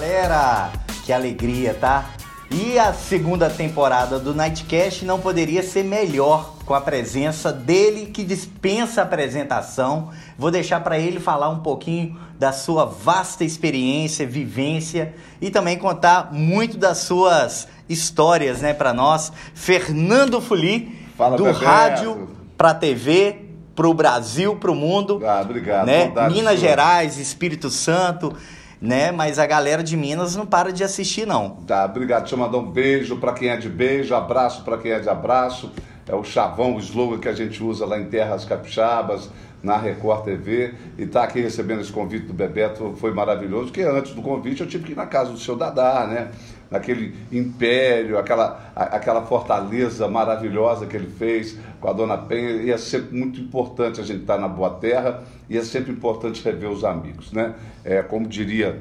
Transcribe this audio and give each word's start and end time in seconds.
galera! 0.00 0.70
Que 1.04 1.12
alegria, 1.12 1.74
tá? 1.78 2.06
E 2.50 2.78
a 2.78 2.92
segunda 2.94 3.50
temporada 3.50 4.18
do 4.18 4.34
Nightcast 4.34 5.04
não 5.04 5.20
poderia 5.20 5.62
ser 5.62 5.84
melhor 5.84 6.54
com 6.64 6.72
a 6.74 6.80
presença 6.80 7.52
dele 7.52 8.06
que 8.06 8.24
dispensa 8.24 9.02
apresentação. 9.02 10.08
Vou 10.38 10.50
deixar 10.50 10.80
para 10.80 10.98
ele 10.98 11.20
falar 11.20 11.50
um 11.50 11.58
pouquinho 11.60 12.18
da 12.38 12.50
sua 12.50 12.86
vasta 12.86 13.44
experiência, 13.44 14.26
vivência 14.26 15.14
e 15.40 15.50
também 15.50 15.76
contar 15.76 16.32
muito 16.32 16.78
das 16.78 16.98
suas 16.98 17.68
histórias, 17.88 18.62
né, 18.62 18.72
para 18.72 18.94
nós. 18.94 19.30
Fernando 19.54 20.40
Fuli, 20.40 20.98
Fala, 21.16 21.36
do 21.36 21.44
Bebeto. 21.44 21.62
rádio 21.64 22.28
para 22.56 22.72
TV, 22.72 23.50
para 23.76 23.86
o 23.88 23.92
Brasil, 23.94 24.56
para 24.56 24.70
o 24.70 24.74
mundo 24.74 25.20
Ah, 25.24 25.42
obrigado. 25.42 25.86
né? 25.86 26.10
Minas. 26.30 26.58
Gerais, 26.58 27.18
Espírito 27.18 27.68
Santo, 27.70 28.34
né? 28.80 29.12
Mas 29.12 29.38
a 29.38 29.46
galera 29.46 29.82
de 29.82 29.96
Minas 29.96 30.34
não 30.34 30.46
para 30.46 30.72
de 30.72 30.82
assistir, 30.82 31.26
não. 31.26 31.50
Tá, 31.66 31.84
obrigado. 31.84 32.22
Deixa 32.22 32.34
eu 32.34 32.38
mandar 32.38 32.58
um 32.58 32.70
beijo 32.70 33.16
para 33.16 33.32
quem 33.32 33.48
é 33.48 33.56
de 33.56 33.68
beijo, 33.68 34.14
abraço 34.14 34.62
para 34.64 34.78
quem 34.78 34.92
é 34.92 34.98
de 34.98 35.08
abraço. 35.08 35.70
É 36.08 36.14
o 36.14 36.24
chavão, 36.24 36.74
o 36.74 36.78
slogan 36.80 37.18
que 37.18 37.28
a 37.28 37.32
gente 37.32 37.62
usa 37.62 37.86
lá 37.86 37.98
em 37.98 38.06
Terras 38.06 38.44
Capixabas, 38.44 39.30
na 39.62 39.76
Record 39.76 40.24
TV. 40.24 40.74
E 40.98 41.06
tá 41.06 41.22
aqui 41.22 41.40
recebendo 41.40 41.80
esse 41.80 41.92
convite 41.92 42.26
do 42.26 42.32
Bebeto 42.32 42.94
foi 42.98 43.12
maravilhoso, 43.12 43.66
porque 43.66 43.82
antes 43.82 44.12
do 44.12 44.22
convite 44.22 44.60
eu 44.60 44.66
tive 44.66 44.84
que 44.84 44.92
ir 44.92 44.96
na 44.96 45.06
casa 45.06 45.30
do 45.30 45.38
seu 45.38 45.56
Dadá, 45.56 46.06
né? 46.06 46.30
Naquele 46.70 47.14
império, 47.32 48.16
aquela, 48.16 48.72
aquela 48.76 49.22
fortaleza 49.22 50.06
maravilhosa 50.06 50.86
que 50.86 50.96
ele 50.96 51.08
fez 51.08 51.58
com 51.80 51.88
a 51.88 51.92
Dona 51.92 52.16
Penha. 52.16 52.62
E 52.62 52.70
é 52.70 52.78
sempre 52.78 53.16
muito 53.16 53.40
importante 53.40 54.00
a 54.00 54.04
gente 54.04 54.20
estar 54.20 54.38
na 54.38 54.46
boa 54.46 54.70
terra 54.70 55.24
e 55.48 55.58
é 55.58 55.62
sempre 55.62 55.90
importante 55.92 56.44
rever 56.44 56.70
os 56.70 56.84
amigos, 56.84 57.32
né? 57.32 57.54
É, 57.84 58.02
como 58.02 58.28
diria 58.28 58.80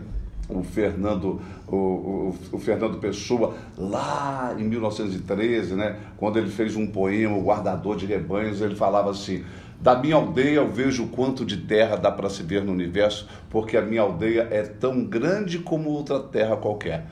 o 0.49 0.63
Fernando, 0.63 1.39
o, 1.67 1.75
o, 1.75 2.35
o 2.53 2.59
Fernando 2.59 2.97
Pessoa, 2.97 3.53
lá 3.77 4.55
em 4.57 4.63
1913, 4.63 5.75
né, 5.75 5.97
quando 6.17 6.39
ele 6.39 6.49
fez 6.49 6.75
um 6.75 6.87
poema, 6.87 7.37
O 7.37 7.43
Guardador 7.43 7.95
de 7.95 8.07
Rebanhos, 8.07 8.59
ele 8.59 8.75
falava 8.75 9.11
assim: 9.11 9.43
Da 9.79 9.95
minha 9.95 10.15
aldeia 10.15 10.55
eu 10.55 10.67
vejo 10.67 11.07
quanto 11.07 11.45
de 11.45 11.57
terra 11.57 11.95
dá 11.95 12.11
para 12.11 12.29
se 12.29 12.41
ver 12.41 12.63
no 12.63 12.71
universo, 12.71 13.27
porque 13.49 13.77
a 13.77 13.81
minha 13.81 14.01
aldeia 14.01 14.47
é 14.49 14.63
tão 14.63 15.05
grande 15.05 15.59
como 15.59 15.89
outra 15.89 16.19
terra 16.19 16.57
qualquer. 16.57 17.05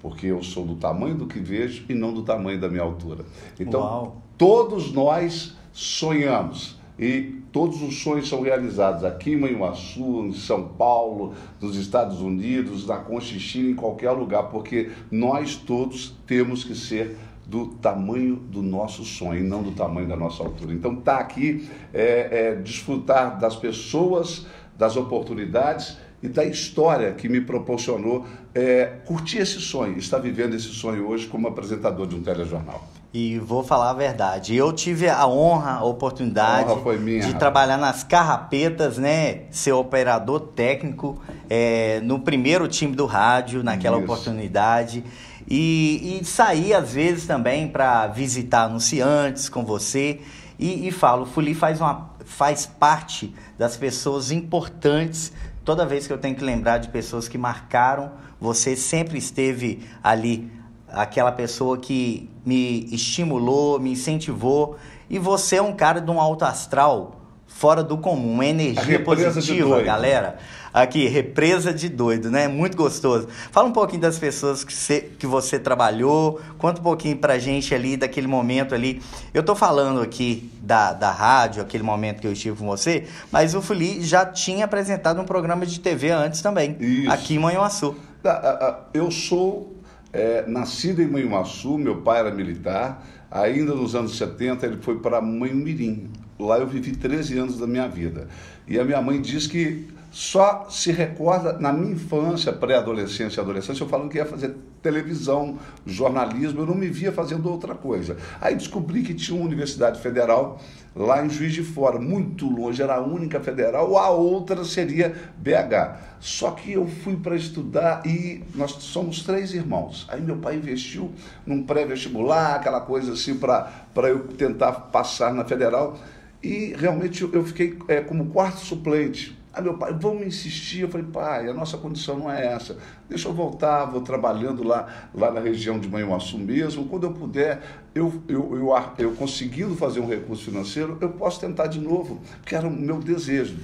Porque 0.00 0.26
eu 0.26 0.42
sou 0.42 0.64
do 0.64 0.76
tamanho 0.76 1.14
do 1.14 1.26
que 1.26 1.38
vejo 1.38 1.84
e 1.88 1.94
não 1.94 2.12
do 2.12 2.22
tamanho 2.22 2.58
da 2.58 2.68
minha 2.68 2.82
altura. 2.82 3.24
Então, 3.58 3.80
Uau. 3.80 4.22
todos 4.38 4.92
nós 4.92 5.54
sonhamos 5.72 6.78
e 6.98 7.40
todos 7.50 7.82
os 7.82 8.02
sonhos 8.02 8.28
são 8.28 8.42
realizados 8.42 9.04
aqui 9.04 9.32
em 9.32 9.36
Manhuaçu, 9.36 10.26
em 10.26 10.32
São 10.32 10.68
Paulo, 10.68 11.34
nos 11.60 11.76
Estados 11.76 12.20
Unidos, 12.20 12.86
na 12.86 12.98
Conchichina, 12.98 13.70
em 13.70 13.74
qualquer 13.74 14.10
lugar, 14.10 14.44
porque 14.44 14.90
nós 15.10 15.56
todos 15.56 16.14
temos 16.26 16.62
que 16.62 16.74
ser 16.74 17.16
do 17.46 17.66
tamanho 17.66 18.36
do 18.36 18.62
nosso 18.62 19.04
sonho, 19.04 19.40
e 19.40 19.42
não 19.42 19.62
do 19.62 19.72
tamanho 19.72 20.06
da 20.06 20.16
nossa 20.16 20.42
altura. 20.42 20.72
Então, 20.72 20.94
tá 20.94 21.16
aqui 21.16 21.68
é, 21.92 22.28
é, 22.30 22.54
desfrutar 22.56 23.40
das 23.40 23.56
pessoas, 23.56 24.46
das 24.78 24.96
oportunidades 24.96 25.96
e 26.22 26.28
da 26.28 26.44
história 26.44 27.12
que 27.12 27.28
me 27.28 27.40
proporcionou 27.40 28.26
é, 28.54 28.98
curtir 29.06 29.38
esse 29.38 29.60
sonho, 29.60 29.98
estar 29.98 30.18
vivendo 30.18 30.54
esse 30.54 30.68
sonho 30.68 31.08
hoje 31.08 31.26
como 31.26 31.48
apresentador 31.48 32.06
de 32.06 32.14
um 32.14 32.22
telejornal. 32.22 32.86
E 33.12 33.38
vou 33.38 33.64
falar 33.64 33.90
a 33.90 33.94
verdade. 33.94 34.54
Eu 34.54 34.72
tive 34.72 35.08
a 35.08 35.26
honra, 35.26 35.72
a 35.72 35.84
oportunidade 35.84 36.70
A 36.70 36.74
honra 36.74 36.92
minha, 36.96 37.18
de 37.18 37.26
rapaz. 37.26 37.38
trabalhar 37.40 37.76
nas 37.76 38.04
carrapetas, 38.04 38.98
né? 38.98 39.42
Ser 39.50 39.72
operador 39.72 40.40
técnico 40.54 41.20
é, 41.48 42.00
no 42.04 42.20
primeiro 42.20 42.68
time 42.68 42.94
do 42.94 43.06
rádio, 43.06 43.64
naquela 43.64 43.96
Isso. 43.96 44.04
oportunidade. 44.04 45.02
E, 45.48 46.20
e 46.20 46.24
sair 46.24 46.72
às 46.72 46.92
vezes 46.92 47.26
também 47.26 47.66
para 47.66 48.06
visitar 48.06 48.64
anunciantes 48.64 49.48
com 49.48 49.64
você. 49.64 50.20
E, 50.56 50.86
e 50.86 50.92
falo, 50.92 51.26
Fuli 51.26 51.52
faz, 51.52 51.80
uma, 51.80 52.10
faz 52.24 52.64
parte 52.64 53.34
das 53.58 53.76
pessoas 53.76 54.30
importantes. 54.30 55.32
Toda 55.70 55.86
vez 55.86 56.04
que 56.04 56.12
eu 56.12 56.18
tenho 56.18 56.34
que 56.34 56.42
lembrar 56.42 56.78
de 56.78 56.88
pessoas 56.88 57.28
que 57.28 57.38
marcaram, 57.38 58.10
você 58.40 58.74
sempre 58.74 59.16
esteve 59.16 59.86
ali 60.02 60.50
aquela 60.88 61.30
pessoa 61.30 61.78
que 61.78 62.28
me 62.44 62.92
estimulou, 62.92 63.78
me 63.78 63.92
incentivou. 63.92 64.76
E 65.08 65.16
você 65.16 65.58
é 65.58 65.62
um 65.62 65.72
cara 65.72 66.00
de 66.00 66.10
um 66.10 66.20
alto 66.20 66.44
astral 66.44 67.20
fora 67.46 67.84
do 67.84 67.96
comum, 67.98 68.32
uma 68.32 68.46
energia 68.46 68.98
positiva, 69.04 69.68
doido. 69.68 69.86
galera. 69.86 70.38
Aqui, 70.72 71.08
represa 71.08 71.72
de 71.74 71.88
doido, 71.88 72.30
né? 72.30 72.46
Muito 72.46 72.76
gostoso. 72.76 73.26
Fala 73.50 73.68
um 73.68 73.72
pouquinho 73.72 74.00
das 74.02 74.18
pessoas 74.18 74.62
que 74.62 74.72
você, 74.72 75.00
que 75.18 75.26
você 75.26 75.58
trabalhou, 75.58 76.40
conta 76.58 76.80
um 76.80 76.84
pouquinho 76.84 77.16
pra 77.16 77.38
gente 77.38 77.74
ali 77.74 77.96
daquele 77.96 78.26
momento 78.28 78.74
ali. 78.74 79.02
Eu 79.34 79.42
tô 79.42 79.56
falando 79.56 80.00
aqui 80.00 80.48
da, 80.62 80.92
da 80.92 81.10
rádio, 81.10 81.60
aquele 81.60 81.82
momento 81.82 82.20
que 82.20 82.26
eu 82.26 82.32
estive 82.32 82.56
com 82.56 82.66
você, 82.66 83.04
mas 83.32 83.54
o 83.54 83.60
Fuli 83.60 84.00
já 84.00 84.24
tinha 84.24 84.64
apresentado 84.64 85.20
um 85.20 85.24
programa 85.24 85.66
de 85.66 85.80
TV 85.80 86.10
antes 86.10 86.40
também, 86.40 86.76
Isso. 86.78 87.10
aqui 87.10 87.34
em 87.34 87.38
Manhuaçu. 87.40 87.96
Da- 88.22 88.32
a- 88.32 88.68
a- 88.68 88.78
Eu 88.94 89.10
sou 89.10 89.74
é, 90.12 90.44
nascido 90.46 91.02
em 91.02 91.08
Manhuaçu, 91.08 91.76
meu 91.78 91.96
pai 92.02 92.20
era 92.20 92.30
militar. 92.30 93.04
Ainda 93.30 93.74
nos 93.74 93.94
anos 93.94 94.16
70 94.16 94.66
ele 94.66 94.78
foi 94.80 94.98
para 94.98 95.20
Manhumirim. 95.20 96.10
Lá 96.38 96.58
eu 96.58 96.66
vivi 96.66 96.92
13 96.96 97.38
anos 97.38 97.58
da 97.58 97.66
minha 97.66 97.86
vida. 97.88 98.28
E 98.66 98.78
a 98.78 98.84
minha 98.84 99.00
mãe 99.00 99.20
diz 99.20 99.46
que 99.46 99.88
só 100.10 100.66
se 100.68 100.90
recorda 100.90 101.52
na 101.54 101.72
minha 101.72 101.92
infância, 101.92 102.52
pré-adolescência 102.52 103.40
e 103.40 103.42
adolescência, 103.42 103.82
eu 103.82 103.88
falando 103.88 104.10
que 104.10 104.18
ia 104.18 104.26
fazer 104.26 104.56
televisão, 104.82 105.58
jornalismo, 105.86 106.60
eu 106.60 106.66
não 106.66 106.74
me 106.74 106.88
via 106.88 107.12
fazendo 107.12 107.48
outra 107.48 107.74
coisa. 107.74 108.16
Aí 108.40 108.56
descobri 108.56 109.02
que 109.02 109.14
tinha 109.14 109.36
uma 109.36 109.46
universidade 109.46 110.00
federal 110.00 110.60
lá 110.96 111.24
em 111.24 111.30
Juiz 111.30 111.52
de 111.52 111.62
Fora, 111.62 112.00
muito 112.00 112.48
longe, 112.48 112.82
era 112.82 112.96
a 112.96 113.00
única 113.00 113.38
federal, 113.40 113.96
a 113.96 114.10
outra 114.10 114.64
seria 114.64 115.14
BH. 115.36 116.10
Só 116.18 116.50
que 116.50 116.72
eu 116.72 116.86
fui 116.86 117.16
para 117.16 117.36
estudar 117.36 118.04
e 118.04 118.42
nós 118.54 118.72
somos 118.72 119.22
três 119.22 119.54
irmãos. 119.54 120.06
Aí 120.10 120.20
meu 120.20 120.36
pai 120.36 120.56
investiu 120.56 121.12
num 121.46 121.62
pré-vestibular, 121.62 122.56
aquela 122.56 122.80
coisa 122.80 123.12
assim, 123.12 123.36
para 123.36 124.08
eu 124.08 124.26
tentar 124.28 124.72
passar 124.72 125.32
na 125.32 125.44
federal. 125.44 125.96
E 126.42 126.74
realmente 126.76 127.22
eu 127.22 127.44
fiquei 127.44 127.78
é, 127.86 128.00
como 128.00 128.26
quarto 128.26 128.58
suplente. 128.58 129.39
Aí 129.52 129.62
meu 129.62 129.76
pai, 129.76 129.92
vamos 129.98 130.24
insistir. 130.26 130.80
Eu 130.82 130.88
falei, 130.88 131.06
pai, 131.06 131.48
a 131.48 131.52
nossa 131.52 131.76
condição 131.76 132.16
não 132.18 132.30
é 132.30 132.46
essa. 132.46 132.76
Deixa 133.08 133.28
eu 133.28 133.32
voltar, 133.32 133.84
vou 133.86 134.00
trabalhando 134.00 134.62
lá, 134.62 134.86
lá 135.12 135.30
na 135.32 135.40
região 135.40 135.78
de 135.78 135.88
Manhuaçu 135.88 136.38
mesmo. 136.38 136.84
Quando 136.86 137.04
eu 137.04 137.12
puder, 137.12 137.60
eu, 137.94 138.22
eu, 138.28 138.56
eu, 138.56 138.72
eu 138.98 139.12
conseguindo 139.12 139.74
fazer 139.74 139.98
um 140.00 140.06
recurso 140.06 140.44
financeiro, 140.44 140.96
eu 141.00 141.10
posso 141.10 141.40
tentar 141.40 141.66
de 141.66 141.80
novo, 141.80 142.20
que 142.46 142.54
era 142.54 142.66
o 142.66 142.70
meu 142.70 143.00
desejo. 143.00 143.56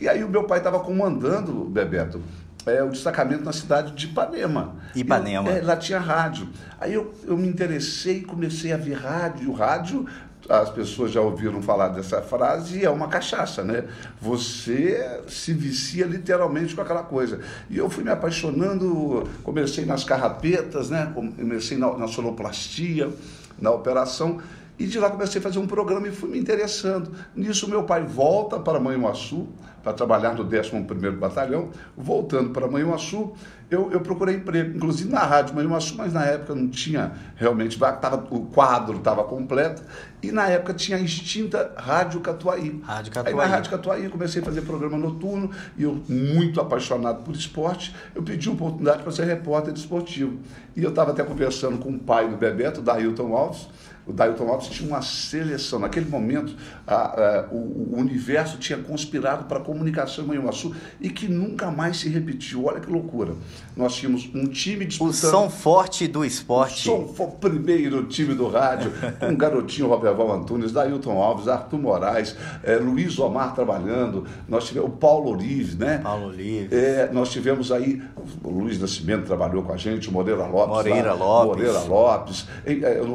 E 0.00 0.08
aí 0.08 0.22
o 0.22 0.28
meu 0.28 0.44
pai 0.44 0.58
estava 0.58 0.78
comandando, 0.78 1.64
Bebeto, 1.64 2.22
é, 2.64 2.82
o 2.82 2.90
destacamento 2.90 3.42
na 3.44 3.52
cidade 3.52 3.92
de 3.92 4.06
Ipanema. 4.06 4.76
Ipanema. 4.94 5.50
Eu- 5.50 5.56
é, 5.56 5.60
lá 5.62 5.76
tinha 5.76 5.98
rádio. 5.98 6.48
Aí 6.80 6.94
eu, 6.94 7.12
eu 7.24 7.36
me 7.36 7.48
interessei, 7.48 8.22
comecei 8.22 8.72
a 8.72 8.76
ver 8.76 8.94
rádio. 8.94 9.52
Rádio, 9.52 10.06
as 10.48 10.70
pessoas 10.70 11.10
já 11.10 11.20
ouviram 11.20 11.60
falar 11.62 11.88
dessa 11.88 12.22
frase, 12.22 12.84
é 12.84 12.90
uma 12.90 13.08
cachaça, 13.08 13.62
né? 13.64 13.84
Você 14.20 15.20
se 15.28 15.52
vicia 15.52 16.06
literalmente 16.06 16.74
com 16.74 16.80
aquela 16.80 17.02
coisa. 17.02 17.40
E 17.68 17.76
eu 17.76 17.88
fui 17.88 18.04
me 18.04 18.10
apaixonando, 18.10 19.28
comecei 19.42 19.84
nas 19.84 20.04
carrapetas, 20.04 20.90
né? 20.90 21.12
Comecei 21.14 21.76
na, 21.76 21.96
na 21.96 22.08
sonoplastia, 22.08 23.10
na 23.58 23.70
operação. 23.70 24.40
E 24.78 24.86
de 24.86 24.98
lá 24.98 25.10
comecei 25.10 25.40
a 25.40 25.42
fazer 25.42 25.58
um 25.58 25.66
programa 25.66 26.06
e 26.08 26.12
fui 26.12 26.28
me 26.28 26.38
interessando. 26.38 27.10
Nisso, 27.34 27.68
meu 27.68 27.84
pai 27.84 28.04
volta 28.04 28.60
para 28.60 28.78
Manhuaçu, 28.78 29.48
para 29.82 29.92
trabalhar 29.92 30.34
no 30.34 30.44
11º 30.44 31.16
Batalhão. 31.16 31.70
Voltando 31.96 32.50
para 32.50 32.68
Manhuaçu, 32.68 33.32
eu, 33.70 33.90
eu 33.90 34.00
procurei 34.00 34.36
emprego, 34.36 34.76
inclusive 34.76 35.10
na 35.10 35.20
Rádio 35.20 35.54
Manhuaçu, 35.54 35.94
mas 35.96 36.12
na 36.12 36.24
época 36.24 36.54
não 36.54 36.68
tinha 36.68 37.12
realmente, 37.36 37.78
tava, 37.78 38.26
o 38.30 38.46
quadro 38.46 38.98
estava 38.98 39.24
completo. 39.24 39.82
E 40.22 40.30
na 40.30 40.48
época 40.48 40.74
tinha 40.74 40.98
a 40.98 41.00
extinta 41.00 41.72
Rádio 41.76 42.20
Catuaí. 42.20 42.80
Rádio 42.84 43.12
Aí 43.14 43.24
Catuaí. 43.24 43.34
na 43.34 43.46
Rádio 43.46 43.70
Catuaí 43.70 44.04
eu 44.04 44.10
comecei 44.10 44.42
a 44.42 44.44
fazer 44.44 44.62
programa 44.62 44.98
noturno 44.98 45.50
e 45.76 45.84
eu, 45.84 46.00
muito 46.08 46.60
apaixonado 46.60 47.22
por 47.22 47.34
esporte, 47.34 47.94
eu 48.14 48.22
pedi 48.22 48.48
uma 48.48 48.56
oportunidade 48.56 49.02
para 49.02 49.12
ser 49.12 49.24
repórter 49.24 49.72
de 49.72 49.80
esportivo. 49.80 50.38
E 50.76 50.82
eu 50.82 50.90
estava 50.90 51.12
até 51.12 51.22
conversando 51.22 51.78
com 51.78 51.90
o 51.90 51.98
pai 51.98 52.28
do 52.28 52.36
Bebeto, 52.36 52.82
da 52.82 53.00
Hilton 53.00 53.34
Alves, 53.34 53.68
o 54.06 54.12
Dailton 54.12 54.48
Alves 54.48 54.68
tinha 54.68 54.88
uma 54.88 55.02
seleção. 55.02 55.80
Naquele 55.80 56.08
momento, 56.08 56.54
a, 56.86 56.94
a, 56.94 57.48
o, 57.50 57.94
o, 57.94 57.98
universo 57.98 58.56
tinha 58.56 58.78
conspirado 58.78 59.44
para 59.44 59.58
a 59.58 59.60
comunicação 59.60 60.24
em 60.24 60.28
Manhuaçu 60.28 60.74
e 61.00 61.10
que 61.10 61.26
nunca 61.26 61.70
mais 61.72 61.98
se 61.98 62.08
repetiu. 62.08 62.66
Olha 62.66 62.78
que 62.78 62.90
loucura. 62.90 63.34
Nós 63.76 63.96
tínhamos 63.96 64.30
um 64.32 64.46
time 64.46 64.84
disputando... 64.84 65.12
O 65.12 65.30
som 65.30 65.50
forte 65.50 66.06
do 66.06 66.24
esporte. 66.24 66.88
O 66.88 67.12
som 67.14 67.30
primeiro 67.30 68.04
time 68.06 68.34
do 68.34 68.48
rádio, 68.48 68.92
com 69.18 69.26
um 69.26 69.36
garotinho 69.36 69.88
Roberval 69.88 70.32
Antunes, 70.32 70.70
Dailton 70.70 71.20
Alves, 71.20 71.48
Arthur 71.48 71.78
Moraes, 71.78 72.36
é, 72.62 72.76
Luiz 72.76 73.18
Omar 73.18 73.54
trabalhando, 73.54 74.24
nós 74.48 74.66
tivemos 74.66 74.88
o 74.88 74.92
Paulo 74.92 75.32
Olives, 75.32 75.76
né? 75.76 75.98
Paulo 75.98 76.28
Olives. 76.28 76.72
É, 76.72 77.10
nós 77.12 77.30
tivemos 77.30 77.72
aí, 77.72 78.00
o 78.44 78.50
Luiz 78.50 78.78
Nascimento 78.78 79.26
trabalhou 79.26 79.64
com 79.64 79.72
a 79.72 79.76
gente, 79.76 80.08
o 80.08 80.12
Moreira 80.12 80.46
Lopes. 80.46 80.76
Moreira 80.76 81.12
lá, 81.12 81.42
Lopes. 81.42 81.48
Moreira 81.48 81.80
Lopes. 81.80 82.46
É, 82.64 82.74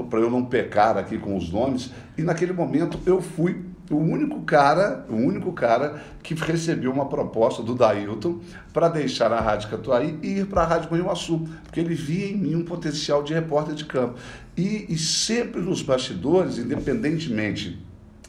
para 0.09 0.19
eu 0.19 0.29
não 0.29 0.43
pecar 0.43 0.80
aqui 0.89 1.17
com 1.17 1.37
os 1.37 1.51
nomes. 1.51 1.91
E 2.17 2.23
naquele 2.23 2.53
momento 2.53 2.99
eu 3.05 3.21
fui 3.21 3.63
o 3.89 3.97
único 3.97 4.41
cara, 4.41 5.05
o 5.09 5.15
único 5.15 5.51
cara 5.51 6.01
que 6.23 6.33
recebeu 6.33 6.91
uma 6.91 7.07
proposta 7.07 7.61
do 7.61 7.75
Dailton 7.75 8.39
para 8.73 8.87
deixar 8.87 9.31
a 9.33 9.41
Rádio 9.41 9.69
Catuaí 9.69 10.17
e 10.23 10.39
ir 10.39 10.45
para 10.47 10.61
a 10.61 10.65
Rádio 10.65 10.89
Manhuaçu, 10.91 11.47
porque 11.63 11.79
ele 11.79 11.93
via 11.93 12.27
em 12.27 12.37
mim 12.37 12.55
um 12.55 12.63
potencial 12.63 13.21
de 13.21 13.33
repórter 13.33 13.75
de 13.75 13.85
campo. 13.85 14.15
E, 14.55 14.85
e 14.89 14.97
sempre 14.97 15.61
nos 15.61 15.81
bastidores, 15.81 16.57
independentemente 16.57 17.79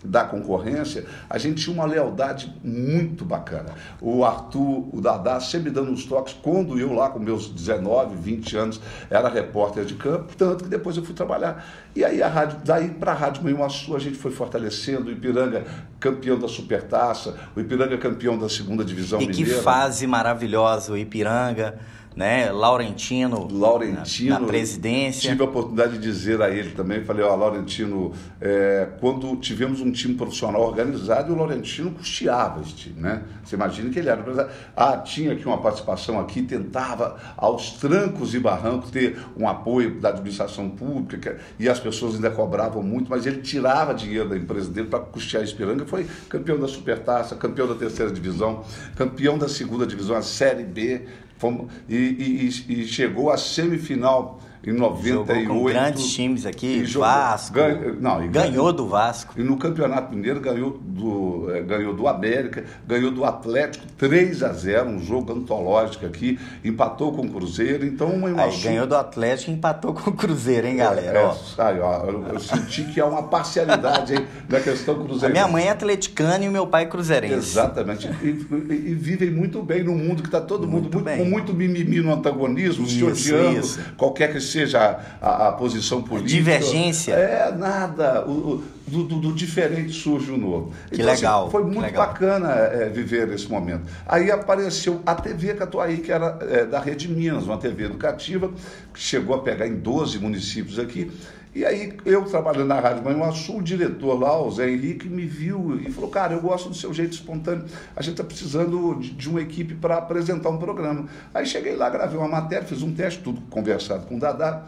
da 0.04 0.24
concorrência, 0.24 1.04
a 1.28 1.38
gente 1.38 1.62
tinha 1.62 1.74
uma 1.74 1.84
lealdade 1.84 2.52
muito 2.62 3.24
bacana. 3.24 3.70
O 4.00 4.24
Arthur, 4.24 4.88
o 4.92 5.00
Dadá, 5.00 5.40
sempre 5.40 5.70
dando 5.70 5.90
uns 5.90 6.04
toques, 6.04 6.34
quando 6.42 6.78
eu 6.78 6.92
lá 6.92 7.10
com 7.10 7.18
meus 7.18 7.48
19, 7.48 8.16
20 8.16 8.56
anos 8.56 8.80
era 9.08 9.28
repórter 9.28 9.84
de 9.84 9.94
campo, 9.94 10.34
tanto 10.36 10.64
que 10.64 10.70
depois 10.70 10.96
eu 10.96 11.04
fui 11.04 11.14
trabalhar. 11.14 11.64
E 11.94 12.04
aí 12.04 12.22
a 12.22 12.28
rádio, 12.28 12.58
daí 12.64 12.88
para 12.88 13.12
a 13.12 13.14
Rádio 13.14 13.44
Manhuaçu 13.44 13.94
a 13.94 13.98
gente 13.98 14.16
foi 14.16 14.30
fortalecendo, 14.30 15.08
o 15.08 15.12
Ipiranga 15.12 15.64
campeão 16.00 16.38
da 16.38 16.48
Supertaça, 16.48 17.36
o 17.54 17.60
Ipiranga 17.60 17.96
campeão 17.96 18.38
da 18.38 18.48
segunda 18.48 18.84
divisão 18.84 19.20
e 19.20 19.26
mineira. 19.26 19.50
E 19.50 19.54
que 19.54 19.60
fase 19.62 20.06
maravilhosa 20.06 20.92
o 20.92 20.98
Ipiranga 20.98 21.78
né? 22.16 22.50
Laurentino, 22.50 23.48
Laurentino 23.50 24.30
na, 24.30 24.40
na, 24.40 24.46
presidência. 24.46 25.30
Tive 25.30 25.42
a 25.42 25.46
oportunidade 25.46 25.92
de 25.94 25.98
dizer 25.98 26.40
a 26.42 26.50
ele 26.50 26.70
também, 26.70 27.02
falei, 27.04 27.24
ó, 27.24 27.34
Laurentino, 27.34 28.12
é, 28.40 28.88
quando 29.00 29.34
tivemos 29.36 29.80
um 29.80 29.90
time 29.90 30.14
profissional 30.14 30.62
organizado, 30.62 31.32
o 31.32 31.36
Laurentino 31.36 31.90
custeava 31.90 32.60
esse 32.60 32.74
time, 32.74 33.00
né? 33.00 33.22
Você 33.44 33.56
imagina 33.56 33.90
que 33.90 33.98
ele 33.98 34.08
era 34.08 34.50
Ah, 34.76 34.98
tinha 34.98 35.32
aqui 35.32 35.46
uma 35.46 35.58
participação 35.58 36.20
aqui, 36.20 36.42
tentava 36.42 37.16
aos 37.36 37.72
trancos 37.72 38.34
e 38.34 38.38
barrancos 38.38 38.90
ter 38.90 39.18
um 39.36 39.48
apoio 39.48 40.00
da 40.00 40.10
administração 40.10 40.68
pública 40.70 41.38
e 41.58 41.68
as 41.68 41.80
pessoas 41.80 42.14
ainda 42.14 42.30
cobravam 42.30 42.82
muito, 42.82 43.10
mas 43.10 43.26
ele 43.26 43.40
tirava 43.40 43.94
dinheiro 43.94 44.28
da 44.28 44.36
empresa 44.36 44.70
dele 44.70 44.88
para 44.88 45.00
custear 45.00 45.42
a 45.42 45.44
Espiranga, 45.44 45.86
foi 45.86 46.06
campeão 46.28 46.58
da 46.58 46.68
Supertaça, 46.68 47.34
campeão 47.36 47.66
da 47.66 47.74
terceira 47.74 48.10
divisão, 48.10 48.64
campeão 48.96 49.38
da 49.38 49.48
segunda 49.48 49.86
divisão, 49.86 50.16
a 50.16 50.22
Série 50.22 50.64
B, 50.64 51.06
Fomos, 51.42 51.72
e, 51.88 51.96
e, 51.96 52.82
e, 52.82 52.86
chegou 52.86 53.28
à 53.28 53.36
semifinal 53.36 54.40
em 54.64 54.72
98. 54.72 55.42
Jogou 55.42 55.56
com 55.56 55.64
grandes 55.64 56.12
times 56.12 56.46
aqui, 56.46 56.84
jogou, 56.84 57.08
Vasco. 57.08 57.58
Não, 58.00 58.28
ganhou, 58.28 58.72
do 58.72 58.86
Vasco. 58.86 59.34
E 59.36 59.42
no 59.42 59.56
Campeonato 59.56 60.14
Mineiro 60.14 60.40
ganhou 60.40 60.78
do, 60.80 61.50
é, 61.52 61.62
ganhou 61.62 61.92
do 61.92 62.06
América, 62.06 62.64
ganhou 62.86 63.10
do 63.10 63.24
Atlético 63.24 63.84
3 63.98 64.42
a 64.42 64.52
0 64.52 64.88
um 64.88 65.00
jogo 65.00 65.32
antológico 65.32 66.06
aqui, 66.06 66.38
empatou 66.64 67.12
com 67.12 67.22
o 67.22 67.30
Cruzeiro. 67.30 67.84
Então, 67.84 68.08
uma 68.08 68.28
emoção. 68.28 68.50
Aí, 68.50 68.60
ganhou 68.60 68.86
do 68.86 68.96
Atlético 68.96 69.50
e 69.50 69.54
empatou 69.54 69.92
com 69.92 70.10
o 70.10 70.12
Cruzeiro, 70.12 70.66
hein, 70.66 70.76
galera? 70.76 71.18
É, 71.18 71.22
é, 71.22 71.64
aí, 71.64 71.80
ó, 71.80 72.04
eu, 72.04 72.26
eu, 72.28 72.40
senti 72.40 72.84
que 72.84 73.00
há 73.00 73.06
uma 73.06 73.24
parcialidade 73.24 74.14
na 74.48 74.60
questão 74.60 74.94
Cruzeiro. 74.94 75.26
A 75.26 75.30
minha 75.30 75.48
mãe 75.48 75.66
é 75.66 75.70
atleticana 75.70 76.44
e 76.44 76.48
o 76.48 76.52
meu 76.52 76.66
pai 76.66 76.84
é 76.84 76.86
cruzeirense. 76.86 77.34
Exatamente. 77.34 78.08
E, 78.22 78.28
e, 78.28 78.90
e 78.90 78.94
vivem 78.94 79.30
muito 79.30 79.62
bem 79.62 79.82
no 79.82 79.94
mundo 79.94 80.22
que 80.22 80.28
está 80.28 80.40
todo 80.40 80.68
mundo 80.68 80.82
muito, 80.82 81.00
muito 81.00 81.18
com 81.18 81.24
muito 81.24 81.54
mimimi 81.54 82.00
no 82.00 82.12
antagonismo, 82.12 82.84
isso, 82.86 82.96
se 82.96 83.04
odiando, 83.04 83.60
isso. 83.60 83.80
qualquer 83.96 84.30
que 84.32 84.40
seja 84.52 85.00
a, 85.20 85.48
a 85.48 85.52
posição 85.52 86.02
política. 86.02 86.34
Divergência. 86.34 87.12
É, 87.12 87.52
nada. 87.52 88.24
O, 88.28 88.62
do, 88.86 89.04
do, 89.04 89.20
do, 89.20 89.32
diferente 89.32 89.92
surge 89.92 90.30
o 90.30 90.36
novo. 90.36 90.72
Que 90.88 90.96
então, 91.00 91.12
assim, 91.12 91.22
legal. 91.22 91.42
Assim, 91.42 91.50
foi 91.50 91.64
muito 91.64 91.80
legal. 91.80 92.06
bacana 92.06 92.50
é, 92.50 92.88
viver 92.88 93.28
esse 93.30 93.48
momento. 93.48 93.84
Aí 94.06 94.30
apareceu 94.30 95.00
a 95.06 95.14
TV 95.14 95.54
Catuaí, 95.54 95.98
que 95.98 96.12
era 96.12 96.38
é, 96.42 96.64
da 96.66 96.78
Rede 96.78 97.08
Minas, 97.08 97.44
uma 97.44 97.56
TV 97.56 97.84
educativa, 97.84 98.50
que 98.92 99.00
chegou 99.00 99.34
a 99.34 99.38
pegar 99.40 99.66
em 99.66 99.76
12 99.76 100.18
municípios 100.18 100.78
aqui. 100.78 101.10
E 101.54 101.66
aí, 101.66 101.92
eu 102.06 102.24
trabalhando 102.24 102.68
na 102.68 102.80
Rádio 102.80 103.04
Manhuaçu, 103.04 103.58
o 103.58 103.62
diretor 103.62 104.18
lá, 104.18 104.40
o 104.40 104.50
Zé 104.50 104.70
Henrique, 104.70 105.06
me 105.06 105.26
viu 105.26 105.78
e 105.86 105.90
falou: 105.92 106.08
Cara, 106.08 106.32
eu 106.32 106.40
gosto 106.40 106.70
do 106.70 106.74
seu 106.74 106.94
jeito 106.94 107.12
espontâneo. 107.12 107.66
A 107.94 108.00
gente 108.00 108.12
está 108.12 108.24
precisando 108.24 108.98
de, 108.98 109.10
de, 109.10 109.28
uma 109.28 109.42
equipe 109.42 109.74
para 109.74 109.98
apresentar 109.98 110.48
um 110.48 110.56
programa. 110.56 111.06
Aí 111.34 111.44
cheguei 111.44 111.76
lá, 111.76 111.90
gravei 111.90 112.18
uma 112.18 112.28
matéria, 112.28 112.66
fiz 112.66 112.82
um 112.82 112.94
teste, 112.94 113.22
tudo 113.22 113.42
conversado 113.50 114.06
com 114.06 114.16
o 114.16 114.18
Dadá. 114.18 114.64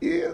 E 0.00 0.30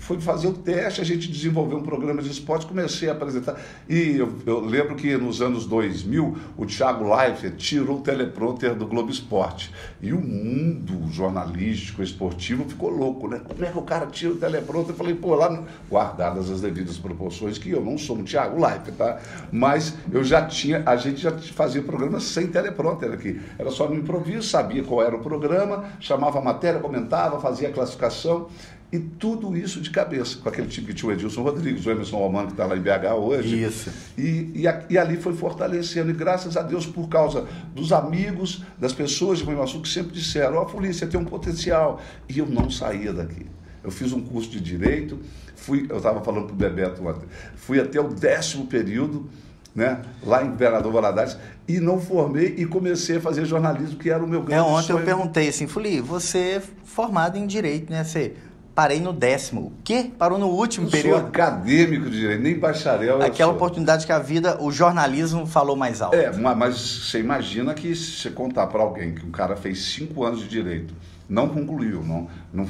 fui 0.00 0.18
fazer 0.18 0.48
o 0.48 0.54
teste, 0.54 1.00
a 1.00 1.04
gente 1.04 1.30
desenvolveu 1.30 1.78
um 1.78 1.82
programa 1.82 2.22
de 2.22 2.30
esporte, 2.30 2.66
comecei 2.66 3.08
a 3.08 3.12
apresentar. 3.12 3.60
E 3.88 4.16
eu, 4.16 4.32
eu 4.46 4.60
lembro 4.60 4.96
que 4.96 5.16
nos 5.16 5.40
anos 5.42 5.66
2000, 5.66 6.36
o 6.56 6.66
Thiago 6.66 7.14
Leifert 7.14 7.56
tirou 7.56 7.98
o 7.98 8.00
teleprompter 8.00 8.74
do 8.74 8.86
Globo 8.86 9.10
Esporte. 9.10 9.70
E 10.00 10.12
o 10.12 10.20
mundo 10.20 11.06
jornalístico, 11.12 12.02
esportivo, 12.02 12.64
ficou 12.64 12.88
louco, 12.88 13.28
né? 13.28 13.40
Como 13.46 13.64
é 13.64 13.70
que 13.70 13.78
o 13.78 13.82
cara 13.82 14.06
tira 14.06 14.32
o 14.32 14.36
teleprompter? 14.36 14.94
Eu 14.94 14.96
falei, 14.96 15.14
pô, 15.14 15.34
lá, 15.34 15.64
guardadas 15.88 16.50
as 16.50 16.62
devidas 16.62 16.96
proporções, 16.96 17.58
que 17.58 17.70
eu 17.70 17.84
não 17.84 17.98
sou 17.98 18.16
um 18.16 18.24
Thiago 18.24 18.60
Leifert, 18.60 18.96
tá? 18.96 19.20
Mas 19.52 19.94
eu 20.10 20.24
já 20.24 20.46
tinha, 20.46 20.82
a 20.86 20.96
gente 20.96 21.20
já 21.20 21.30
fazia 21.38 21.82
programa 21.82 22.20
sem 22.20 22.46
teleprompter 22.46 23.12
aqui. 23.12 23.40
Era 23.58 23.70
só 23.70 23.86
no 23.86 23.94
improviso, 23.94 24.48
sabia 24.48 24.82
qual 24.82 25.02
era 25.02 25.14
o 25.14 25.20
programa, 25.20 25.84
chamava 26.00 26.38
a 26.38 26.42
matéria, 26.42 26.80
comentava, 26.80 27.38
fazia 27.38 27.68
a 27.68 27.72
classificação. 27.72 28.48
E 28.92 28.98
tudo 28.98 29.56
isso 29.56 29.80
de 29.80 29.88
cabeça, 29.88 30.38
com 30.38 30.48
aquele 30.48 30.66
time 30.66 30.84
que 30.88 30.94
tinha 30.94 31.08
o 31.08 31.12
Edilson 31.12 31.42
Rodrigues, 31.42 31.86
o 31.86 31.90
Emerson 31.90 32.16
Romano, 32.18 32.48
que 32.48 32.54
está 32.54 32.66
lá 32.66 32.76
em 32.76 32.80
BH 32.80 33.14
hoje. 33.14 33.62
Isso. 33.62 33.88
E, 34.18 34.50
e, 34.52 34.64
e, 34.90 34.98
ali 34.98 35.16
foi 35.16 35.32
fortalecendo. 35.32 36.10
E 36.10 36.12
graças 36.12 36.56
a 36.56 36.62
Deus, 36.62 36.86
por 36.86 37.08
causa 37.08 37.46
dos 37.72 37.92
amigos, 37.92 38.64
das 38.78 38.92
pessoas 38.92 39.38
de 39.38 39.46
Manhuaçu 39.46 39.80
que 39.80 39.88
sempre 39.88 40.10
disseram: 40.12 40.56
Ó, 40.56 40.62
oh, 40.64 40.80
você 40.80 41.06
tem 41.06 41.20
um 41.20 41.24
potencial. 41.24 42.00
E 42.28 42.40
eu 42.40 42.46
não 42.46 42.68
saía 42.68 43.12
daqui. 43.12 43.46
Eu 43.82 43.92
fiz 43.92 44.12
um 44.12 44.20
curso 44.20 44.50
de 44.50 44.60
direito, 44.60 45.20
fui, 45.54 45.86
eu 45.88 45.98
estava 45.98 46.20
falando 46.20 46.46
para 46.46 46.52
o 46.52 46.56
Bebeto 46.56 47.06
ontem, 47.06 47.26
fui 47.54 47.80
até 47.80 48.00
o 48.00 48.08
décimo 48.08 48.66
período. 48.66 49.28
Né, 49.72 50.02
lá 50.24 50.44
em 50.44 50.50
Governador 50.50 50.92
Valadares, 50.92 51.38
e 51.68 51.78
não 51.78 52.00
formei 52.00 52.56
e 52.58 52.66
comecei 52.66 53.18
a 53.18 53.20
fazer 53.20 53.44
jornalismo, 53.44 53.96
que 54.00 54.10
era 54.10 54.20
o 54.20 54.26
meu 54.26 54.42
grande 54.42 54.60
é, 54.60 54.62
ontem 54.64 54.88
sonho. 54.88 54.98
eu 54.98 55.04
perguntei 55.04 55.48
assim, 55.48 55.68
Fuli, 55.68 56.00
você 56.00 56.38
é 56.38 56.62
formado 56.84 57.38
em 57.38 57.46
Direito, 57.46 57.88
né? 57.88 58.02
Você 58.02 58.34
parei 58.80 58.98
no 58.98 59.12
décimo. 59.12 59.60
O 59.60 59.72
quê? 59.84 60.10
Parou 60.18 60.38
no 60.38 60.46
último 60.46 60.86
eu 60.86 60.90
período? 60.90 61.18
Sou 61.18 61.28
acadêmico 61.28 62.08
de 62.08 62.18
direito, 62.18 62.42
nem 62.42 62.58
bacharel. 62.58 63.20
Aquela 63.20 63.52
oportunidade 63.52 64.06
que 64.06 64.12
a 64.12 64.18
vida, 64.18 64.56
o 64.58 64.72
jornalismo 64.72 65.44
falou 65.44 65.76
mais 65.76 66.00
alto. 66.00 66.16
É, 66.16 66.32
mas 66.32 66.76
você 66.78 67.20
imagina 67.20 67.74
que 67.74 67.94
se 67.94 68.12
você 68.12 68.30
contar 68.30 68.68
para 68.68 68.80
alguém 68.80 69.14
que 69.14 69.26
um 69.26 69.30
cara 69.30 69.54
fez 69.54 69.82
cinco 69.84 70.24
anos 70.24 70.40
de 70.40 70.48
direito, 70.48 70.94
não 71.28 71.46
concluiu, 71.46 72.02
não, 72.02 72.26
não, 72.50 72.66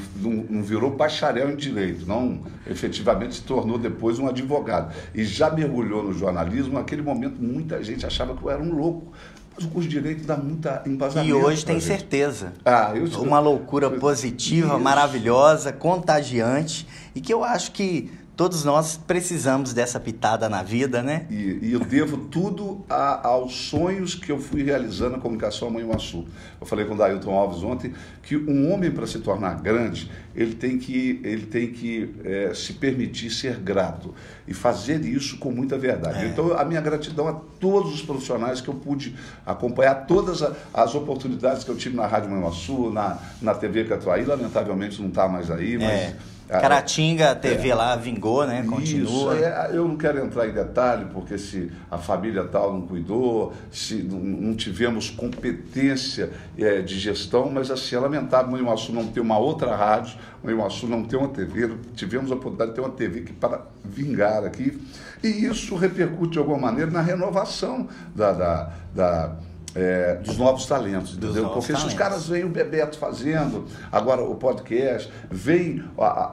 não, 0.51 0.63
virou 0.65 0.91
bacharel 0.91 1.49
em 1.49 1.55
direito, 1.55 2.05
não 2.05 2.43
efetivamente 2.67 3.37
se 3.37 3.43
tornou 3.43 3.79
depois 3.79 4.19
um 4.19 4.27
advogado 4.27 4.93
e 5.15 5.25
já 5.25 5.49
mergulhou 5.49 6.03
no 6.03 6.13
jornalismo, 6.13 6.75
naquele 6.75 7.03
momento 7.03 7.41
muita 7.41 7.83
gente 7.85 8.05
achava 8.05 8.37
que 8.37 8.43
eu 8.43 8.51
era 8.51 8.61
um 8.61 8.75
louco. 8.75 9.13
Mas 9.55 9.65
o 9.65 9.69
curso 9.69 9.89
de 9.89 9.97
Direito 10.01 10.25
dá 10.27 10.37
muita 10.37 10.83
embasamento. 10.87 11.29
E 11.29 11.35
hoje 11.35 11.65
tem 11.65 11.81
gente. 11.81 11.87
certeza. 11.87 12.53
Ah, 12.65 12.93
eu 12.95 13.07
Uma 13.21 13.41
loucura 13.41 13.91
positiva, 13.91 14.79
maravilhosa, 14.79 15.73
contagiante 15.73 16.87
e 17.15 17.21
que 17.21 17.33
eu 17.33 17.45
acho 17.45 17.73
que 17.73 18.11
todos 18.41 18.65
nós 18.65 18.97
precisamos 18.97 19.75
dessa 19.75 20.01
pitada 20.01 20.49
na 20.49 20.63
vida, 20.63 21.03
né? 21.03 21.27
E, 21.29 21.59
e 21.61 21.73
eu 21.75 21.81
devo 21.81 22.17
tudo 22.17 22.83
a, 22.89 23.29
aos 23.29 23.55
sonhos 23.69 24.15
que 24.15 24.33
eu 24.33 24.39
fui 24.39 24.63
realizando 24.63 25.11
na 25.11 25.19
comunicação 25.19 25.69
Mãe 25.69 25.85
Manhuaçu. 25.85 26.25
Eu 26.59 26.67
falei 26.67 26.87
com 26.87 26.95
o 26.95 26.97
Dailton 26.97 27.35
Alves 27.35 27.63
ontem 27.63 27.93
que 28.23 28.39
um 28.39 28.73
homem, 28.73 28.91
para 28.91 29.07
se 29.07 29.19
tornar 29.19 29.61
grande, 29.61 30.11
ele 30.35 30.55
tem 30.55 30.79
que, 30.79 31.21
ele 31.23 31.45
tem 31.45 31.71
que 31.71 32.15
é, 32.25 32.55
se 32.55 32.73
permitir 32.73 33.29
ser 33.29 33.57
grato 33.57 34.15
e 34.49 34.55
fazer 34.55 35.05
isso 35.05 35.37
com 35.37 35.51
muita 35.51 35.77
verdade. 35.77 36.25
É. 36.25 36.29
Então, 36.29 36.57
a 36.57 36.65
minha 36.65 36.81
gratidão 36.81 37.29
a 37.29 37.35
todos 37.35 37.93
os 37.93 38.01
profissionais 38.01 38.63
que 38.63 38.69
eu 38.69 38.75
pude 38.75 39.15
acompanhar, 39.45 40.07
todas 40.07 40.43
as 40.73 40.95
oportunidades 40.95 41.63
que 41.63 41.71
eu 41.71 41.77
tive 41.77 41.95
na 41.95 42.07
Rádio 42.07 42.31
Manhuaçu, 42.31 42.91
na, 42.91 43.19
na 43.43 43.53
TV 43.55 43.85
Catuaí, 43.85 44.25
lamentavelmente 44.25 44.99
não 44.99 45.11
está 45.11 45.29
mais 45.29 45.51
aí, 45.51 45.77
mas... 45.77 45.91
É 45.91 46.17
Caratinga, 46.51 47.31
a 47.31 47.35
TV 47.35 47.69
é, 47.69 47.75
lá 47.75 47.95
vingou, 47.95 48.47
né? 48.47 48.65
Continua. 48.69 49.35
Isso, 49.37 49.45
é, 49.45 49.71
eu 49.73 49.87
não 49.87 49.97
quero 49.97 50.19
entrar 50.19 50.49
em 50.49 50.53
detalhe, 50.53 51.07
porque 51.13 51.39
se 51.39 51.71
a 51.91 51.97
família 51.97 52.45
tal 52.45 52.73
não 52.73 52.83
cuidou, 52.83 53.53
se 53.71 54.03
não, 54.03 54.19
não 54.19 54.55
tivemos 54.55 55.11
competência 55.11 56.31
é, 56.59 56.81
de 56.83 56.99
gestão, 56.99 57.49
mas 57.51 57.71
assim, 57.71 57.95
é 57.95 57.99
lamentável 58.01 58.53
o 58.53 58.59
Iguaçu 58.59 58.93
não 58.93 59.07
ter 59.07 59.21
uma 59.21 59.39
outra 59.39 59.77
rádio, 59.77 60.19
o 60.43 60.51
Iguaçu 60.51 60.87
não 60.87 61.05
ter 61.05 61.17
uma 61.17 61.29
TV, 61.29 61.71
tivemos 61.95 62.33
a 62.33 62.35
oportunidade 62.35 62.71
de 62.71 62.75
ter 62.77 62.81
uma 62.81 62.91
TV 62.91 63.21
que 63.21 63.33
para 63.33 63.63
vingar 63.85 64.45
aqui, 64.45 64.81
e 65.23 65.29
isso 65.29 65.77
repercute 65.77 66.33
de 66.33 66.39
alguma 66.39 66.59
maneira 66.59 66.91
na 66.91 67.01
renovação 67.01 67.87
da, 68.15 68.33
da, 68.33 68.73
da 68.95 69.37
é, 69.75 70.17
dos 70.17 70.37
novos 70.37 70.67
talentos, 70.67 71.17
dos 71.17 71.31
entendeu? 71.31 71.43
Novos 71.45 71.59
Porque 71.59 71.73
talentos. 71.73 71.93
se 71.93 71.97
os 71.97 72.03
caras 72.03 72.29
veem 72.29 72.45
o 72.45 72.49
Bebeto 72.49 72.99
fazendo, 72.99 73.67
agora 73.91 74.23
o 74.23 74.35
podcast, 74.35 75.11
veem 75.31 75.83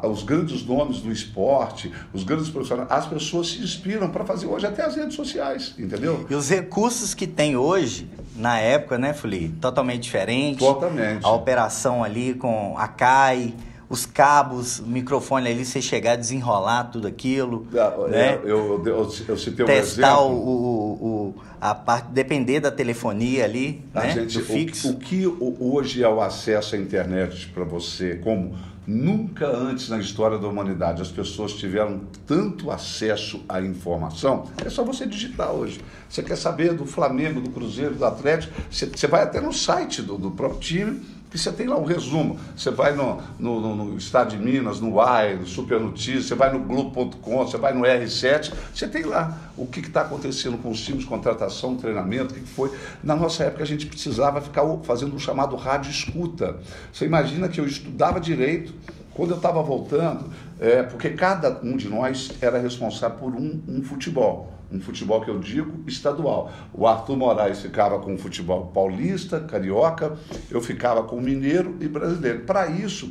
os 0.04 0.24
grandes 0.24 0.66
nomes 0.66 1.02
do 1.02 1.12
esporte, 1.12 1.92
os 2.14 2.24
grandes 2.24 2.50
profissionais, 2.50 2.92
as 2.92 3.06
pessoas 3.06 3.50
se 3.50 3.60
inspiram 3.60 4.10
para 4.10 4.26
fazer 4.26 4.48
hoje 4.48 4.66
até 4.66 4.84
as 4.84 4.96
redes 4.96 5.16
sociais, 5.16 5.74
entendeu? 5.78 6.26
E 6.30 6.36
os 6.36 6.50
recursos 6.50 7.14
que 7.14 7.28
tem 7.28 7.56
hoje, 7.56 8.10
na 8.36 8.60
época, 8.60 8.98
né, 8.98 9.14
Fuli? 9.14 9.50
Totalmente 9.62 10.04
diferente. 10.04 10.60
Totalmente. 10.60 11.26
A 11.26 11.32
operação 11.32 12.04
ali 12.04 12.34
com 12.34 12.78
a 12.78 12.88
CAI, 12.88 13.54
os 13.90 14.06
cabos, 14.06 14.80
o 14.80 14.88
microfone 14.88 15.50
ali, 15.50 15.64
você 15.64 15.82
chegar 15.82 16.14
a 16.14 16.16
desenrolar 16.16 16.86
tudo 16.86 17.08
aquilo. 17.08 17.66
Ah, 17.74 18.08
né? 18.10 18.40
eu, 18.44 18.48
eu, 18.48 18.86
eu, 18.86 19.14
eu 19.28 19.38
citei 19.38 19.64
um 19.64 19.68
Testar 19.68 20.18
exemplo. 20.20 20.34
O, 20.34 21.34
o, 21.34 21.36
a 21.60 21.74
parte, 21.74 22.10
depender 22.12 22.60
da 22.60 22.72
telefonia 22.72 23.46
ali, 23.46 23.84
a 23.94 24.02
né? 24.02 24.12
Gente, 24.12 24.42
fixo. 24.42 24.90
O, 24.90 24.92
o 24.92 24.96
que 24.98 25.26
hoje 25.60 26.04
é 26.04 26.10
o 26.10 26.22
acesso 26.22 26.76
à 26.76 26.78
internet 26.78 27.48
para 27.48 27.64
você, 27.64 28.16
como 28.16 28.56
nunca 28.86 29.46
antes 29.48 29.90
na 29.90 30.00
história 30.00 30.38
da 30.38 30.48
humanidade 30.48 31.02
as 31.02 31.12
pessoas 31.12 31.52
tiveram 31.52 32.04
tanto 32.26 32.72
acesso 32.72 33.44
à 33.50 33.62
informação, 33.62 34.48
é 34.66 34.70
só 34.70 34.84
você 34.84 35.06
digitar 35.06 35.52
hoje. 35.52 35.82
Você 36.10 36.24
quer 36.24 36.38
saber 36.38 36.74
do 36.74 36.86
Flamengo, 36.86 37.42
do 37.42 37.50
Cruzeiro, 37.50 37.96
do 37.96 38.06
Atlético, 38.06 38.54
você, 38.72 38.86
você 38.86 39.08
vai 39.08 39.24
até 39.24 39.42
no 39.42 39.52
site 39.52 40.02
do, 40.02 40.18
do 40.18 40.32
próprio 40.32 40.60
time 40.62 41.02
que 41.30 41.38
você 41.38 41.52
tem 41.52 41.68
lá 41.68 41.78
um 41.78 41.84
resumo. 41.84 42.40
Você 42.56 42.72
vai 42.72 42.94
no, 42.94 43.22
no, 43.38 43.60
no, 43.60 43.76
no 43.76 43.98
Estado 43.98 44.32
de 44.32 44.38
Minas, 44.38 44.80
no 44.80 44.94
UAI, 44.94 45.36
no 45.36 45.46
Super 45.46 45.80
Notícias, 45.80 46.26
você 46.26 46.36
vai 46.36 46.52
no 46.52 46.60
Globo.com, 46.60 47.38
você 47.46 47.58
vai 47.58 47.74
no 47.74 47.82
R7, 47.82 48.54
você 48.74 48.88
tem 48.88 49.04
lá 49.04 49.38
o 49.58 49.66
que 49.66 49.80
está 49.80 50.02
acontecendo 50.02 50.58
com 50.58 50.70
os 50.70 50.80
times, 50.82 51.06
contratação, 51.06 51.76
treinamento, 51.76 52.32
o 52.32 52.36
que, 52.36 52.42
que, 52.42 52.48
foi. 52.48 52.72
Na 53.04 53.16
nossa 53.16 53.44
época 53.44 53.64
a 53.64 53.68
gente 53.68 53.86
precisava 53.86 54.40
ficar 54.42 54.64
fazendo 54.84 55.16
um 55.16 55.20
chamado 55.20 55.56
rádio 55.56 55.92
escuta. 55.92 56.58
Você 56.94 57.06
imagina 57.06 57.50
que 57.50 57.60
eu 57.60 57.66
estudava 57.66 58.20
direito, 58.20 58.74
quando 59.14 59.32
eu 59.32 59.38
estava 59.38 59.62
voltando, 59.64 60.32
é, 60.60 60.84
porque 60.84 61.12
cada 61.12 61.60
um 61.64 61.78
de 61.78 61.90
nós 61.90 62.32
era 62.42 62.58
responsável 62.60 63.18
por 63.18 63.34
um, 63.34 63.62
um 63.68 63.82
futebol 63.84 64.58
um 64.72 64.80
futebol 64.80 65.22
que 65.22 65.30
eu 65.30 65.40
digo 65.40 65.84
estadual. 65.88 66.52
O 66.74 66.86
Arthur 66.86 67.16
Moraes 67.16 67.62
ficava 67.62 68.00
com 68.00 68.14
o 68.14 68.18
futebol 68.18 68.68
paulista, 68.68 69.40
carioca, 69.40 70.18
eu 70.52 70.62
ficava 70.62 71.04
com 71.04 71.22
mineiro 71.22 71.78
e 71.80 71.88
brasileiro. 71.88 72.42
Para 72.42 72.68
isso, 72.68 73.10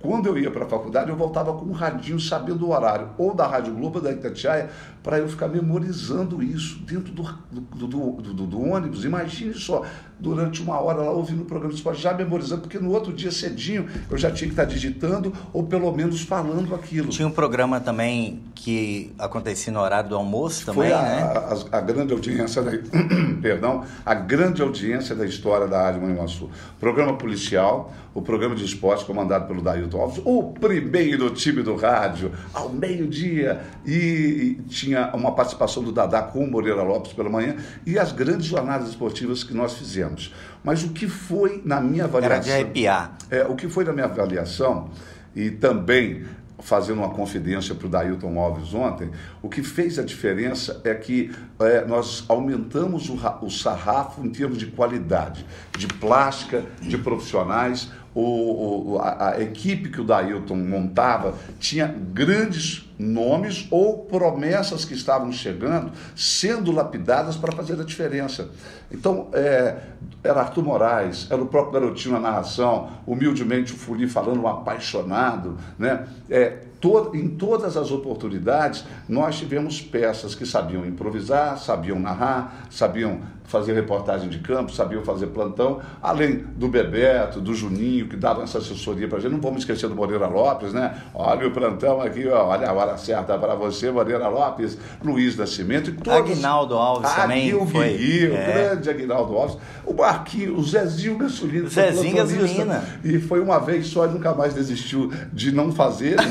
quando 0.00 0.26
eu 0.26 0.38
ia 0.38 0.50
para 0.50 0.64
a 0.64 0.68
faculdade, 0.68 1.10
eu 1.10 1.16
voltava 1.16 1.52
com 1.54 1.64
um 1.64 1.72
radinho 1.72 2.20
sabendo 2.20 2.66
o 2.66 2.72
horário, 2.72 3.10
ou 3.16 3.34
da 3.34 3.46
Rádio 3.46 3.74
Globo, 3.74 4.00
da 4.00 4.12
Itatiaia, 4.12 4.70
para 5.06 5.20
eu 5.20 5.28
ficar 5.28 5.46
memorizando 5.46 6.42
isso 6.42 6.80
dentro 6.80 7.12
do, 7.12 7.22
do, 7.52 7.86
do, 8.20 8.44
do, 8.44 8.60
ônibus. 8.60 9.04
Imagine 9.04 9.54
só, 9.54 9.84
durante 10.18 10.60
uma 10.60 10.80
hora 10.80 11.00
lá 11.00 11.12
ouvindo 11.12 11.42
o 11.42 11.44
programa 11.44 11.72
de 11.72 11.78
esporte, 11.78 12.02
já 12.02 12.12
memorizando, 12.12 12.62
porque 12.62 12.80
no 12.80 12.90
outro 12.90 13.12
dia 13.12 13.30
cedinho 13.30 13.86
eu 14.10 14.18
já 14.18 14.32
tinha 14.32 14.48
que 14.48 14.54
estar 14.54 14.64
digitando 14.64 15.32
ou 15.52 15.62
pelo 15.62 15.92
menos 15.92 16.22
falando 16.22 16.74
aquilo. 16.74 17.10
Tinha 17.10 17.28
um 17.28 17.30
programa 17.30 17.78
também 17.78 18.42
que 18.52 19.12
acontecia 19.16 19.72
no 19.72 19.78
horário 19.78 20.08
do 20.08 20.16
almoço 20.16 20.66
também, 20.66 20.90
Foi 20.90 20.92
a, 20.92 21.02
né? 21.02 21.22
A, 21.22 21.78
a, 21.78 21.80
grande 21.80 22.12
audiência 22.12 22.60
da, 22.60 22.72
perdão, 23.40 23.84
a 24.04 24.12
grande 24.12 24.60
audiência 24.60 25.14
da 25.14 25.24
história 25.24 25.68
da 25.68 25.82
Rádio 25.82 26.02
Manhuaçu. 26.02 26.50
Programa 26.80 27.14
policial, 27.14 27.92
o 28.12 28.22
programa 28.22 28.56
de 28.56 28.64
esporte 28.64 29.04
comandado 29.04 29.46
pelo 29.46 29.62
Dailton 29.62 30.00
Alves, 30.00 30.22
o 30.24 30.54
primeiro 30.54 31.30
time 31.30 31.62
do 31.62 31.76
rádio, 31.76 32.32
ao 32.52 32.70
meio-dia, 32.70 33.60
e, 33.84 33.92
e 33.92 34.62
tinha 34.68 34.95
uma 35.14 35.32
participação 35.32 35.82
do 35.82 35.92
Dadá 35.92 36.22
com 36.22 36.44
o 36.44 36.50
Moreira 36.50 36.82
Lopes 36.82 37.12
pela 37.12 37.28
manhã, 37.28 37.56
e 37.84 37.98
as 37.98 38.12
grandes 38.12 38.46
jornadas 38.46 38.88
esportivas 38.88 39.42
que 39.42 39.54
nós 39.54 39.74
fizemos 39.74 39.86
fizemos. 39.86 40.34
Mas 40.62 40.82
o 40.82 40.90
que 40.90 41.08
foi 41.08 41.62
na 41.64 41.80
minha 41.80 42.04
avaliação. 42.04 42.34
Era 42.34 42.44
de 42.44 42.52
arrepiar. 42.52 43.16
É, 43.30 43.44
o 43.44 43.54
que 43.54 43.68
foi 43.68 43.84
na 43.84 43.92
minha 43.92 44.06
avaliação, 44.06 44.90
e 45.34 45.50
também 45.50 46.24
fazendo 46.58 46.98
uma 46.98 47.10
confidência 47.10 47.74
para 47.74 47.86
o 47.86 47.90
Dailton 47.90 48.38
Alves 48.40 48.72
ontem, 48.72 49.10
o 49.42 49.48
que 49.48 49.62
fez 49.62 49.98
a 49.98 50.02
diferença 50.02 50.80
é 50.84 50.94
que 50.94 51.30
é, 51.60 51.84
nós 51.84 52.24
aumentamos 52.28 53.08
o, 53.10 53.18
o 53.42 53.50
sarrafo 53.50 54.24
em 54.24 54.30
termos 54.30 54.58
de 54.58 54.66
qualidade, 54.66 55.46
de 55.76 55.86
plástica, 55.86 56.64
de 56.80 56.96
profissionais. 56.96 57.90
O, 58.18 58.94
o, 58.94 58.98
a, 58.98 59.32
a, 59.32 59.42
equipe 59.42 59.90
que 59.90 60.00
o 60.00 60.04
Dailton 60.04 60.56
montava 60.56 61.34
tinha 61.60 61.86
grandes 61.86 62.88
nomes 62.98 63.68
ou 63.70 64.06
promessas 64.06 64.86
que 64.86 64.94
estavam 64.94 65.30
chegando 65.30 65.92
sendo 66.14 66.72
lapidadas 66.72 67.36
para 67.36 67.52
fazer 67.52 67.78
a 67.78 67.84
diferença. 67.84 68.48
Então, 68.90 69.28
é, 69.34 69.76
era 70.24 70.40
Arthur 70.40 70.64
Moraes, 70.64 71.26
era 71.30 71.42
o 71.42 71.46
próprio 71.46 71.78
garotinho 71.80 72.14
na 72.14 72.20
narração, 72.20 72.88
humildemente 73.06 73.74
o 73.74 73.76
Fuli 73.76 74.08
falando 74.08 74.40
um 74.40 74.48
apaixonado, 74.48 75.58
né? 75.78 76.06
É, 76.30 76.62
to, 76.80 77.12
em 77.14 77.28
todas 77.28 77.76
as 77.76 77.90
oportunidades, 77.90 78.84
nós 79.08 79.38
tivemos 79.38 79.80
peças 79.80 80.34
que 80.34 80.46
sabiam 80.46 80.86
improvisar, 80.86 81.58
sabiam 81.58 81.98
narrar, 81.98 82.66
sabiam 82.70 83.20
fazer 83.46 83.72
reportagem 83.72 84.28
de 84.28 84.38
campo, 84.38 84.72
sabiam 84.72 85.02
fazer 85.02 85.28
plantão, 85.28 85.80
além 86.02 86.44
do 86.56 86.68
Bebeto, 86.68 87.40
do 87.40 87.54
Juninho, 87.54 88.08
que 88.08 88.16
davam 88.16 88.42
essa 88.42 88.58
assessoria 88.58 89.08
para 89.08 89.18
a 89.18 89.20
gente. 89.20 89.32
Não 89.32 89.40
vamos 89.40 89.60
esquecer 89.60 89.88
do 89.88 89.94
Moreira 89.94 90.26
Lopes, 90.26 90.72
né? 90.72 90.96
Olha 91.14 91.46
o 91.46 91.50
plantão 91.50 92.00
aqui, 92.00 92.26
ó, 92.28 92.46
olha 92.46 92.68
a 92.68 92.72
hora 92.72 92.96
certa 92.96 93.38
para 93.38 93.54
você, 93.54 93.90
Moreira 93.90 94.28
Lopes, 94.28 94.76
Luiz 95.02 95.36
Nascimento 95.36 95.90
e 95.90 95.92
todos. 95.94 96.12
Aguinaldo 96.12 96.74
Alves 96.74 97.12
também. 97.12 97.48
Aguinaldo 97.50 97.70
foi. 97.70 97.86
É. 97.86 98.26
o 98.26 98.52
grande 98.52 98.90
Aguinaldo 98.90 99.36
Alves. 99.36 99.58
O 99.84 99.94
Marquinhos, 99.94 100.58
o 100.58 100.62
Zezinho 100.68 101.16
Gasolina. 101.18 101.68
Zezinho 101.68 102.16
Gasolina. 102.16 102.84
E 103.04 103.18
foi 103.20 103.40
uma 103.40 103.58
vez 103.58 103.86
só, 103.86 104.06
e 104.06 104.08
nunca 104.08 104.34
mais 104.34 104.54
desistiu 104.54 105.12
de 105.32 105.52
não 105.52 105.72
fazer. 105.72 106.16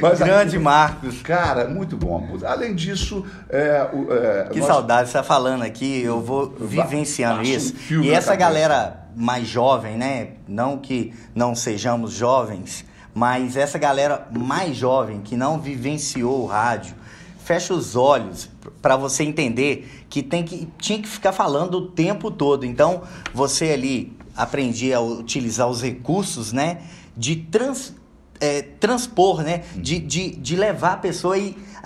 Mas, 0.00 0.18
Grande 0.18 0.58
Marcos. 0.58 1.22
Cara, 1.22 1.68
muito 1.68 1.96
bom. 1.96 2.36
Além 2.44 2.74
disso, 2.74 3.24
é, 3.48 3.88
é, 4.10 4.48
que 4.50 4.58
nós... 4.58 4.66
saudade, 4.66 4.95
você 5.00 5.18
está 5.18 5.22
falando 5.22 5.62
aqui, 5.62 6.02
eu 6.02 6.20
vou 6.20 6.54
vivenciando 6.58 7.42
isso. 7.42 7.74
E 8.02 8.10
essa 8.10 8.34
galera 8.34 9.08
mais 9.16 9.48
jovem, 9.48 9.96
né? 9.96 10.28
Não 10.46 10.76
que 10.78 11.12
não 11.34 11.54
sejamos 11.54 12.12
jovens, 12.12 12.84
mas 13.14 13.56
essa 13.56 13.78
galera 13.78 14.28
mais 14.30 14.76
jovem 14.76 15.20
que 15.22 15.36
não 15.36 15.58
vivenciou 15.58 16.42
o 16.42 16.46
rádio, 16.46 16.94
fecha 17.42 17.72
os 17.72 17.96
olhos 17.96 18.50
para 18.82 18.96
você 18.96 19.22
entender 19.22 20.04
que 20.10 20.22
tem 20.22 20.44
que 20.44 20.68
tinha 20.78 21.00
que 21.00 21.08
ficar 21.08 21.32
falando 21.32 21.78
o 21.78 21.86
tempo 21.88 22.30
todo. 22.30 22.66
Então, 22.66 23.02
você 23.32 23.72
ali 23.72 24.16
aprendia 24.36 24.98
a 24.98 25.00
utilizar 25.00 25.68
os 25.68 25.80
recursos, 25.80 26.52
né, 26.52 26.82
de 27.16 27.36
trans, 27.36 27.94
é, 28.38 28.60
transpor, 28.60 29.42
né? 29.42 29.62
De, 29.74 29.98
de, 29.98 30.36
de 30.36 30.56
levar 30.56 30.92
a 30.92 30.96
pessoa 30.98 31.36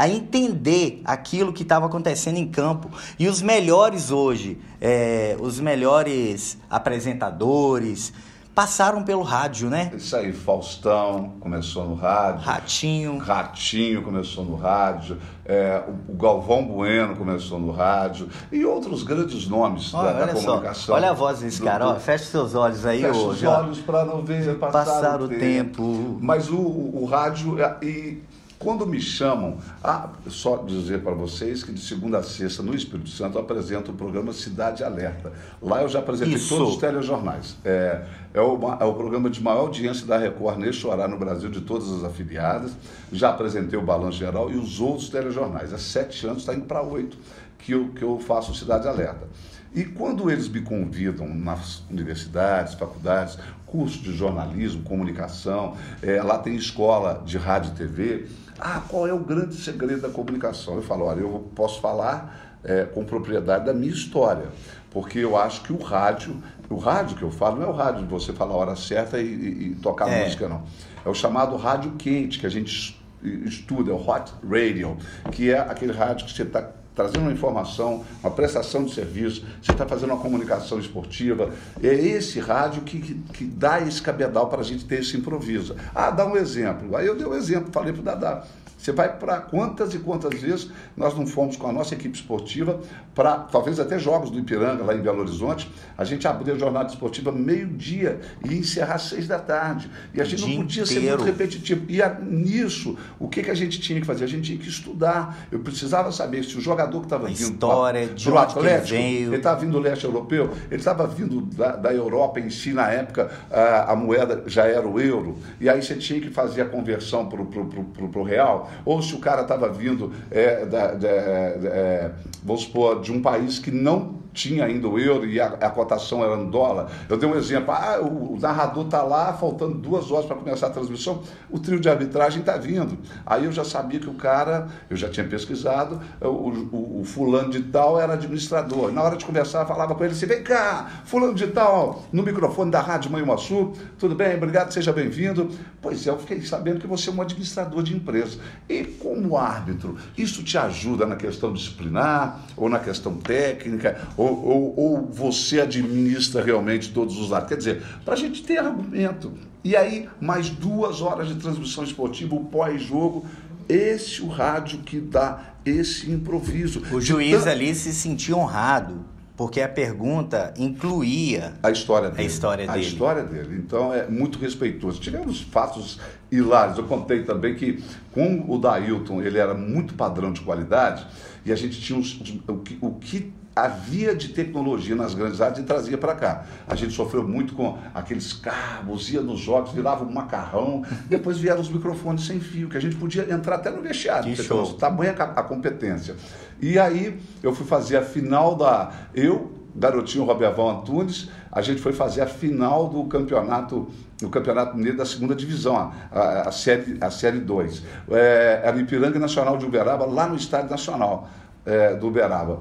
a 0.00 0.08
entender 0.08 1.02
aquilo 1.04 1.52
que 1.52 1.62
estava 1.62 1.84
acontecendo 1.84 2.38
em 2.38 2.48
campo. 2.48 2.90
E 3.18 3.28
os 3.28 3.42
melhores 3.42 4.10
hoje, 4.10 4.58
é, 4.80 5.36
os 5.38 5.60
melhores 5.60 6.56
apresentadores, 6.70 8.10
passaram 8.54 9.02
pelo 9.02 9.22
rádio, 9.22 9.68
né? 9.68 9.92
Isso 9.94 10.16
aí, 10.16 10.32
Faustão 10.32 11.34
começou 11.38 11.86
no 11.86 11.96
rádio. 11.96 12.40
Ratinho. 12.40 13.18
Ratinho 13.18 14.02
começou 14.02 14.42
no 14.42 14.56
rádio. 14.56 15.18
É, 15.44 15.82
o, 16.08 16.14
Galvão 16.14 16.64
Bueno 16.64 17.14
começou 17.14 17.58
no 17.58 17.70
rádio. 17.70 18.26
E 18.50 18.64
outros 18.64 19.02
grandes 19.02 19.46
nomes 19.46 19.92
olha, 19.92 20.14
da, 20.14 20.24
da 20.24 20.32
comunicação. 20.32 20.74
Só, 20.74 20.94
olha 20.94 21.10
a 21.10 21.12
voz 21.12 21.40
desse 21.40 21.60
cara, 21.60 21.88
ó, 21.88 21.94
fecha 21.96 22.24
seus 22.24 22.54
olhos 22.54 22.86
aí 22.86 23.02
fecha 23.02 23.18
hoje. 23.18 23.40
Fecha 23.40 23.50
os 23.50 23.64
olhos 23.64 23.78
para 23.80 24.04
não 24.06 24.22
ver 24.22 24.58
passar, 24.58 24.84
passar 24.84 25.20
o, 25.20 25.28
tempo. 25.28 25.40
tempo. 25.40 26.18
Mas 26.22 26.48
o, 26.48 26.56
o, 26.56 27.02
o 27.02 27.04
rádio, 27.04 27.62
é, 27.62 27.76
e 27.82 28.22
quando 28.60 28.86
me 28.86 29.00
chamam, 29.00 29.56
ah, 29.82 30.10
só 30.28 30.58
dizer 30.58 31.02
para 31.02 31.14
vocês 31.14 31.64
que 31.64 31.72
de 31.72 31.80
segunda 31.80 32.18
a 32.18 32.22
sexta 32.22 32.62
no 32.62 32.74
Espírito 32.74 33.08
Santo 33.08 33.38
eu 33.38 33.42
apresento 33.42 33.90
o 33.90 33.94
programa 33.94 34.34
Cidade 34.34 34.84
Alerta. 34.84 35.32
Lá 35.62 35.80
eu 35.80 35.88
já 35.88 36.00
apresentei 36.00 36.34
Isso. 36.34 36.54
todos 36.54 36.74
os 36.74 36.76
telejornais. 36.76 37.56
É, 37.64 38.04
é, 38.34 38.40
o, 38.40 38.58
é 38.78 38.84
o 38.84 38.92
programa 38.92 39.30
de 39.30 39.42
maior 39.42 39.60
audiência 39.60 40.06
da 40.06 40.18
Record 40.18 40.58
neste 40.58 40.86
horário 40.86 41.14
no 41.14 41.18
Brasil, 41.18 41.48
de 41.48 41.62
todas 41.62 41.90
as 41.90 42.04
afiliadas. 42.04 42.72
Já 43.10 43.30
apresentei 43.30 43.78
o 43.78 43.82
Balanço 43.82 44.18
Geral 44.18 44.50
e 44.50 44.56
os 44.56 44.78
outros 44.78 45.08
telejornais. 45.08 45.72
Há 45.72 45.78
sete 45.78 46.26
anos 46.26 46.42
está 46.42 46.54
indo 46.54 46.66
para 46.66 46.82
oito 46.82 47.16
que 47.58 47.72
eu, 47.72 47.88
que 47.88 48.02
eu 48.02 48.18
faço 48.18 48.54
Cidade 48.54 48.86
Alerta. 48.86 49.26
E 49.74 49.84
quando 49.84 50.30
eles 50.30 50.48
me 50.48 50.60
convidam 50.60 51.28
nas 51.32 51.82
universidades, 51.88 52.74
faculdades, 52.74 53.38
curso 53.64 54.02
de 54.02 54.12
jornalismo, 54.12 54.82
comunicação, 54.82 55.76
é, 56.02 56.20
lá 56.20 56.38
tem 56.38 56.56
escola 56.56 57.22
de 57.24 57.38
rádio 57.38 57.72
e 57.72 57.76
TV, 57.76 58.26
ah, 58.60 58.82
qual 58.88 59.06
é 59.06 59.12
o 59.12 59.18
grande 59.18 59.54
segredo 59.54 60.02
da 60.02 60.08
comunicação? 60.08 60.74
Eu 60.74 60.82
falo, 60.82 61.06
olha, 61.06 61.20
eu 61.20 61.50
posso 61.54 61.80
falar 61.80 62.58
é, 62.62 62.84
com 62.84 63.04
propriedade 63.04 63.64
da 63.64 63.72
minha 63.72 63.92
história, 63.92 64.46
porque 64.90 65.18
eu 65.18 65.36
acho 65.36 65.62
que 65.62 65.72
o 65.72 65.78
rádio, 65.78 66.36
o 66.68 66.76
rádio 66.76 67.16
que 67.16 67.22
eu 67.22 67.30
falo 67.30 67.56
não 67.56 67.66
é 67.66 67.68
o 67.68 67.72
rádio 67.72 68.02
de 68.02 68.08
você 68.08 68.32
falar 68.32 68.52
a 68.52 68.56
hora 68.56 68.76
certa 68.76 69.18
e, 69.18 69.24
e, 69.24 69.68
e 69.70 69.74
tocar 69.76 70.08
é. 70.08 70.24
música, 70.24 70.48
não. 70.48 70.62
É 71.04 71.08
o 71.08 71.14
chamado 71.14 71.56
rádio 71.56 71.92
quente, 71.92 72.38
que 72.38 72.46
a 72.46 72.50
gente 72.50 73.00
estuda, 73.22 73.90
é 73.90 73.94
o 73.94 73.96
hot 73.96 74.32
radio, 74.48 74.96
que 75.30 75.50
é 75.50 75.58
aquele 75.58 75.92
rádio 75.92 76.26
que 76.26 76.32
você 76.32 76.42
está 76.42 76.62
trazendo 76.94 77.20
uma 77.20 77.32
informação, 77.32 78.04
uma 78.22 78.30
prestação 78.30 78.84
de 78.84 78.94
serviço, 78.94 79.44
você 79.62 79.72
está 79.72 79.86
fazendo 79.86 80.12
uma 80.12 80.20
comunicação 80.20 80.78
esportiva. 80.78 81.50
É 81.82 81.94
esse 81.94 82.40
rádio 82.40 82.82
que, 82.82 83.00
que, 83.00 83.14
que 83.14 83.44
dá 83.44 83.80
esse 83.80 84.02
cabedal 84.02 84.48
para 84.48 84.60
a 84.60 84.64
gente 84.64 84.84
ter 84.84 85.00
esse 85.00 85.16
improviso. 85.16 85.76
Ah, 85.94 86.10
dá 86.10 86.26
um 86.26 86.36
exemplo. 86.36 86.96
Aí 86.96 87.06
eu 87.06 87.16
dei 87.16 87.26
um 87.26 87.34
exemplo, 87.34 87.72
falei 87.72 87.92
para 87.92 88.00
o 88.00 88.04
Dadá. 88.04 88.44
Você 88.80 88.92
vai 88.92 89.14
para 89.14 89.36
quantas 89.40 89.92
e 89.92 89.98
quantas 89.98 90.40
vezes 90.40 90.70
nós 90.96 91.14
não 91.14 91.26
fomos 91.26 91.54
com 91.54 91.68
a 91.68 91.72
nossa 91.72 91.94
equipe 91.94 92.16
esportiva 92.16 92.80
para, 93.14 93.36
talvez 93.36 93.78
até 93.78 93.98
jogos 93.98 94.30
do 94.30 94.38
Ipiranga, 94.38 94.82
lá 94.82 94.94
em 94.94 95.02
Belo 95.02 95.20
Horizonte, 95.20 95.70
a 95.98 96.04
gente 96.04 96.26
abrir 96.26 96.52
a 96.52 96.54
jornada 96.54 96.88
esportiva 96.88 97.30
meio-dia 97.30 98.20
e 98.42 98.54
encerrar 98.54 98.94
às 98.94 99.02
seis 99.02 99.28
da 99.28 99.38
tarde. 99.38 99.90
E 100.14 100.20
a 100.20 100.24
gente 100.24 100.40
não 100.40 100.62
podia 100.62 100.82
inteiro. 100.82 101.02
ser 101.02 101.08
muito 101.08 101.24
repetitivo. 101.24 101.84
E 101.90 102.00
a, 102.00 102.08
nisso, 102.18 102.96
o 103.18 103.28
que, 103.28 103.42
que 103.42 103.50
a 103.50 103.54
gente 103.54 103.78
tinha 103.80 104.00
que 104.00 104.06
fazer? 104.06 104.24
A 104.24 104.28
gente 104.28 104.44
tinha 104.44 104.58
que 104.58 104.68
estudar. 104.68 105.46
Eu 105.52 105.60
precisava 105.60 106.10
saber 106.10 106.42
se 106.44 106.56
o 106.56 106.60
jogador 106.60 107.00
que 107.00 107.06
estava 107.06 107.26
vindo 107.26 107.38
história, 107.38 108.08
para 108.08 108.32
o 108.32 108.38
Atlético, 108.38 108.94
ele 108.94 109.36
estava 109.36 109.60
vindo 109.60 109.72
do 109.72 109.78
leste 109.78 110.04
europeu, 110.04 110.54
ele 110.70 110.80
estava 110.80 111.06
vindo 111.06 111.42
da, 111.42 111.76
da 111.76 111.92
Europa 111.92 112.40
em 112.40 112.48
si, 112.48 112.72
na 112.72 112.88
época 112.90 113.30
a, 113.50 113.92
a, 113.92 113.96
moeda 113.96 114.42
já 114.46 114.64
era 114.64 114.88
o 114.88 114.98
euro, 114.98 115.36
e 115.60 115.68
aí 115.68 115.82
você 115.82 115.94
tinha 115.96 116.20
que 116.20 116.30
fazer 116.30 116.62
a 116.62 116.64
conversão 116.64 117.28
para 117.28 117.40
o 117.40 118.22
real 118.22 118.69
ou 118.84 119.02
se 119.02 119.14
o 119.14 119.18
cara 119.18 119.42
estava 119.42 119.68
vindo, 119.68 120.12
é, 120.30 120.64
da, 120.66 120.92
da, 120.92 121.08
é, 121.08 122.10
vamos 122.42 122.62
supor, 122.62 123.00
de 123.00 123.12
um 123.12 123.20
país 123.20 123.58
que 123.58 123.70
não 123.70 124.20
tinha 124.32 124.64
ainda 124.64 124.88
o 124.88 124.98
euro 124.98 125.26
e 125.26 125.40
a, 125.40 125.46
a 125.46 125.70
cotação 125.70 126.24
era 126.24 126.36
no 126.36 126.50
dólar. 126.50 126.90
Eu 127.08 127.16
dei 127.16 127.28
um 127.28 127.34
exemplo, 127.34 127.72
ah, 127.72 128.00
o, 128.00 128.34
o 128.34 128.40
narrador 128.40 128.84
está 128.84 129.02
lá, 129.02 129.32
faltando 129.32 129.74
duas 129.74 130.10
horas 130.10 130.26
para 130.26 130.36
começar 130.36 130.68
a 130.68 130.70
transmissão, 130.70 131.22
o 131.50 131.58
trio 131.58 131.80
de 131.80 131.88
arbitragem 131.88 132.40
está 132.40 132.56
vindo. 132.56 132.98
Aí 133.24 133.44
eu 133.44 133.52
já 133.52 133.64
sabia 133.64 134.00
que 134.00 134.08
o 134.08 134.14
cara, 134.14 134.68
eu 134.88 134.96
já 134.96 135.08
tinha 135.08 135.26
pesquisado, 135.26 136.00
o, 136.20 136.26
o, 136.26 137.00
o 137.00 137.04
fulano 137.04 137.50
de 137.50 137.62
tal 137.62 138.00
era 138.00 138.14
administrador. 138.14 138.92
Na 138.92 139.02
hora 139.02 139.16
de 139.16 139.24
conversar, 139.24 139.66
falava 139.66 139.94
com 139.94 140.04
ele 140.04 140.12
assim, 140.12 140.26
vem 140.26 140.42
cá, 140.42 141.02
fulano 141.04 141.34
de 141.34 141.48
tal, 141.48 142.04
no 142.12 142.22
microfone 142.22 142.70
da 142.70 142.80
Rádio 142.80 143.10
Manhuaçu, 143.10 143.72
tudo 143.98 144.14
bem, 144.14 144.36
obrigado, 144.36 144.72
seja 144.72 144.92
bem-vindo. 144.92 145.50
Pois 145.80 146.06
é, 146.06 146.10
eu 146.10 146.18
fiquei 146.18 146.40
sabendo 146.42 146.80
que 146.80 146.86
você 146.86 147.10
é 147.10 147.12
um 147.12 147.22
administrador 147.22 147.82
de 147.82 147.94
empresa. 147.94 148.38
E 148.68 148.84
como 148.84 149.36
árbitro, 149.36 149.96
isso 150.16 150.42
te 150.42 150.58
ajuda 150.58 151.06
na 151.06 151.16
questão 151.16 151.52
disciplinar, 151.52 152.40
ou 152.56 152.68
na 152.68 152.78
questão 152.78 153.14
técnica, 153.14 154.08
ou, 154.20 154.44
ou, 154.46 154.74
ou 154.76 155.06
você 155.10 155.60
administra 155.60 156.44
realmente 156.44 156.92
todos 156.92 157.18
os 157.18 157.30
lados. 157.30 157.48
Quer 157.48 157.56
dizer, 157.56 157.82
para 158.04 158.12
a 158.12 158.16
gente 158.16 158.42
ter 158.42 158.58
argumento. 158.58 159.32
E 159.64 159.74
aí, 159.74 160.08
mais 160.20 160.50
duas 160.50 161.00
horas 161.00 161.28
de 161.28 161.36
transmissão 161.36 161.82
esportiva, 161.84 162.34
o 162.34 162.44
pós-jogo. 162.44 163.24
Esse 163.66 164.20
o 164.20 164.26
rádio 164.26 164.80
que 164.80 165.00
dá 165.00 165.54
esse 165.64 166.10
improviso. 166.10 166.82
O 166.92 167.00
juiz 167.00 167.40
então, 167.40 167.52
ali 167.52 167.74
se 167.74 167.94
sentia 167.94 168.36
honrado 168.36 169.04
porque 169.36 169.62
a 169.62 169.68
pergunta 169.68 170.52
incluía 170.58 171.54
a 171.62 171.70
história 171.70 172.10
dele. 172.10 172.22
A 172.22 172.26
história 172.26 172.66
dele. 172.66 172.78
A 172.78 172.82
história 172.82 173.22
dele. 173.22 173.56
Então 173.64 173.94
é 173.94 174.06
muito 174.06 174.38
respeitoso. 174.38 175.00
Tivemos 175.00 175.40
fatos 175.40 175.98
hilários. 176.30 176.76
Eu 176.76 176.84
contei 176.84 177.22
também 177.22 177.54
que 177.54 177.82
com 178.12 178.44
o 178.48 178.58
Dailton 178.58 179.22
ele 179.22 179.38
era 179.38 179.54
muito 179.54 179.94
padrão 179.94 180.30
de 180.30 180.42
qualidade 180.42 181.06
e 181.46 181.52
a 181.52 181.56
gente 181.56 181.80
tinha 181.80 181.98
os, 181.98 182.20
o, 182.46 182.58
que, 182.58 182.78
o 182.82 182.90
que 182.96 183.32
havia 183.54 184.14
de 184.14 184.28
tecnologia 184.28 184.94
nas 184.94 185.14
grandes 185.14 185.40
áreas 185.40 185.58
e 185.58 185.62
trazia 185.62 185.98
para 185.98 186.14
cá. 186.14 186.44
A 186.68 186.74
gente 186.74 186.92
sofreu 186.94 187.26
muito 187.26 187.54
com 187.54 187.78
aqueles 187.94 188.32
cabos, 188.32 189.10
ia 189.10 189.20
nos 189.20 189.40
jogos, 189.40 189.72
virava 189.72 190.04
um 190.04 190.12
macarrão, 190.12 190.84
depois 191.06 191.38
vieram 191.38 191.60
os 191.60 191.68
microfones 191.68 192.24
sem 192.26 192.40
fio, 192.40 192.68
que 192.68 192.76
a 192.76 192.80
gente 192.80 192.96
podia 192.96 193.30
entrar 193.32 193.56
até 193.56 193.70
no 193.70 193.82
vestiário, 193.82 194.34
que 194.34 194.42
show. 194.42 194.74
tamanha 194.74 195.12
a 195.12 195.42
competência. 195.42 196.16
E 196.60 196.78
aí 196.78 197.20
eu 197.42 197.54
fui 197.54 197.66
fazer 197.66 197.96
a 197.96 198.02
final 198.02 198.54
da. 198.54 198.92
Eu, 199.14 199.52
garotinho 199.74 200.24
Roberval 200.24 200.70
Antunes, 200.70 201.30
a 201.50 201.62
gente 201.62 201.80
foi 201.80 201.92
fazer 201.92 202.22
a 202.22 202.26
final 202.26 202.88
do 202.88 203.04
campeonato 203.04 203.88
no 204.20 204.28
Campeonato 204.28 204.76
Mineiro 204.76 204.98
da 204.98 205.06
segunda 205.06 205.34
divisão, 205.34 205.76
a, 205.76 205.92
a, 206.12 206.48
a 206.48 206.52
série, 206.52 206.98
a 207.00 207.10
série 207.10 207.38
2. 207.38 207.82
É, 208.10 208.60
era 208.64 208.78
Ipiranga 208.78 209.18
Nacional 209.18 209.56
de 209.56 209.64
Uberaba, 209.64 210.04
lá 210.04 210.28
no 210.28 210.36
Estádio 210.36 210.70
Nacional 210.70 211.28
é, 211.64 211.94
do 211.94 212.08
Uberaba. 212.08 212.60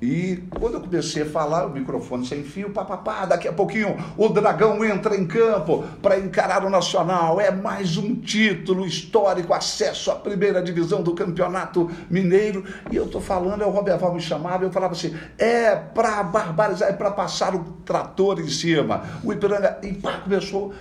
E 0.00 0.44
quando 0.50 0.74
eu 0.74 0.80
comecei 0.82 1.22
a 1.22 1.26
falar, 1.26 1.66
o 1.66 1.70
microfone 1.70 2.26
sem 2.26 2.44
fio, 2.44 2.68
papapá, 2.68 3.24
daqui 3.24 3.48
a 3.48 3.52
pouquinho 3.52 3.96
o 4.18 4.28
Dragão 4.28 4.84
entra 4.84 5.16
em 5.16 5.26
campo 5.26 5.84
para 6.02 6.18
encarar 6.18 6.66
o 6.66 6.70
Nacional. 6.70 7.40
É 7.40 7.50
mais 7.50 7.96
um 7.96 8.14
título 8.14 8.86
histórico, 8.86 9.54
acesso 9.54 10.10
à 10.10 10.16
primeira 10.16 10.62
divisão 10.62 11.02
do 11.02 11.14
Campeonato 11.14 11.90
Mineiro. 12.10 12.62
E 12.90 12.96
eu 12.96 13.06
estou 13.06 13.22
falando, 13.22 13.62
é 13.62 13.66
o 13.66 13.70
Roberval 13.70 14.12
me 14.12 14.20
chamava, 14.20 14.64
eu 14.64 14.70
falava 14.70 14.92
assim: 14.92 15.16
é 15.38 15.74
para 15.74 16.22
barbarizar, 16.22 16.90
é 16.90 16.92
para 16.92 17.10
passar 17.10 17.54
o 17.54 17.64
trator 17.84 18.38
em 18.38 18.48
cima. 18.48 19.02
O 19.24 19.32
Ipiranga, 19.32 19.78
e 19.82 19.94
pá, 19.94 20.18
começou, 20.18 20.74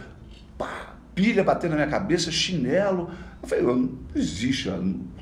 pá, 0.58 0.94
pilha 1.14 1.42
batendo 1.42 1.72
na 1.72 1.78
minha 1.78 1.90
cabeça, 1.90 2.30
chinelo. 2.30 3.10
Eu 3.42 3.48
falei, 3.48 3.64
não 3.64 3.90
existe, 4.14 4.70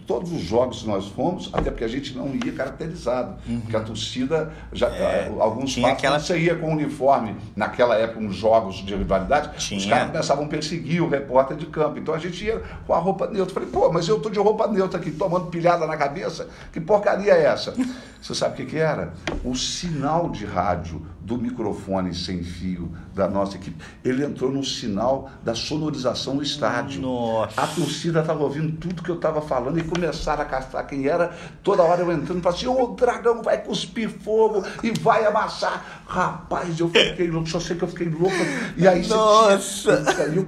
todos 0.06 0.32
os 0.32 0.42
jogos 0.42 0.82
que 0.82 0.88
nós 0.88 1.08
fomos, 1.08 1.50
até 1.54 1.70
porque 1.70 1.84
a 1.84 1.88
gente 1.88 2.16
não 2.16 2.34
ia 2.36 2.52
caracterizado, 2.52 3.36
uhum. 3.48 3.62
porque 3.62 3.76
a 3.76 3.82
torcida 3.82 4.52
já 4.72 4.88
é, 4.90 5.32
alguns 5.40 5.74
tinha 5.74 5.92
aquela... 5.92 6.20
você 6.20 6.38
ia 6.38 6.56
com 6.56 6.72
uniforme 6.72 7.36
naquela 7.56 7.96
época 7.96 8.20
nos 8.20 8.36
jogos 8.36 8.78
de 8.78 8.96
rivalidade, 8.96 9.58
tinha. 9.58 9.80
os 9.80 9.86
caras 9.86 10.08
começavam 10.08 10.46
a 10.46 10.48
perseguir 10.48 11.02
o 11.02 11.10
repórter 11.10 11.58
de 11.58 11.66
campo. 11.68 12.00
Então 12.00 12.14
a 12.14 12.20
gente 12.20 12.44
ia 12.44 12.62
com 12.86 12.94
a 12.94 13.00
roupa 13.00 13.28
neutra. 13.28 13.54
Falei, 13.54 13.70
pô, 13.70 13.92
mas 13.92 14.08
eu 14.08 14.20
tô 14.20 14.30
de 14.30 14.40
roupa 14.40 14.68
neutra 14.68 15.00
aqui, 15.00 15.12
tomando 15.12 15.48
pilhada 15.48 15.86
na 15.88 15.98
cabeça. 15.98 16.48
Que 16.72 16.80
porcaria 16.80 17.34
é 17.34 17.46
essa? 17.46 17.74
Você 18.22 18.34
sabe 18.34 18.54
o 18.54 18.56
que, 18.58 18.66
que 18.72 18.78
era? 18.78 19.14
O 19.44 19.54
sinal 19.56 20.30
de 20.30 20.46
rádio 20.46 21.06
do 21.24 21.38
microfone 21.38 22.14
sem 22.14 22.44
fio 22.44 22.92
da 23.14 23.28
nossa 23.28 23.56
equipe, 23.56 23.84
ele 24.04 24.26
entrou 24.26 24.52
no 24.52 24.64
sinal 24.64 25.32
da 25.44 25.56
sonorização 25.56 26.38
do 26.38 26.44
estádio. 26.44 27.02
Nossa. 27.02 27.62
A 27.62 27.68
torcida 27.68 28.20
estava 28.20 28.44
ouvindo 28.44 28.76
tudo 28.78 29.02
que 29.02 29.10
eu 29.10 29.16
estava 29.16 29.42
falando 29.42 29.80
e 29.80 29.84
começaram 29.84 30.42
a 30.42 30.46
castrar 30.46 30.86
quem 30.86 31.08
era. 31.08 31.34
Toda 31.64 31.84
hora 31.84 32.02
eu 32.02 32.12
entrando 32.12 32.40
e 32.40 32.42
falava 32.42 32.58
assim: 32.58 32.68
o 32.68 32.88
dragão 32.88 33.42
vai 33.42 33.62
cuspir 33.64 34.10
fogo 34.10 34.64
e 34.84 34.92
vai 35.00 35.26
amassar. 35.26 36.04
Rapaz, 36.06 36.80
eu 36.80 36.90
fiquei 36.90 37.30
louco, 37.30 37.48
só 37.48 37.60
sei 37.60 37.78
que 37.78 37.84
eu 37.84 37.88
fiquei 37.88 38.10
louco. 38.10 38.36
E 38.78 38.88
aí 38.88 39.08
Nossa. 39.08 40.04
Você 40.04 40.14
tinha, 40.14 40.28
eu 40.28 40.48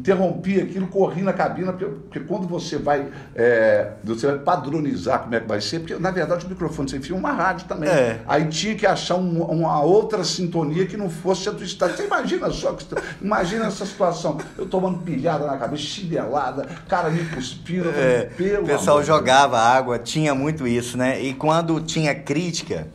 interrompi 0.00 0.60
aquilo, 0.60 0.86
corri 0.86 1.22
na 1.22 1.32
cabina, 1.32 1.72
porque, 1.72 1.84
porque 1.84 2.20
quando 2.20 2.48
você 2.48 2.78
vai, 2.78 3.08
é, 3.34 3.92
você 4.02 4.26
vai 4.26 4.38
padronizar 4.38 5.20
como 5.20 5.34
é 5.34 5.40
que 5.40 5.46
vai 5.46 5.60
ser, 5.60 5.80
porque 5.80 5.94
na 5.96 6.10
verdade 6.10 6.46
o 6.46 6.48
microfone 6.48 6.88
sem 6.88 7.02
fio 7.02 7.16
é 7.16 7.18
uma 7.18 7.32
rádio 7.32 7.66
também. 7.68 7.88
É. 7.88 8.20
Aí 8.26 8.46
tinha 8.46 8.74
que 8.74 8.86
achar 8.86 9.16
um, 9.16 9.42
uma 9.42 9.82
outra 9.82 10.24
sintonia 10.24 10.86
que 10.86 10.96
não 10.96 11.10
fosse 11.10 11.48
a 11.48 11.52
do 11.52 11.62
estádio. 11.62 11.98
Você 11.98 12.06
imagina 12.06 12.50
só, 12.50 12.76
imagina 13.20 13.66
essa 13.66 13.84
situação. 13.84 14.38
Eu 14.56 14.66
tomando 14.66 14.98
pilhada 15.00 15.46
na 15.46 15.58
cabeça, 15.58 15.82
chinelada, 15.82 16.66
cara 16.88 17.10
me 17.10 17.24
cuspindo. 17.26 17.90
É, 17.90 18.30
pelo 18.36 18.64
o 18.64 18.66
pessoal 18.66 19.02
jogava 19.02 19.58
água, 19.58 19.98
tinha 19.98 20.34
muito 20.34 20.66
isso, 20.66 20.96
né? 20.96 21.22
E 21.22 21.34
quando 21.34 21.78
tinha 21.80 22.14
crítica, 22.14 22.88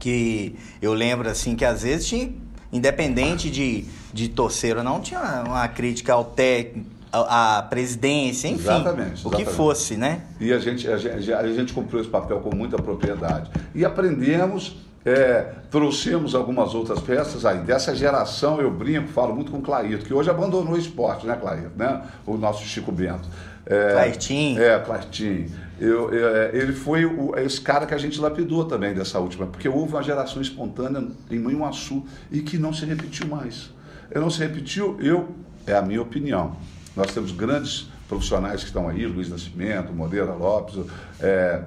que 0.00 0.56
eu 0.82 0.92
lembro 0.92 1.28
assim 1.30 1.54
que 1.54 1.64
às 1.64 1.82
vezes 1.82 2.06
tinha 2.08 2.32
independente 2.72 3.48
de, 3.48 3.84
de 4.14 4.28
torcer 4.28 4.76
ou 4.76 4.84
não, 4.84 5.00
tinha 5.00 5.42
uma 5.44 5.66
crítica 5.66 6.12
ao 6.12 6.24
técnico, 6.24 6.88
à 7.12 7.66
presidência, 7.68 8.48
enfim, 8.48 8.62
exatamente, 8.62 9.20
exatamente. 9.20 9.26
o 9.26 9.30
que 9.30 9.44
fosse, 9.44 9.96
né? 9.96 10.22
E 10.40 10.52
a 10.52 10.58
gente, 10.58 10.88
a 10.88 10.96
gente, 10.96 11.32
a 11.32 11.46
gente 11.48 11.72
cumpriu 11.72 12.00
esse 12.00 12.08
papel 12.08 12.38
com 12.40 12.54
muita 12.54 12.76
propriedade. 12.76 13.50
E 13.74 13.84
aprendemos, 13.84 14.76
é, 15.04 15.52
trouxemos 15.68 16.34
algumas 16.34 16.74
outras 16.74 17.00
peças 17.00 17.44
aí. 17.44 17.58
Dessa 17.58 17.94
geração, 17.94 18.60
eu 18.60 18.70
brinco, 18.70 19.08
falo 19.08 19.34
muito 19.34 19.50
com 19.50 19.58
o 19.58 19.62
Clairto, 19.62 20.04
que 20.04 20.14
hoje 20.14 20.30
abandonou 20.30 20.74
o 20.74 20.78
esporte, 20.78 21.26
né, 21.26 21.36
Clairto? 21.36 21.72
Né? 21.76 22.02
O 22.24 22.36
nosso 22.36 22.64
Chico 22.64 22.92
Bento. 22.92 23.28
É, 23.66 23.92
Clairtinho. 23.92 24.62
É, 24.62 24.78
Clairtinho. 24.78 25.50
Eu, 25.80 26.12
eu, 26.12 26.36
é, 26.36 26.50
ele 26.52 26.72
foi 26.72 27.04
o, 27.04 27.36
esse 27.36 27.60
cara 27.60 27.84
que 27.84 27.94
a 27.94 27.98
gente 27.98 28.20
lapidou 28.20 28.64
também 28.64 28.94
dessa 28.94 29.18
última, 29.18 29.46
porque 29.46 29.68
houve 29.68 29.92
uma 29.92 30.02
geração 30.02 30.40
espontânea 30.40 31.04
em 31.30 31.38
Manhuaçu 31.38 32.04
e 32.30 32.40
que 32.40 32.58
não 32.58 32.72
se 32.72 32.84
repetiu 32.84 33.26
mais. 33.26 33.73
Não 34.20 34.30
se 34.30 34.38
repetiu, 34.38 34.96
eu, 35.00 35.34
é 35.66 35.74
a 35.74 35.82
minha 35.82 36.00
opinião. 36.00 36.56
Nós 36.96 37.12
temos 37.12 37.32
grandes 37.32 37.88
profissionais 38.08 38.60
que 38.60 38.66
estão 38.66 38.88
aí, 38.88 39.06
Luiz 39.06 39.28
Nascimento, 39.28 39.92
Moreira 39.92 40.32
Lopes, 40.32 40.84
é, 41.20 41.62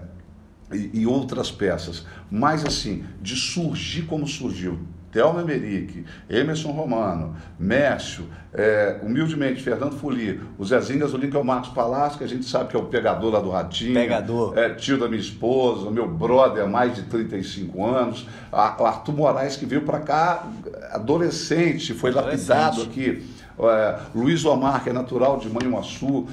e, 0.71 1.01
e 1.01 1.07
outras 1.07 1.51
peças. 1.51 2.05
Mas 2.31 2.65
assim, 2.65 3.03
de 3.21 3.35
surgir 3.35 4.03
como 4.03 4.27
surgiu, 4.27 4.79
Thelma 5.17 5.41
Emerick, 5.41 6.05
Emerson 6.29 6.69
Romano, 6.69 7.35
Mércio, 7.57 8.27
é, 8.53 8.99
humildemente, 9.01 9.63
Fernando 9.63 9.97
Fuli, 9.97 10.39
o 10.59 10.63
Zezinho 10.63 10.99
Gasolino, 10.99 11.31
que 11.31 11.37
é 11.37 11.39
o 11.39 11.43
Marcos 11.43 11.71
Palácio, 11.71 12.19
que 12.19 12.23
a 12.23 12.27
gente 12.27 12.45
sabe 12.45 12.69
que 12.69 12.75
é 12.75 12.79
o 12.79 12.83
pegador 12.83 13.33
lá 13.33 13.39
do 13.39 13.49
Ratinho. 13.49 13.95
Pegador. 13.95 14.55
É, 14.55 14.69
tio 14.75 14.99
da 14.99 15.07
minha 15.07 15.19
esposa, 15.19 15.89
meu 15.89 16.07
brother 16.07 16.65
há 16.65 16.67
mais 16.67 16.93
de 16.93 17.01
35 17.01 17.83
anos. 17.83 18.27
A, 18.51 18.79
o 18.79 18.85
Arthur 18.85 19.15
Moraes, 19.15 19.55
que 19.55 19.65
veio 19.65 19.81
para 19.81 20.01
cá 20.01 20.47
adolescente, 20.91 21.95
foi 21.95 22.11
adolescente. 22.11 22.49
lapidado 22.49 22.81
aqui 22.83 23.25
é, 23.59 23.99
Luiz 24.13 24.45
Omar, 24.45 24.83
que 24.83 24.89
é 24.89 24.93
natural 24.93 25.39
de 25.39 25.49
Manhuaçu, 25.49 26.27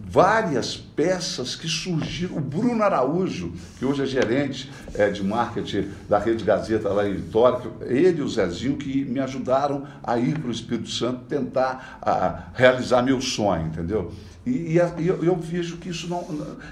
várias 0.00 0.76
peças 0.76 1.54
que 1.54 1.68
surgiram. 1.68 2.36
O 2.36 2.40
Bruno 2.40 2.82
Araújo, 2.82 3.52
que 3.78 3.84
hoje 3.84 4.02
é 4.02 4.06
gerente 4.06 4.70
é, 4.94 5.10
de 5.10 5.22
marketing 5.22 5.90
da 6.08 6.18
Rede 6.18 6.44
Gazeta 6.44 6.88
lá 6.88 7.06
em 7.08 7.14
Vitória, 7.14 7.60
ele 7.82 8.20
e 8.20 8.22
o 8.22 8.28
Zezinho 8.28 8.76
que 8.76 9.04
me 9.04 9.20
ajudaram 9.20 9.84
a 10.02 10.18
ir 10.18 10.38
para 10.38 10.48
o 10.48 10.52
Espírito 10.52 10.88
Santo 10.88 11.24
tentar 11.24 11.98
a, 12.00 12.44
realizar 12.54 13.02
meu 13.02 13.20
sonho, 13.20 13.66
entendeu? 13.66 14.12
E, 14.44 14.72
e 14.72 14.76
eu, 14.76 15.22
eu, 15.22 15.36
vejo 15.36 15.76
que 15.76 15.88
isso, 15.88 16.08
não, 16.08 16.26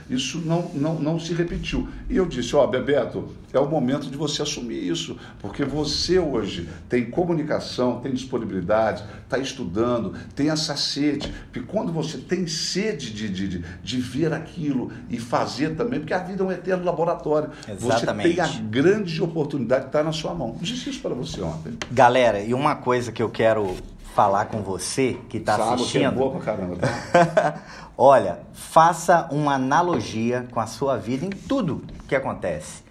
isso 0.09 0.39
não, 0.39 0.71
não, 0.75 0.99
não 0.99 1.21
se 1.21 1.33
repetiu. 1.33 1.89
E 2.09 2.17
eu 2.17 2.27
disse, 2.27 2.57
ó, 2.57 2.65
oh, 2.65 2.67
Bebeto, 2.67 3.29
é 3.53 3.61
o 3.61 3.69
momento 3.69 4.11
de 4.11 4.17
você 4.17 4.43
assumir 4.43 4.83
isso, 4.83 5.17
porque 5.39 5.65
você 5.65 6.19
hoje 6.19 6.69
tem 6.89 7.09
comunicação, 7.09 8.01
tem 8.01 8.13
disponibilidade, 8.13 9.05
está 9.23 9.39
estudando, 9.39 10.15
tem 10.35 10.51
essa 10.51 10.77
sede. 10.77 11.33
Porque 11.53 11.61
quando 11.61 11.93
você 11.93 12.19
tem 12.19 12.47
sede 12.49 13.13
de, 13.13 13.29
de, 13.29 13.49
de, 13.49 13.65
de, 13.83 14.01
ver 14.01 14.33
aquilo 14.33 14.91
e 15.09 15.19
fazer 15.19 15.77
também, 15.77 16.01
porque 16.01 16.15
a 16.15 16.19
vida 16.19 16.43
é 16.43 16.47
um 16.47 16.53
eterno 16.53 16.85
laboratório. 16.85 17.51
Exatamente. 17.69 18.29
Você 18.29 18.35
tem 18.35 18.41
a 18.45 18.63
grande 18.69 19.23
oportunidade 19.23 19.83
de 19.83 19.89
estar 19.89 20.03
na 20.03 20.13
sua 20.13 20.35
mão. 20.35 20.57
Eu 20.59 20.63
disse 20.63 20.91
isso 20.91 21.01
para 21.01 21.15
você 21.15 21.41
ontem. 21.41 21.75
Galera, 21.91 22.41
e 22.41 22.53
uma 22.53 22.75
coisa 22.75 23.13
que 23.13 23.23
eu 23.23 23.31
quero 23.31 23.77
falar 24.15 24.47
com 24.47 24.63
você 24.63 25.19
que 25.29 25.39
está 25.39 25.57
assistindo. 25.57 26.01
Que 26.01 26.07
é 26.07 26.11
boa 26.11 26.31
pra 26.33 26.41
caramba. 26.41 26.77
Tá? 26.77 27.55
Olha, 27.97 28.41
faça 28.53 29.29
uma 29.31 29.55
analogia 29.55 30.49
com 30.51 30.61
a 30.61 30.67
sua 30.67 30.97
vida 30.97 31.25
em 31.25 31.31
tudo 31.31 31.83
que 32.09 32.15
acontece. 32.15 32.83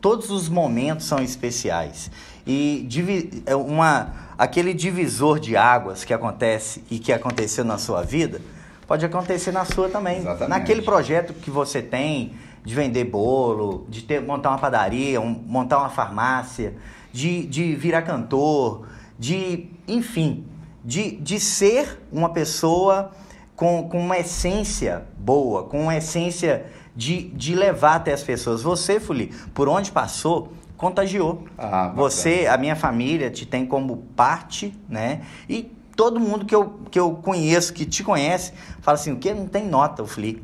Todos 0.00 0.30
os 0.30 0.48
momentos 0.48 1.06
são 1.06 1.18
especiais. 1.18 2.10
E 2.46 2.88
é 3.44 3.54
uma, 3.54 4.12
aquele 4.38 4.72
divisor 4.72 5.38
de 5.38 5.56
águas 5.56 6.04
que 6.04 6.14
acontece 6.14 6.82
e 6.90 6.98
que 6.98 7.12
aconteceu 7.12 7.64
na 7.64 7.76
sua 7.76 8.02
vida, 8.02 8.40
pode 8.86 9.04
acontecer 9.04 9.52
na 9.52 9.64
sua 9.64 9.88
também. 9.88 10.18
Exatamente. 10.18 10.48
Naquele 10.48 10.82
projeto 10.82 11.34
que 11.34 11.50
você 11.50 11.82
tem 11.82 12.34
de 12.64 12.74
vender 12.74 13.04
bolo, 13.04 13.86
de 13.88 14.02
ter, 14.02 14.20
montar 14.20 14.50
uma 14.50 14.58
padaria, 14.58 15.20
um, 15.20 15.28
montar 15.28 15.78
uma 15.78 15.88
farmácia, 15.88 16.74
de, 17.12 17.46
de 17.46 17.74
virar 17.74 18.02
cantor, 18.02 18.86
de, 19.20 19.68
enfim, 19.86 20.46
de, 20.82 21.10
de 21.16 21.38
ser 21.38 22.00
uma 22.10 22.30
pessoa 22.30 23.10
com, 23.54 23.86
com 23.86 24.00
uma 24.00 24.18
essência 24.18 25.04
boa, 25.18 25.64
com 25.64 25.78
uma 25.82 25.94
essência 25.94 26.64
de, 26.96 27.24
de 27.28 27.54
levar 27.54 27.96
até 27.96 28.14
as 28.14 28.22
pessoas. 28.22 28.62
Você, 28.62 28.98
Fuli, 28.98 29.26
por 29.52 29.68
onde 29.68 29.92
passou, 29.92 30.54
contagiou. 30.74 31.44
Ah, 31.58 31.92
Você, 31.94 32.46
a 32.50 32.56
minha 32.56 32.74
família, 32.74 33.30
te 33.30 33.44
tem 33.44 33.66
como 33.66 33.98
parte, 34.16 34.74
né? 34.88 35.20
E 35.46 35.70
todo 35.94 36.18
mundo 36.18 36.46
que 36.46 36.54
eu, 36.54 36.80
que 36.90 36.98
eu 36.98 37.12
conheço, 37.16 37.74
que 37.74 37.84
te 37.84 38.02
conhece, 38.02 38.54
fala 38.80 38.94
assim, 38.94 39.12
o 39.12 39.16
que? 39.16 39.34
Não 39.34 39.46
tem 39.46 39.66
nota 39.66 40.02
o 40.02 40.06
Fuli. 40.06 40.42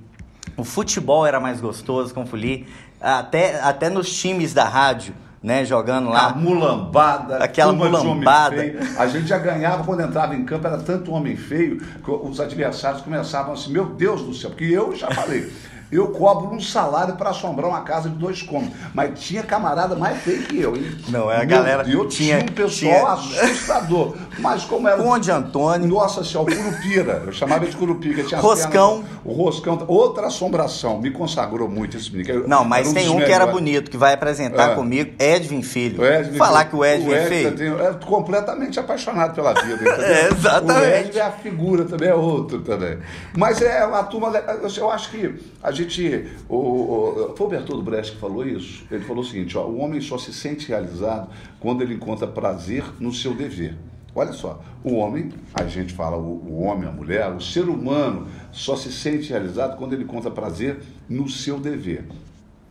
O 0.55 0.65
futebol 0.65 1.27
era 1.27 1.41
mais 1.41 1.63
gostoso 1.63 2.13
com 2.13 2.25
o 2.25 2.27
Fuli. 2.27 2.69
Até, 3.01 3.59
até 3.59 3.89
nos 3.89 4.15
times 4.15 4.53
da 4.53 4.69
rádio, 4.69 5.15
né, 5.43 5.65
jogando 5.65 6.11
lá. 6.11 6.29
A 6.29 6.35
mulambada, 6.35 7.39
aquela 7.39 7.73
mulambada. 7.73 8.57
A 8.99 9.07
gente 9.07 9.27
já 9.27 9.39
ganhava 9.39 9.85
quando 9.85 10.01
entrava 10.01 10.35
em 10.35 10.45
campo, 10.45 10.67
era 10.67 10.79
tanto 10.79 11.13
homem 11.13 11.37
feio 11.37 11.81
que 11.81 12.11
os 12.11 12.41
adversários 12.41 13.03
começavam 13.03 13.53
assim, 13.55 13.73
meu 13.73 13.87
Deus 13.87 14.23
do 14.23 14.35
céu, 14.35 14.51
porque 14.51 14.65
eu 14.65 14.95
já 14.95 15.11
falei. 15.11 15.53
Eu 15.91 16.09
cobro 16.09 16.53
um 16.53 16.61
salário 16.61 17.15
para 17.15 17.31
assombrar 17.31 17.69
uma 17.69 17.83
casa 17.83 18.09
de 18.09 18.17
dois 18.17 18.43
cômodos. 18.43 18.75
Mas 18.93 19.21
tinha 19.21 19.43
camarada 19.43 19.95
mais 19.95 20.21
feio 20.23 20.43
que 20.43 20.61
eu, 20.61 20.75
hein? 20.75 20.97
Não, 21.09 21.31
é 21.31 21.37
a 21.37 21.45
galera. 21.45 21.89
Eu 21.89 22.09
tinha, 22.09 22.39
tinha 22.39 22.51
um 22.51 22.55
pessoal 22.55 23.19
tinha... 23.19 23.43
assustador. 23.43 24.17
Mas 24.39 24.65
como 24.65 24.89
era. 24.89 25.01
Conde 25.03 25.31
Antônio. 25.31 25.87
Nossa 25.87 26.25
senhora, 26.25 26.55
Curupira. 26.55 27.23
Eu 27.27 27.33
chamava 27.33 27.67
de 27.67 27.77
Curupira. 27.77 28.25
Tinha 28.25 28.41
Roscão. 28.41 29.05
O 29.25 29.33
Roscão. 29.33 29.85
Outra 29.87 30.27
assombração. 30.27 30.99
Me 31.01 31.11
consagrou 31.11 31.69
muito 31.69 31.97
esse 31.97 32.11
menino. 32.15 32.49
Não, 32.49 32.65
mas 32.65 32.89
um 32.89 32.95
tem 32.95 33.09
um 33.09 33.19
que 33.19 33.31
era 33.31 33.47
bonito, 33.47 33.91
que 33.91 33.97
vai 33.97 34.15
apresentar 34.15 34.73
é. 34.73 34.75
comigo, 34.75 35.15
Edwin 35.19 35.63
Filho. 35.63 36.05
Edwin 36.05 36.37
Falar 36.37 36.61
Filho. 36.61 36.71
que 36.71 36.77
o 36.77 36.85
Edwin, 36.85 37.09
o 37.09 37.15
é 37.15 37.27
Edwin 37.27 37.47
é 37.47 37.53
feio. 37.53 37.81
É 37.81 37.93
completamente 38.05 38.81
apaixonado 38.81 39.35
pela 39.35 39.55
vida. 39.55 39.89
é, 40.03 40.29
exatamente. 40.33 40.83
O 40.83 40.95
Edwin 40.95 41.19
é 41.19 41.23
a 41.23 41.31
figura 41.31 41.85
também, 41.85 42.09
é 42.09 42.15
outro 42.15 42.61
também. 42.61 42.99
Mas 43.37 43.63
é 43.63 43.85
uma 43.85 44.03
turma. 44.03 44.33
Eu 44.77 44.91
acho 44.91 45.11
que 45.11 45.35
a 45.63 45.71
gente. 45.77 46.27
O, 46.49 46.57
o, 46.57 47.35
foi 47.37 47.47
o 47.47 47.51
Bertoldo 47.51 47.83
Brecht 47.83 48.13
que 48.13 48.19
falou 48.19 48.47
isso. 48.47 48.85
Ele 48.91 49.05
falou 49.05 49.23
o 49.23 49.27
seguinte: 49.27 49.57
ó, 49.57 49.67
o 49.67 49.79
homem 49.79 50.01
só 50.01 50.19
se 50.19 50.33
sente 50.33 50.69
realizado 50.69 51.29
quando 51.61 51.83
ele 51.83 51.95
encontra 51.95 52.27
prazer 52.27 52.85
no 52.99 53.13
seu 53.13 53.35
dever. 53.35 53.77
Olha 54.15 54.33
só, 54.33 54.63
o 54.83 54.95
homem, 54.95 55.31
a 55.53 55.65
gente 55.65 55.93
fala 55.93 56.17
o, 56.17 56.23
o, 56.23 56.63
homem, 56.63 56.89
a 56.89 56.93
mulher, 56.93 57.31
o 57.33 57.41
ser 57.41 57.69
humano 57.69 58.27
só 58.51 58.75
se 58.75 58.91
sente 58.91 59.29
realizado 59.29 59.77
quando 59.77 59.93
ele 59.93 60.05
encontra 60.05 60.31
prazer 60.31 60.81
no 61.07 61.29
seu 61.29 61.61
dever. 61.61 62.07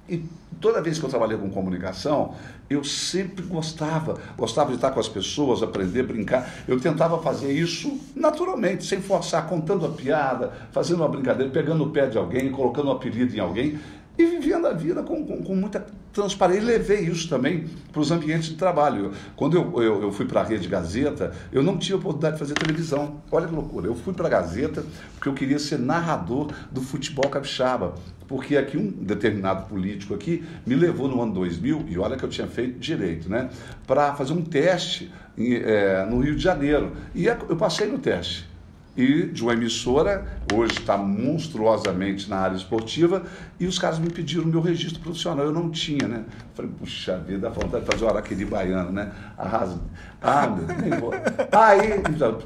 E 0.08 0.24
toda 0.62 0.82
vez 0.82 1.00
que 1.00 1.06
eu 1.06 1.10
trabalhei 1.10 1.38
com 1.38 1.50
comunicação, 1.50 2.36
eu 2.70 2.84
sempre 2.84 3.44
gostava, 3.46 4.20
gostava 4.38 4.70
de 4.70 4.76
estar 4.76 4.92
com 4.92 5.00
as 5.00 5.10
pessoas, 5.10 5.64
aprender, 5.64 6.04
brincar. 6.04 6.48
Eu 6.68 6.80
tentava 6.80 7.22
fazer 7.22 7.52
isso 7.52 8.00
naturalmente, 8.16 8.86
sem 8.86 9.02
forçar, 9.02 9.48
contando 9.48 9.86
a 9.86 9.90
piada, 9.90 10.54
fazendo 10.72 10.98
uma 10.98 11.10
brincadeira, 11.10 11.52
pegando 11.52 11.84
o 11.84 11.90
pé 11.90 12.08
de 12.08 12.18
alguém, 12.18 12.52
colocando 12.52 12.90
um 12.90 12.92
apelido 12.92 13.36
em 13.36 13.40
alguém 13.40 13.80
e 14.18 14.26
vivendo 14.26 14.68
a 14.68 14.74
vida 14.74 15.04
com, 15.04 15.26
com, 15.26 15.44
com 15.44 15.56
muita 15.56 15.86
transparência. 16.14 16.62
E 16.62 16.66
levei 16.66 17.02
isso 17.02 17.28
também 17.28 17.66
para 17.92 18.02
os 18.02 18.12
ambientes 18.12 18.50
de 18.50 18.56
trabalho. 18.56 19.12
Quando 19.36 19.58
eu, 19.58 19.82
eu, 19.82 20.02
eu 20.04 20.12
fui 20.12 20.26
para 20.26 20.42
a 20.42 20.44
Rede 20.44 20.68
Gazeta, 20.68 21.34
eu 21.52 21.62
não 21.62 21.78
tinha 21.78 21.98
oportunidade 21.98 22.36
de 22.36 22.40
fazer 22.40 22.54
televisão. 22.54 23.22
Olha 23.32 23.48
que 23.48 23.54
loucura. 23.54 23.88
Eu 23.88 23.96
fui 23.96 24.14
para 24.14 24.28
a 24.28 24.30
Gazeta 24.30 24.84
porque 25.14 25.30
eu 25.30 25.34
queria 25.34 25.60
ser 25.60 25.80
narrador 25.80 26.52
do 26.72 26.82
futebol 26.82 27.30
capixaba. 27.30 27.96
Porque 28.28 28.58
aqui 28.58 28.76
um 28.76 28.90
determinado 28.90 29.68
político 29.68 30.16
aqui 30.16 30.44
me 30.66 30.74
levou 30.74 31.08
no 31.08 31.22
ano 31.22 31.32
2000, 31.34 31.86
e 31.88 32.00
olha 32.00 32.18
que 32.18 32.24
eu 32.24 32.30
tinha 32.30 32.48
feito 32.48 32.80
direito, 32.80 33.30
né? 33.30 33.52
Para 33.86 34.16
fazer 34.16 34.34
um 34.34 34.42
teste 34.42 35.12
em, 35.38 35.54
é, 35.58 36.04
no 36.10 36.22
Rio 36.22 36.36
de 36.36 36.42
Janeiro. 36.42 36.94
E 37.14 37.26
eu 37.28 37.56
passei 37.56 37.86
no 37.86 38.00
teste 38.00 38.55
e 38.96 39.24
de 39.24 39.44
uma 39.44 39.54
emissora, 39.54 40.26
hoje 40.54 40.80
está 40.80 40.98
monstruosamente 40.98 42.30
na 42.30 42.38
área 42.38 42.56
esportiva, 42.56 43.24
e 43.60 43.66
os 43.66 43.78
caras 43.78 44.00
me 44.00 44.10
pediram 44.10 44.46
meu 44.46 44.62
registro 44.62 45.02
profissional. 45.02 45.46
Eu 45.46 45.52
não 45.52 45.70
tinha, 45.70 46.08
né? 46.08 46.24
Falei, 46.54 46.72
puxa 46.80 47.18
vida, 47.18 47.40
dá 47.40 47.50
vontade 47.50 47.84
de 47.84 47.92
fazer 47.92 48.06
o 48.06 48.10
Araquiri 48.10 48.46
Baiano, 48.46 48.92
né? 48.92 49.12
Arrasa. 49.38 49.80
Ah, 50.22 50.48
nem 50.82 51.00
vou. 51.00 51.12
Aí, 51.52 52.02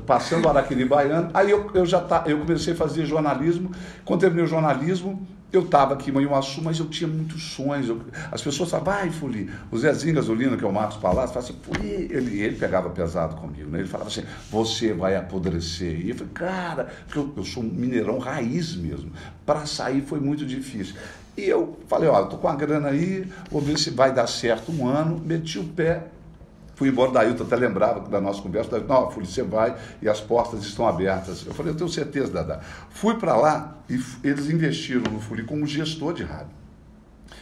passando 0.05 0.45
o 0.45 0.49
Araquiri 0.49 0.85
Baiano, 0.85 1.29
aí 1.33 1.51
eu, 1.51 1.69
eu 1.73 1.85
já 1.85 2.01
tá, 2.01 2.23
eu 2.25 2.39
comecei 2.39 2.73
a 2.73 2.75
fazer 2.75 3.05
jornalismo. 3.05 3.71
Quando 4.03 4.21
terminei 4.21 4.45
o 4.45 4.47
jornalismo, 4.47 5.25
eu 5.51 5.61
estava 5.61 5.95
aqui 5.95 6.11
em 6.11 6.13
Manhuaçu, 6.13 6.61
mas 6.61 6.77
eu 6.79 6.87
tinha 6.87 7.07
muitos 7.07 7.41
sonhos. 7.53 7.89
Eu, 7.89 7.99
as 8.31 8.41
pessoas 8.41 8.69
falavam, 8.69 8.93
vai, 8.93 9.09
Fuli. 9.09 9.49
O 9.71 9.77
Zezinho 9.77 10.15
Gasolina, 10.15 10.55
que 10.55 10.63
é 10.63 10.67
o 10.67 10.71
Marcos 10.71 10.97
Palácio, 10.97 11.33
falava 11.33 11.51
assim, 11.51 11.59
Fuli. 11.63 12.07
Ele, 12.11 12.39
ele 12.39 12.55
pegava 12.55 12.89
pesado 12.91 13.35
comigo, 13.35 13.69
né? 13.69 13.79
Ele 13.79 13.87
falava 13.87 14.09
assim, 14.09 14.23
você 14.51 14.93
vai 14.93 15.15
apodrecer. 15.15 16.05
E 16.05 16.09
eu 16.11 16.15
falei, 16.15 16.33
cara, 16.33 16.93
porque 17.05 17.17
eu, 17.19 17.33
eu 17.35 17.43
sou 17.43 17.63
um 17.63 17.67
mineirão 17.67 18.19
raiz 18.19 18.75
mesmo. 18.75 19.11
Para 19.45 19.65
sair 19.65 20.01
foi 20.01 20.19
muito 20.19 20.45
difícil. 20.45 20.95
E 21.35 21.45
eu 21.45 21.79
falei, 21.87 22.09
olha, 22.09 22.27
tô 22.27 22.37
com 22.37 22.47
a 22.47 22.55
grana 22.55 22.89
aí, 22.89 23.25
vou 23.49 23.61
ver 23.61 23.79
se 23.79 23.89
vai 23.89 24.13
dar 24.13 24.27
certo 24.27 24.71
um 24.71 24.87
ano. 24.87 25.19
Meti 25.25 25.57
o 25.57 25.63
pé, 25.63 26.03
Fui 26.79 26.87
embora 26.87 27.11
da 27.11 27.19
Ailton, 27.19 27.43
até 27.43 27.57
lembrava 27.57 27.99
da 28.07 28.21
nossa 28.21 28.41
conversa. 28.41 28.79
Não, 28.79 29.11
Fuli, 29.11 29.27
você 29.27 29.43
vai 29.43 29.75
e 30.01 30.07
as 30.07 30.21
portas 30.21 30.63
estão 30.63 30.87
abertas. 30.87 31.45
Eu 31.45 31.53
falei, 31.53 31.73
eu 31.73 31.75
tenho 31.75 31.89
certeza, 31.89 32.31
Dada. 32.31 32.61
Fui 32.89 33.15
para 33.15 33.35
lá 33.35 33.75
e 33.89 33.99
eles 34.23 34.49
investiram 34.49 35.11
no 35.11 35.19
Fuli 35.19 35.43
como 35.43 35.67
gestor 35.67 36.13
de 36.13 36.23
rádio. 36.23 36.57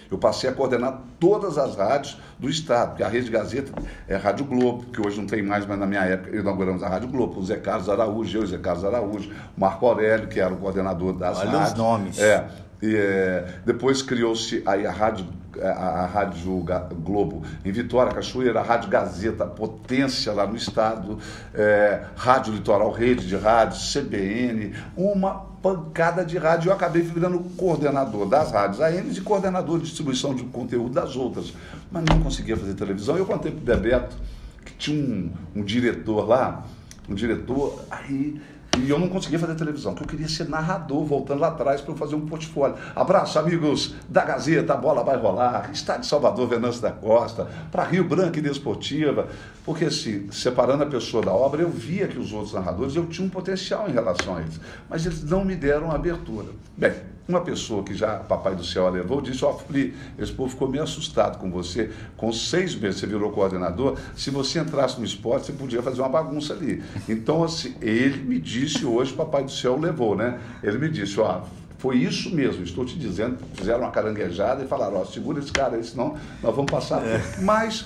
Eu 0.09 0.17
passei 0.17 0.49
a 0.49 0.53
coordenar 0.53 1.03
todas 1.19 1.59
as 1.59 1.75
rádios 1.75 2.19
do 2.39 2.49
Estado, 2.49 2.89
porque 2.89 3.03
a 3.03 3.07
Rede 3.07 3.29
Gazeta 3.29 3.71
é 4.07 4.15
Rádio 4.15 4.43
Globo, 4.45 4.85
que 4.85 5.05
hoje 5.05 5.19
não 5.19 5.27
tem 5.27 5.43
mais, 5.43 5.67
mas 5.67 5.77
na 5.77 5.85
minha 5.85 6.01
época 6.01 6.35
inauguramos 6.35 6.81
a 6.81 6.89
Rádio 6.89 7.09
Globo, 7.09 7.39
o 7.39 7.45
Zé 7.45 7.57
Carlos 7.57 7.87
Araújo, 7.87 8.39
eu 8.39 8.43
e 8.43 8.47
Zé 8.47 8.57
Carlos 8.57 8.83
Araújo, 8.83 9.29
o 9.55 9.59
Marco 9.61 9.85
Aurélio, 9.85 10.27
que 10.27 10.39
era 10.39 10.51
o 10.51 10.57
coordenador 10.57 11.13
das 11.13 11.37
Olha 11.37 11.51
rádios. 11.51 11.71
os 11.73 11.77
nomes. 11.77 12.17
É, 12.17 12.47
e, 12.81 12.95
é, 12.95 13.59
depois 13.63 14.01
criou-se 14.01 14.63
aí 14.65 14.87
a 14.87 14.91
Rádio, 14.91 15.27
a, 15.61 16.03
a 16.03 16.05
Rádio 16.05 16.63
Globo 17.03 17.43
em 17.63 17.71
Vitória, 17.71 18.13
Cachoeira, 18.13 18.59
a 18.59 18.63
Rádio 18.63 18.89
Gazeta, 18.89 19.45
potência 19.45 20.31
lá 20.33 20.45
no 20.45 20.55
estado, 20.55 21.17
é, 21.53 22.03
Rádio 22.15 22.53
Litoral, 22.53 22.91
Rede 22.91 23.27
de 23.27 23.35
Rádio, 23.35 23.77
CBN, 23.79 24.73
uma 24.95 25.47
pancada 25.61 26.23
de 26.23 26.37
rádio. 26.37 26.69
Eu 26.69 26.73
acabei 26.73 27.01
virando 27.01 27.39
coordenador 27.57 28.27
das 28.27 28.51
rádios 28.51 28.81
AM 28.81 29.11
e 29.11 29.21
coordenador 29.21 29.79
de 29.79 29.85
distribuição 29.85 30.33
de 30.33 30.43
conteúdo 30.43 30.93
das 30.93 31.15
outras. 31.15 31.53
Mas 31.91 32.03
não 32.05 32.19
conseguia 32.21 32.55
fazer 32.55 32.73
televisão. 32.73 33.17
Eu 33.17 33.25
contei 33.25 33.51
para 33.51 33.61
o 33.61 33.63
Bebeto 33.63 34.15
que 34.65 34.73
tinha 34.73 35.03
um, 35.03 35.31
um 35.55 35.63
diretor 35.63 36.27
lá, 36.27 36.65
um 37.09 37.15
diretor, 37.15 37.81
aí 37.89 38.39
e 38.77 38.89
eu 38.89 38.99
não 38.99 39.09
conseguia 39.09 39.39
fazer 39.39 39.55
televisão, 39.55 39.93
porque 39.93 40.05
eu 40.05 40.09
queria 40.09 40.27
ser 40.27 40.47
narrador, 40.47 41.03
voltando 41.03 41.39
lá 41.39 41.49
atrás 41.49 41.81
para 41.81 41.93
eu 41.93 41.97
fazer 41.97 42.15
um 42.15 42.25
portfólio. 42.25 42.75
Abraço, 42.95 43.39
amigos 43.39 43.95
da 44.07 44.23
Gazeta, 44.23 44.73
a 44.73 44.77
bola 44.77 45.03
vai 45.03 45.17
rolar. 45.17 45.69
Estado 45.71 46.01
de 46.01 46.07
Salvador, 46.07 46.47
Venâncio 46.47 46.81
da 46.81 46.91
Costa, 46.91 47.47
para 47.71 47.83
Rio 47.83 48.03
Branco 48.03 48.37
e 48.37 48.41
Desportiva. 48.41 49.27
Porque, 49.65 49.85
assim, 49.85 50.31
separando 50.31 50.83
a 50.83 50.87
pessoa 50.87 51.23
da 51.23 51.33
obra, 51.33 51.61
eu 51.61 51.69
via 51.69 52.07
que 52.07 52.17
os 52.17 52.31
outros 52.31 52.53
narradores, 52.53 52.95
eu 52.95 53.05
tinha 53.07 53.25
um 53.25 53.29
potencial 53.29 53.89
em 53.89 53.93
relação 53.93 54.35
a 54.35 54.41
eles. 54.41 54.59
Mas 54.89 55.05
eles 55.05 55.23
não 55.23 55.43
me 55.43 55.55
deram 55.55 55.91
abertura. 55.91 56.47
Bem, 56.77 56.93
uma 57.27 57.41
pessoa 57.41 57.83
que 57.83 57.93
já 57.93 58.15
Papai 58.15 58.55
do 58.55 58.63
Céu 58.63 58.89
levou 58.89 59.21
disse: 59.21 59.43
Ó, 59.43 59.51
oh, 59.51 60.21
esse 60.21 60.31
povo 60.31 60.49
ficou 60.49 60.69
meio 60.69 60.83
assustado 60.83 61.37
com 61.37 61.51
você. 61.51 61.91
Com 62.15 62.31
seis 62.31 62.73
meses 62.75 62.99
você 62.99 63.07
virou 63.07 63.31
coordenador. 63.31 63.97
Se 64.15 64.29
você 64.29 64.59
entrasse 64.59 64.97
no 64.97 65.05
esporte, 65.05 65.47
você 65.47 65.53
podia 65.53 65.81
fazer 65.81 66.01
uma 66.01 66.09
bagunça 66.09 66.53
ali. 66.53 66.81
Então, 67.07 67.43
assim, 67.43 67.75
ele 67.81 68.23
me 68.23 68.39
disse 68.39 68.85
hoje: 68.85 69.13
Papai 69.13 69.43
do 69.43 69.51
Céu 69.51 69.77
levou, 69.77 70.15
né? 70.15 70.39
Ele 70.63 70.77
me 70.77 70.89
disse: 70.89 71.19
Ó, 71.19 71.41
foi 71.77 71.97
isso 71.97 72.33
mesmo, 72.33 72.63
estou 72.63 72.85
te 72.85 72.97
dizendo. 72.97 73.37
Fizeram 73.53 73.81
uma 73.81 73.91
caranguejada 73.91 74.63
e 74.63 74.67
falaram: 74.67 74.97
Ó, 74.97 75.05
segura 75.05 75.39
esse 75.39 75.51
cara 75.51 75.75
aí, 75.75 75.83
senão 75.83 76.15
nós 76.41 76.55
vamos 76.55 76.71
passar. 76.71 77.05
É. 77.05 77.21
Mas 77.41 77.85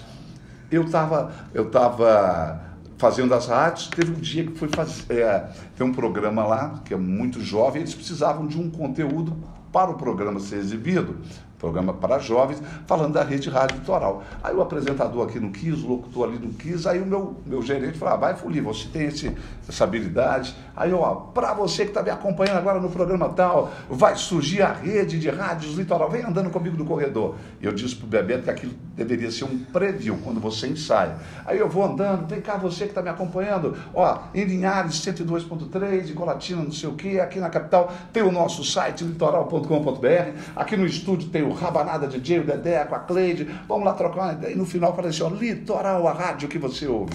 eu 0.72 0.84
estava. 0.84 1.34
Eu 1.54 1.70
tava 1.70 2.71
fazendo 3.02 3.34
as 3.34 3.48
rádios, 3.48 3.88
teve 3.88 4.12
um 4.12 4.20
dia 4.20 4.46
que 4.46 4.56
foi 4.56 4.70
fazer. 4.70 5.12
É, 5.12 5.50
tem 5.76 5.86
um 5.86 5.92
programa 5.92 6.46
lá, 6.46 6.82
que 6.86 6.94
é 6.94 6.98
muito 6.98 7.42
jovem, 7.42 7.82
eles 7.82 7.96
precisavam 7.96 8.46
de 8.46 8.60
um 8.60 8.70
conteúdo 8.70 9.36
para 9.74 9.90
o 9.90 9.96
programa 9.96 10.40
ser 10.40 10.58
exibido 10.58 11.18
programa 11.62 11.94
para 11.94 12.18
jovens, 12.18 12.62
falando 12.88 13.14
da 13.14 13.24
rede 13.24 13.48
rádio 13.50 13.78
litoral. 13.78 14.24
Aí 14.44 14.54
o 14.54 14.62
apresentador 14.62 15.28
aqui 15.28 15.40
não 15.40 15.52
quis, 15.52 15.84
o 15.84 15.88
locutor 15.88 16.28
ali 16.28 16.40
não 16.40 16.52
quis, 16.52 16.88
aí 16.88 17.00
o 17.00 17.06
meu, 17.06 17.36
meu 17.46 17.62
gerente 17.62 18.00
falou, 18.00 18.16
ah, 18.16 18.18
vai 18.18 18.36
Fuli, 18.36 18.60
você 18.60 18.88
tem 18.92 19.06
esse, 19.06 19.32
essa 19.70 19.84
habilidade. 19.84 20.56
Aí, 20.76 20.92
ó, 20.92 21.14
para 21.14 21.54
você 21.54 21.84
que 21.84 21.92
está 21.92 22.02
me 22.02 22.10
acompanhando 22.10 22.58
agora 22.58 22.80
no 22.80 22.90
programa 22.90 23.30
tal, 23.30 23.72
vai 23.88 24.16
surgir 24.16 24.64
a 24.64 24.74
rede 24.74 25.20
de 25.20 25.30
rádios 25.30 25.76
litoral, 25.76 26.10
vem 26.10 26.24
andando 26.24 26.50
comigo 26.50 26.76
no 26.76 26.86
corredor. 26.86 27.36
Eu 27.62 27.72
disse 27.72 27.96
para 27.96 28.06
o 28.06 28.10
Bebeto 28.10 28.44
que 28.46 28.50
aquilo 28.50 28.74
deveria 28.96 29.30
ser 29.30 29.44
um 29.44 29.60
preview, 29.60 30.18
quando 30.24 30.40
você 30.40 30.68
ensaia. 30.68 31.16
Aí 31.46 31.60
eu 31.60 31.70
vou 31.70 31.86
andando, 31.86 32.28
vem 32.28 32.42
cá 32.42 32.58
você 32.58 32.86
que 32.86 32.92
está 32.92 33.04
me 33.04 33.10
acompanhando, 33.10 33.78
ó, 33.94 34.24
em 34.34 34.44
Linhares 34.44 34.96
102.3, 34.96 36.10
em 36.10 36.14
Colatina 36.14 36.64
não 36.64 36.72
sei 36.72 36.90
o 36.90 36.94
que, 36.94 37.20
aqui 37.20 37.40
na 37.40 37.50
capital 37.50 37.94
tem 38.12 38.24
o 38.24 38.32
nosso 38.32 38.64
site 38.64 39.04
litoral.com.br, 39.04 40.40
aqui 40.56 40.76
no 40.76 40.86
estúdio 40.86 41.30
tem 41.30 41.44
o 41.44 41.51
Rabanada 41.54 42.08
DJ, 42.08 42.40
o 42.40 42.44
Dedé, 42.44 42.84
com 42.86 42.96
a 42.96 43.00
Cleide, 43.00 43.48
vamos 43.68 43.86
lá 43.86 43.94
trocar 43.94 44.22
uma 44.24 44.34
ideia. 44.34 44.54
E 44.54 44.58
no 44.58 44.66
final 44.66 44.96
falei 44.96 45.12
assim, 45.12 45.24
ó, 45.24 45.30
Litoral, 45.30 46.08
a 46.08 46.14
rádio 46.14 46.48
que 46.48 46.58
você 46.58 46.88
ouve. 46.88 47.14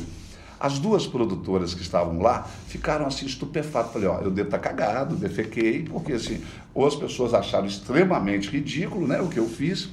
As 0.59 0.79
duas 0.79 1.07
produtoras 1.07 1.75
que 1.75 1.83
estavam 1.83 2.19
lá 2.21 2.47
ficaram 2.67 3.07
assim 3.07 3.27
estupefatas. 3.27 3.93
Falei, 3.93 4.09
ó, 4.09 4.21
eu 4.21 4.31
devo 4.31 4.49
estar 4.49 4.59
cagado, 4.59 5.15
defequei, 5.15 5.83
porque 5.83 6.15
assim, 6.15 6.43
ou 6.75 6.87
as 6.87 6.95
pessoas 6.95 7.35
acharam 7.35 7.67
extremamente 7.67 8.49
ridículo 8.49 9.07
né, 9.07 9.21
o 9.21 9.29
que 9.29 9.39
eu 9.39 9.47
fiz, 9.47 9.91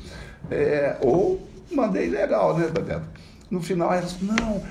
é, 0.50 0.98
ou 1.02 1.46
mandei 1.72 2.10
legal, 2.10 2.58
né, 2.58 2.68
Bebeto? 2.68 3.08
No 3.52 3.62
final 3.62 3.94
elas, 3.94 4.18
não, 4.22 4.64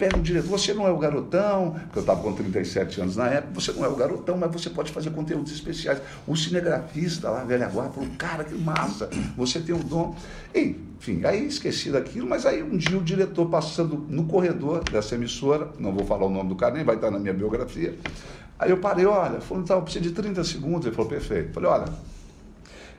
pega 0.00 0.16
o 0.16 0.22
diretor, 0.22 0.48
você 0.48 0.72
não 0.72 0.86
é 0.86 0.90
o 0.90 0.96
garotão, 0.96 1.72
porque 1.72 1.98
eu 1.98 2.00
estava 2.00 2.22
com 2.22 2.32
37 2.32 3.02
anos 3.02 3.16
na 3.16 3.28
época, 3.28 3.52
você 3.52 3.70
não 3.72 3.84
é 3.84 3.88
o 3.88 3.94
garotão, 3.94 4.38
mas 4.38 4.50
você 4.50 4.70
pode 4.70 4.90
fazer 4.90 5.10
conteúdos 5.10 5.52
especiais. 5.52 6.00
O 6.26 6.34
cinegrafista 6.34 7.28
lá, 7.28 7.44
velha 7.44 7.68
guarda, 7.68 7.92
falou, 7.92 8.08
cara, 8.16 8.42
que 8.42 8.54
massa, 8.54 9.10
você 9.36 9.60
tem 9.60 9.74
um 9.74 9.80
dom. 9.80 10.16
Enfim, 10.54 11.22
aí 11.26 11.46
esqueci 11.46 11.90
daquilo, 11.90 12.26
mas 12.26 12.46
aí 12.46 12.62
um 12.62 12.78
dia 12.78 12.96
o 12.96 13.02
diretor 13.02 13.50
passando 13.50 14.06
no 14.08 14.24
corredor 14.24 14.82
dessa 14.84 15.14
emissora, 15.16 15.68
não 15.78 15.92
vou 15.92 16.06
falar 16.06 16.24
o 16.24 16.30
nome 16.30 16.48
do 16.48 16.56
cara, 16.56 16.74
nem 16.74 16.84
vai 16.84 16.94
estar 16.94 17.10
na 17.10 17.18
minha 17.18 17.34
biografia, 17.34 17.94
aí 18.58 18.70
eu 18.70 18.78
parei, 18.78 19.04
olha, 19.04 19.38
falou, 19.42 19.62
então, 19.62 19.76
eu 19.76 19.82
preciso 19.82 20.04
de 20.04 20.12
30 20.12 20.42
segundos, 20.44 20.86
ele 20.86 20.96
falou, 20.96 21.10
perfeito. 21.10 21.52
Falei, 21.52 21.68
olha, 21.68 21.92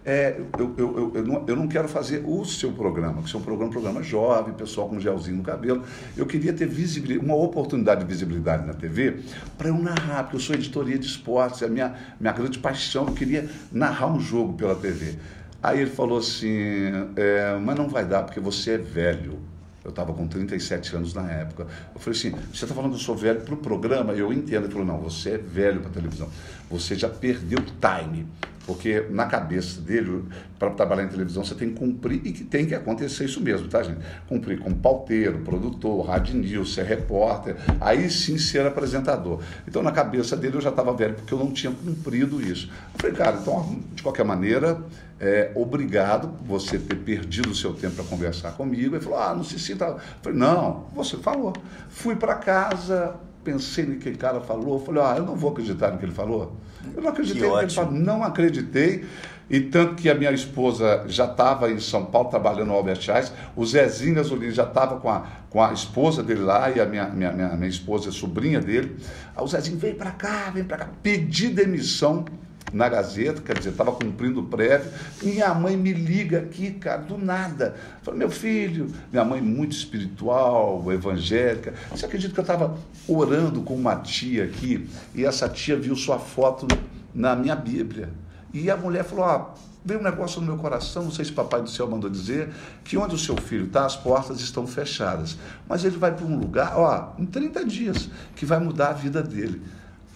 é, 0.03 0.39
eu, 0.57 0.73
eu, 0.77 0.97
eu, 0.97 1.11
eu, 1.15 1.23
não, 1.23 1.45
eu 1.47 1.55
não 1.55 1.67
quero 1.67 1.87
fazer 1.87 2.23
o 2.25 2.43
seu 2.43 2.71
programa, 2.71 3.21
que 3.21 3.29
seu 3.29 3.39
programa 3.39 3.65
é 3.65 3.69
um 3.69 3.71
programa 3.71 4.03
jovem, 4.03 4.53
pessoal 4.53 4.89
com 4.89 4.99
gelzinho 4.99 5.37
no 5.37 5.43
cabelo. 5.43 5.83
Eu 6.17 6.25
queria 6.25 6.53
ter 6.53 6.67
visibilidade, 6.67 7.25
uma 7.25 7.35
oportunidade 7.35 8.01
de 8.01 8.07
visibilidade 8.07 8.65
na 8.65 8.73
TV 8.73 9.19
para 9.57 9.67
eu 9.67 9.77
narrar, 9.77 10.23
porque 10.23 10.37
eu 10.37 10.39
sou 10.39 10.55
editoria 10.55 10.97
de 10.97 11.05
esportes, 11.05 11.61
é 11.61 11.65
a 11.65 11.69
minha, 11.69 11.95
minha 12.19 12.33
grande 12.33 12.57
paixão, 12.57 13.07
eu 13.07 13.13
queria 13.13 13.47
narrar 13.71 14.07
um 14.07 14.19
jogo 14.19 14.53
pela 14.53 14.75
TV. 14.75 15.17
Aí 15.61 15.81
ele 15.81 15.91
falou 15.91 16.17
assim, 16.17 16.89
é, 17.15 17.55
mas 17.61 17.75
não 17.77 17.87
vai 17.87 18.03
dar 18.03 18.23
porque 18.23 18.39
você 18.39 18.71
é 18.71 18.77
velho. 18.79 19.50
Eu 19.84 19.89
estava 19.89 20.13
com 20.13 20.28
37 20.28 20.96
anos 20.96 21.13
na 21.13 21.30
época. 21.30 21.67
Eu 21.94 22.00
falei 22.00 22.17
assim: 22.17 22.32
você 22.54 22.65
está 22.65 22.76
falando 22.76 22.91
que 22.91 22.98
eu 22.98 23.02
sou 23.02 23.15
velho 23.15 23.41
para 23.41 23.54
o 23.54 23.58
programa? 23.58 24.13
Eu 24.13 24.32
entendo. 24.32 24.65
Ele 24.65 24.72
falou: 24.72 24.86
não, 24.86 25.00
você 25.00 25.32
é 25.32 25.38
velho 25.38 25.82
para 25.82 25.89
televisão. 25.89 26.30
Você 26.70 26.96
já 26.96 27.10
perdeu 27.10 27.60
time. 27.60 28.28
Porque 28.65 29.08
na 29.10 29.26
cabeça 29.26 29.82
dele, 29.82 30.24
para 30.60 30.70
trabalhar 30.70 31.04
em 31.04 31.08
televisão, 31.08 31.44
você 31.44 31.56
tem 31.56 31.70
que 31.70 31.76
cumprir 31.76 32.22
e 32.24 32.32
que 32.32 32.44
tem 32.44 32.65
que 32.65 32.76
acontecer 32.76 33.26
isso 33.26 33.41
mesmo, 33.41 33.67
tá, 33.67 33.82
gente? 33.82 34.00
Cumprir 34.28 34.60
como 34.60 34.76
pauteiro, 34.76 35.39
produtor, 35.39 36.06
rádio 36.06 36.36
news, 36.36 36.74
ser 36.74 36.86
repórter, 36.86 37.56
aí 37.80 38.10
sim 38.10 38.38
ser 38.38 38.65
apresentador. 38.65 39.41
Então, 39.67 39.82
na 39.82 39.91
cabeça 39.91 40.38
dele, 40.38 40.58
eu 40.58 40.62
já 40.62 40.70
estava 40.70 40.94
velho, 40.94 41.15
porque 41.15 41.34
eu 41.34 41.39
não 41.39 41.52
tinha 41.52 41.74
cumprido 41.74 42.39
isso. 42.41 42.70
Eu 42.94 43.00
falei, 43.00 43.15
cara, 43.15 43.38
então, 43.41 43.80
de 43.96 44.04
qualquer 44.04 44.24
maneira, 44.24 44.80
é, 45.21 45.51
obrigado 45.53 46.29
por 46.29 46.60
você 46.60 46.79
ter 46.79 46.95
perdido 46.95 47.51
o 47.51 47.55
seu 47.55 47.75
tempo 47.75 47.97
para 47.97 48.05
conversar 48.05 48.53
comigo. 48.53 48.95
Ele 48.95 49.03
falou, 49.03 49.19
ah, 49.19 49.36
não 49.36 49.43
se 49.43 49.60
sinta. 49.60 49.86
Eu 49.86 49.99
falei, 50.19 50.39
não, 50.39 50.88
você 50.95 51.15
falou. 51.17 51.53
Fui 51.89 52.15
para 52.15 52.34
casa, 52.34 53.13
pensei 53.43 53.86
no 53.86 53.97
que 53.97 54.10
o 54.10 54.17
cara 54.17 54.41
falou, 54.41 54.84
falei, 54.84 55.03
ah, 55.03 55.13
eu 55.17 55.23
não 55.23 55.36
vou 55.36 55.51
acreditar 55.51 55.91
no 55.91 55.99
que 55.99 56.05
ele 56.05 56.12
falou. 56.12 56.57
Eu 56.95 57.03
não 57.03 57.10
acreditei 57.12 57.47
no 57.47 57.55
que 57.55 57.63
ele 57.65 57.71
falou, 57.71 57.91
não 57.91 58.23
acreditei. 58.23 59.05
E 59.47 59.60
tanto 59.60 59.95
que 59.95 60.10
a 60.10 60.15
minha 60.15 60.31
esposa 60.31 61.03
já 61.07 61.25
estava 61.25 61.69
em 61.69 61.79
São 61.79 62.05
Paulo 62.05 62.29
trabalhando 62.29 62.69
no 62.69 62.73
Albert 62.73 63.07
Einstein, 63.07 63.38
o 63.55 63.63
Zezinho 63.63 64.15
Gasolini 64.15 64.53
já 64.53 64.63
estava 64.63 64.99
com 64.99 65.10
a, 65.10 65.27
com 65.49 65.62
a 65.62 65.71
esposa 65.71 66.23
dele 66.23 66.39
lá, 66.39 66.71
e 66.71 66.79
a 66.79 66.86
minha, 66.86 67.07
minha, 67.10 67.31
minha, 67.31 67.49
minha 67.49 67.69
esposa 67.69 68.10
é 68.10 68.12
sobrinha 68.12 68.60
dele. 68.60 68.95
Aí 69.36 69.43
o 69.43 69.47
Zezinho, 69.47 69.77
vem 69.77 69.93
para 69.93 70.12
cá, 70.12 70.49
vem 70.51 70.63
para 70.63 70.77
cá, 70.77 70.89
pedi 71.03 71.49
demissão 71.49 72.25
na 72.74 72.88
Gazeta, 72.88 73.41
quer 73.41 73.58
dizer, 73.58 73.71
estava 73.71 73.91
cumprindo 73.91 74.39
o 74.39 74.45
prévio. 74.45 74.91
Minha 75.21 75.54
mãe 75.54 75.76
me 75.76 75.93
liga 75.93 76.39
aqui, 76.39 76.71
cara, 76.71 77.02
do 77.02 77.17
nada. 77.17 77.76
Falei, 78.02 78.19
meu 78.19 78.30
filho, 78.30 78.91
minha 79.12 79.26
mãe 79.26 79.41
muito 79.41 79.74
espiritual, 79.74 80.91
evangélica. 80.91 81.74
Você 81.89 82.06
acredita 82.06 82.34
que 82.34 82.39
eu 82.39 82.43
estava 82.43 82.78
orando 83.08 83.62
com 83.62 83.76
uma 83.76 83.95
tia 83.97 84.45
aqui 84.45 84.88
e 85.13 85.26
essa 85.26 85.50
tia 85.50 85.76
viu 85.76 85.95
sua 85.95 86.19
foto 86.19 86.67
na 87.13 87.36
minha 87.36 87.56
Bíblia? 87.56 88.10
E 88.54 88.69
a 88.69 88.78
mulher 88.78 89.04
falou: 89.04 89.26
ah, 89.26 89.54
veio 89.84 90.00
um 90.00 90.04
negócio 90.04 90.39
no 90.39 90.47
meu 90.47 90.58
coração, 90.58 91.04
não 91.04 91.12
sei 91.12 91.26
se 91.26 91.32
Papai 91.32 91.62
do 91.62 91.69
Céu 91.69 91.88
mandou 91.88 92.10
dizer, 92.10 92.50
que 92.84 92.97
onde 92.97 93.15
o 93.15 93.17
seu 93.17 93.36
filho 93.38 93.65
está, 93.65 93.86
as 93.86 93.95
portas 93.95 94.39
estão 94.39 94.67
fechadas. 94.67 95.38
Mas 95.67 95.84
ele 95.84 95.97
vai 95.97 96.13
para 96.13 96.26
um 96.26 96.38
lugar, 96.38 96.78
ó, 96.78 97.13
em 97.17 97.26
30 97.26 97.65
dias, 97.65 98.10
que 98.36 98.45
vai 98.45 98.60
mudar 98.60 98.89
a 98.89 98.93
vida 98.93 99.21
dele. 99.21 99.62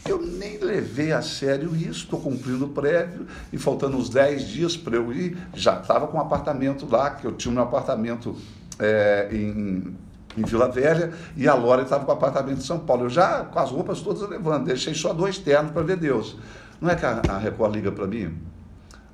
Eu 0.07 0.21
nem 0.21 0.59
levei 0.59 1.11
a 1.11 1.21
sério 1.21 1.75
isso, 1.75 2.03
estou 2.03 2.19
cumprindo 2.19 2.65
o 2.65 2.69
prévio 2.69 3.25
e 3.51 3.57
faltando 3.57 3.97
uns 3.97 4.07
10 4.07 4.47
dias 4.47 4.77
para 4.77 4.95
eu 4.95 5.11
ir, 5.11 5.35
já 5.53 5.79
estava 5.79 6.05
com 6.07 6.17
um 6.17 6.21
apartamento 6.21 6.87
lá, 6.87 7.09
que 7.09 7.25
eu 7.25 7.31
tinha 7.31 7.53
um 7.53 7.59
apartamento 7.59 8.35
é, 8.77 9.27
em, 9.31 9.97
em 10.37 10.43
Vila 10.43 10.69
Velha 10.69 11.11
e 11.35 11.47
a 11.47 11.55
Lora 11.55 11.81
estava 11.81 12.05
com 12.05 12.11
o 12.11 12.13
apartamento 12.13 12.59
em 12.59 12.63
São 12.63 12.77
Paulo. 12.77 13.05
Eu 13.05 13.09
já 13.09 13.45
com 13.45 13.57
as 13.57 13.71
roupas 13.71 13.99
todas 14.01 14.29
levando, 14.29 14.65
deixei 14.65 14.93
só 14.93 15.11
dois 15.11 15.39
ternos 15.39 15.71
para 15.71 15.81
ver 15.81 15.97
Deus. 15.97 16.37
Não 16.79 16.89
é 16.89 16.95
que 16.95 17.05
a, 17.05 17.21
a 17.27 17.37
Record 17.39 17.73
liga 17.73 17.91
para 17.91 18.05
mim? 18.05 18.37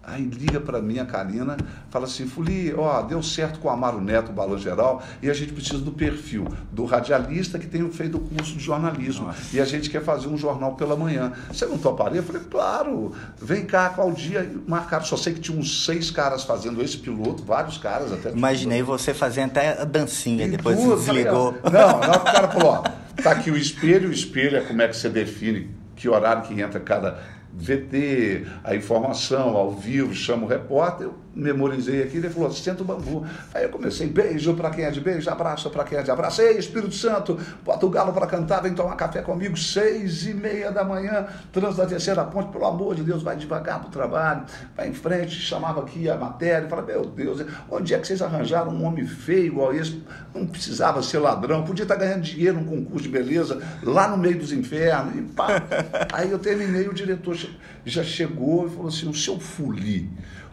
Aí 0.04 0.24
liga 0.24 0.60
para 0.60 0.82
mim 0.82 0.98
a 0.98 1.06
Karina, 1.06 1.56
fala 1.92 2.06
assim, 2.06 2.26
Fuli, 2.26 2.74
ó, 2.76 3.04
deu 3.04 3.22
certo 3.22 3.60
com 3.60 3.68
o 3.68 3.72
Amaro 3.72 4.02
Neto, 4.02 4.32
o 4.32 4.34
Balão 4.34 4.58
Geral, 4.58 5.04
e 5.22 5.30
a 5.30 5.34
gente 5.34 5.54
precisa 5.54 5.78
do 5.78 5.92
perfil 5.92 6.48
do 6.72 6.86
radialista 6.86 7.60
que 7.60 7.68
tem 7.68 7.88
feito 7.92 8.18
o 8.18 8.20
curso 8.20 8.54
de 8.54 8.64
jornalismo. 8.64 9.28
Nossa. 9.28 9.56
E 9.56 9.62
a 9.62 9.66
gente 9.66 9.92
quer 9.92 10.02
fazer 10.02 10.28
um 10.28 10.36
jornal 10.36 10.76
pela 10.76 10.96
manhã. 10.96 11.32
Você 11.52 11.68
não 11.68 11.78
toparia? 11.78 12.20
Eu 12.20 12.24
falei, 12.24 12.42
claro, 12.50 13.14
vem 13.40 13.64
cá, 13.64 13.90
qual 13.90 14.12
dia? 14.12 14.52
Marcaram, 14.68 15.06
só 15.06 15.16
sei 15.16 15.34
que 15.34 15.40
tinha 15.40 15.58
uns 15.58 15.86
seis 15.86 16.10
caras 16.10 16.44
fazendo 16.44 16.82
esse 16.82 16.98
piloto, 16.98 17.44
vários 17.44 17.78
caras 17.78 18.12
até. 18.12 18.32
Imaginei 18.32 18.82
você 18.82 19.14
fazendo 19.14 19.52
até 19.52 19.82
a 19.82 19.86
dancinha, 19.86 20.46
e 20.46 20.50
depois 20.50 20.80
tudo, 20.80 20.96
desligou. 20.96 21.54
Falei, 21.62 21.80
não, 21.80 22.00
não, 22.00 22.16
o 22.16 22.24
cara 22.24 22.48
falou, 22.48 22.70
ó, 22.70 22.84
tá 23.22 23.32
aqui 23.32 23.52
o 23.52 23.58
espelho, 23.58 24.10
o 24.10 24.12
espelho 24.12 24.58
é 24.58 24.62
como 24.62 24.82
é 24.82 24.88
que 24.88 24.98
você 24.98 25.10
define 25.10 25.80
que 26.02 26.10
horário 26.10 26.42
que 26.42 26.60
entra 26.60 26.80
cada 26.80 27.20
VT, 27.54 28.46
a 28.64 28.76
informação 28.76 29.56
ao 29.56 29.72
vivo, 29.72 30.14
chama 30.14 30.44
o 30.44 30.48
repórter, 30.48 31.10
memorizei 31.34 32.04
aqui, 32.04 32.18
ele 32.18 32.30
falou, 32.30 32.52
senta 32.52 32.82
o 32.84 32.86
bambu. 32.86 33.26
Aí 33.54 33.64
eu 33.64 33.70
comecei, 33.70 34.08
beijo 34.08 34.54
para 34.54 34.70
quem 34.70 34.86
é 34.86 34.92
de 34.92 35.00
beijo, 35.00 35.30
abraço 35.30 35.70
para 35.70 35.84
quem 35.84 35.98
é 35.98 36.04
de 36.04 36.12
abraço. 36.12 36.42
Ei, 36.42 36.58
Espírito 36.58 36.94
Santo, 36.94 37.40
bota 37.64 37.86
o 37.86 37.90
galo 37.90 38.14
para 38.14 38.28
cantar, 38.28 38.62
vem 38.62 38.74
tomar 38.74 38.96
café 38.96 39.22
comigo, 39.22 39.58
seis 39.58 40.26
e 40.26 40.34
meia 40.34 40.72
da 40.72 40.84
manhã, 40.84 41.28
trânsito 41.52 41.82
da 41.82 41.88
terceira 41.88 42.24
ponte, 42.24 42.52
pelo 42.52 42.66
amor 42.66 42.96
de 42.96 43.04
Deus, 43.04 43.24
vai 43.24 43.36
devagar 43.36 43.80
para 43.80 43.88
o 43.88 43.92
trabalho, 43.92 44.44
vai 44.76 44.90
em 44.90 44.94
frente, 44.94 45.36
chamava 45.36 45.82
aqui 45.82 46.10
a 46.10 46.18
matéria, 46.18 46.68
fala, 46.68 46.82
meu 46.82 47.06
Deus, 47.06 47.46
onde 47.70 47.94
é 47.94 48.00
que 48.00 48.08
vocês 48.08 48.22
arranjaram 48.22 48.72
um 48.72 48.84
homem 48.86 49.06
feio 49.06 49.46
igual 49.46 49.74
esse? 49.74 50.04
Não 50.34 50.46
precisava 50.46 51.02
ser 51.02 51.20
ladrão, 51.20 51.64
podia 51.64 51.84
estar 51.84 51.96
ganhando 51.96 52.22
dinheiro 52.22 52.60
num 52.60 52.66
concurso 52.66 53.04
de 53.04 53.10
beleza, 53.10 53.62
lá 53.84 54.08
no 54.08 54.18
meio 54.18 54.38
dos 54.38 54.52
infernos, 54.52 55.16
e 55.16 55.22
pá. 55.22 55.64
Aí 56.12 56.32
eu 56.32 56.40
terminei, 56.40 56.88
o 56.88 56.94
diretor 56.94 57.38
já 57.86 58.04
chegou 58.04 58.68
e 58.68 58.70
falou 58.70 58.88
assim, 58.88 59.08
o 59.08 59.14
seu 59.14 59.40
Fuli, 59.40 60.10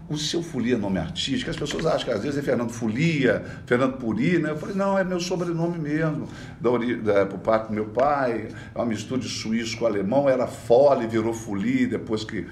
o 0.09 0.17
seu 0.17 0.43
Folia 0.43 0.75
é 0.75 0.79
nome 0.79 0.99
artístico, 0.99 1.51
as 1.51 1.57
pessoas 1.57 1.85
acham 1.85 2.07
que 2.07 2.11
às 2.11 2.23
vezes 2.23 2.39
é 2.39 2.43
Fernando 2.43 2.71
Folia, 2.71 3.45
Fernando 3.67 3.99
Puri, 3.99 4.39
né? 4.39 4.51
Eu 4.51 4.57
falei, 4.57 4.75
não, 4.75 4.99
é 4.99 5.05
meu 5.05 5.21
sobrenome 5.21 5.79
mesmo, 5.79 6.27
da, 6.61 6.71
da, 7.13 7.27
por 7.27 7.39
parte 7.41 7.69
do 7.69 7.75
meu 7.75 7.87
pai, 7.87 8.49
é 8.75 8.79
uma 8.79 8.87
mistura 8.87 9.21
de 9.21 9.29
suíço 9.29 9.77
com 9.77 9.87
alemão, 9.87 10.29
era 10.29 10.47
Fole, 10.47 11.07
virou 11.07 11.35
Folia, 11.35 11.87
depois 11.87 12.25
que 12.25 12.47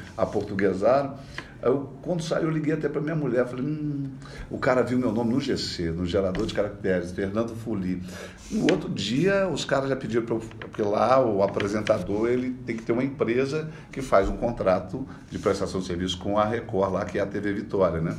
aportuguesaram. 1.67 1.73
Eu, 1.73 1.93
quando 2.03 2.23
saiu, 2.23 2.45
eu 2.45 2.51
liguei 2.51 2.73
até 2.73 2.89
para 2.89 3.01
minha 3.01 3.15
mulher, 3.15 3.47
falei, 3.47 3.65
hum, 3.65 4.05
o 4.51 4.59
cara 4.59 4.83
viu 4.83 4.99
meu 4.99 5.13
nome 5.13 5.35
no 5.35 5.41
GC, 5.41 5.91
no 5.91 6.07
gerador 6.07 6.47
de 6.47 6.55
caracteres, 6.55 7.13
Fernando 7.13 7.55
Fuli. 7.55 8.03
No 8.51 8.71
outro 8.71 8.89
dia, 8.89 9.49
os 9.49 9.65
caras 9.65 9.89
já 9.89 9.97
pediram 9.97 10.25
para 10.25 10.35
eu, 10.35 10.41
porque 10.61 10.83
lá 10.83 11.25
o 11.25 11.43
apresentador, 11.43 12.29
ele 12.29 12.51
tem 12.65 12.77
que 12.77 12.83
ter 12.83 12.93
uma 12.93 13.05
empresa 13.05 13.71
que 13.91 14.01
faz 14.01 14.29
um 14.29 14.37
contrato 14.37 15.07
de 15.31 15.39
prestação 15.39 15.81
de 15.81 15.87
serviço 15.87 16.19
com 16.19 16.39
a 16.39 16.45
Record, 16.45 16.93
lá 16.93 17.05
que 17.05 17.19
é 17.19 17.23
a 17.23 17.27
TV 17.27 17.53
Vitória, 17.53 18.01
né? 18.01 18.17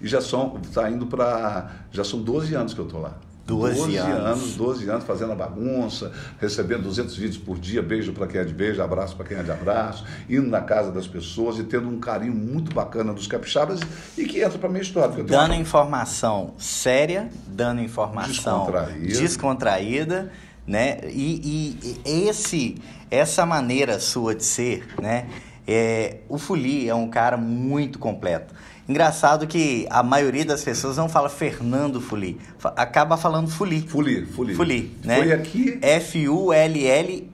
E 0.00 0.06
já 0.06 0.20
são, 0.20 0.60
tá 0.72 0.90
indo 0.90 1.06
para, 1.06 1.70
já 1.90 2.04
são 2.04 2.20
12 2.20 2.54
anos 2.54 2.74
que 2.74 2.80
eu 2.80 2.86
estou 2.86 3.00
lá. 3.00 3.16
12, 3.48 3.80
12 3.80 3.96
anos. 3.96 4.26
anos. 4.26 4.56
12 4.56 4.90
anos 4.90 5.04
fazendo 5.04 5.32
a 5.32 5.34
bagunça, 5.34 6.12
recebendo 6.38 6.82
200 6.82 7.16
vídeos 7.16 7.38
por 7.38 7.58
dia, 7.58 7.80
beijo 7.82 8.12
para 8.12 8.26
quem 8.26 8.40
é 8.40 8.44
de 8.44 8.52
beijo, 8.52 8.82
abraço 8.82 9.16
para 9.16 9.24
quem 9.24 9.38
é 9.38 9.42
de 9.42 9.50
abraço, 9.50 10.04
indo 10.28 10.48
na 10.48 10.60
casa 10.60 10.92
das 10.92 11.06
pessoas 11.06 11.58
e 11.58 11.64
tendo 11.64 11.88
um 11.88 11.98
carinho 11.98 12.34
muito 12.34 12.74
bacana 12.74 13.12
dos 13.12 13.26
capixabas 13.26 13.80
e 14.16 14.24
que 14.24 14.42
entra 14.42 14.58
para 14.58 14.68
minha 14.68 14.82
história. 14.82 15.24
Dando 15.24 15.52
uma... 15.52 15.56
informação 15.56 16.52
séria, 16.58 17.30
dando 17.46 17.80
informação 17.80 18.66
descontraída, 18.66 19.18
descontraída 19.18 20.32
né? 20.66 21.00
E, 21.04 21.78
e, 22.04 22.28
esse, 22.28 22.76
essa 23.10 23.46
maneira 23.46 23.98
sua 23.98 24.34
de 24.34 24.44
ser, 24.44 24.86
né? 25.00 25.26
É, 25.66 26.18
o 26.28 26.38
Fuli 26.38 26.88
é 26.88 26.94
um 26.94 27.08
cara 27.08 27.36
muito 27.36 27.98
completo. 27.98 28.54
Engraçado 28.88 29.46
que 29.46 29.86
a 29.90 30.02
maioria 30.02 30.44
das 30.44 30.64
pessoas 30.64 30.96
não 30.96 31.08
fala 31.08 31.28
Fernando 31.28 32.00
Fuli, 32.00 32.40
acaba 32.74 33.18
falando 33.18 33.48
Fuli. 33.48 33.82
Fuli, 33.86 34.24
Fuli. 34.24 34.54
Fuli, 34.54 34.96
né? 35.04 35.16
Foi 35.16 35.32
aqui. 35.32 35.78
F-U-L-L-Y. 35.82 37.26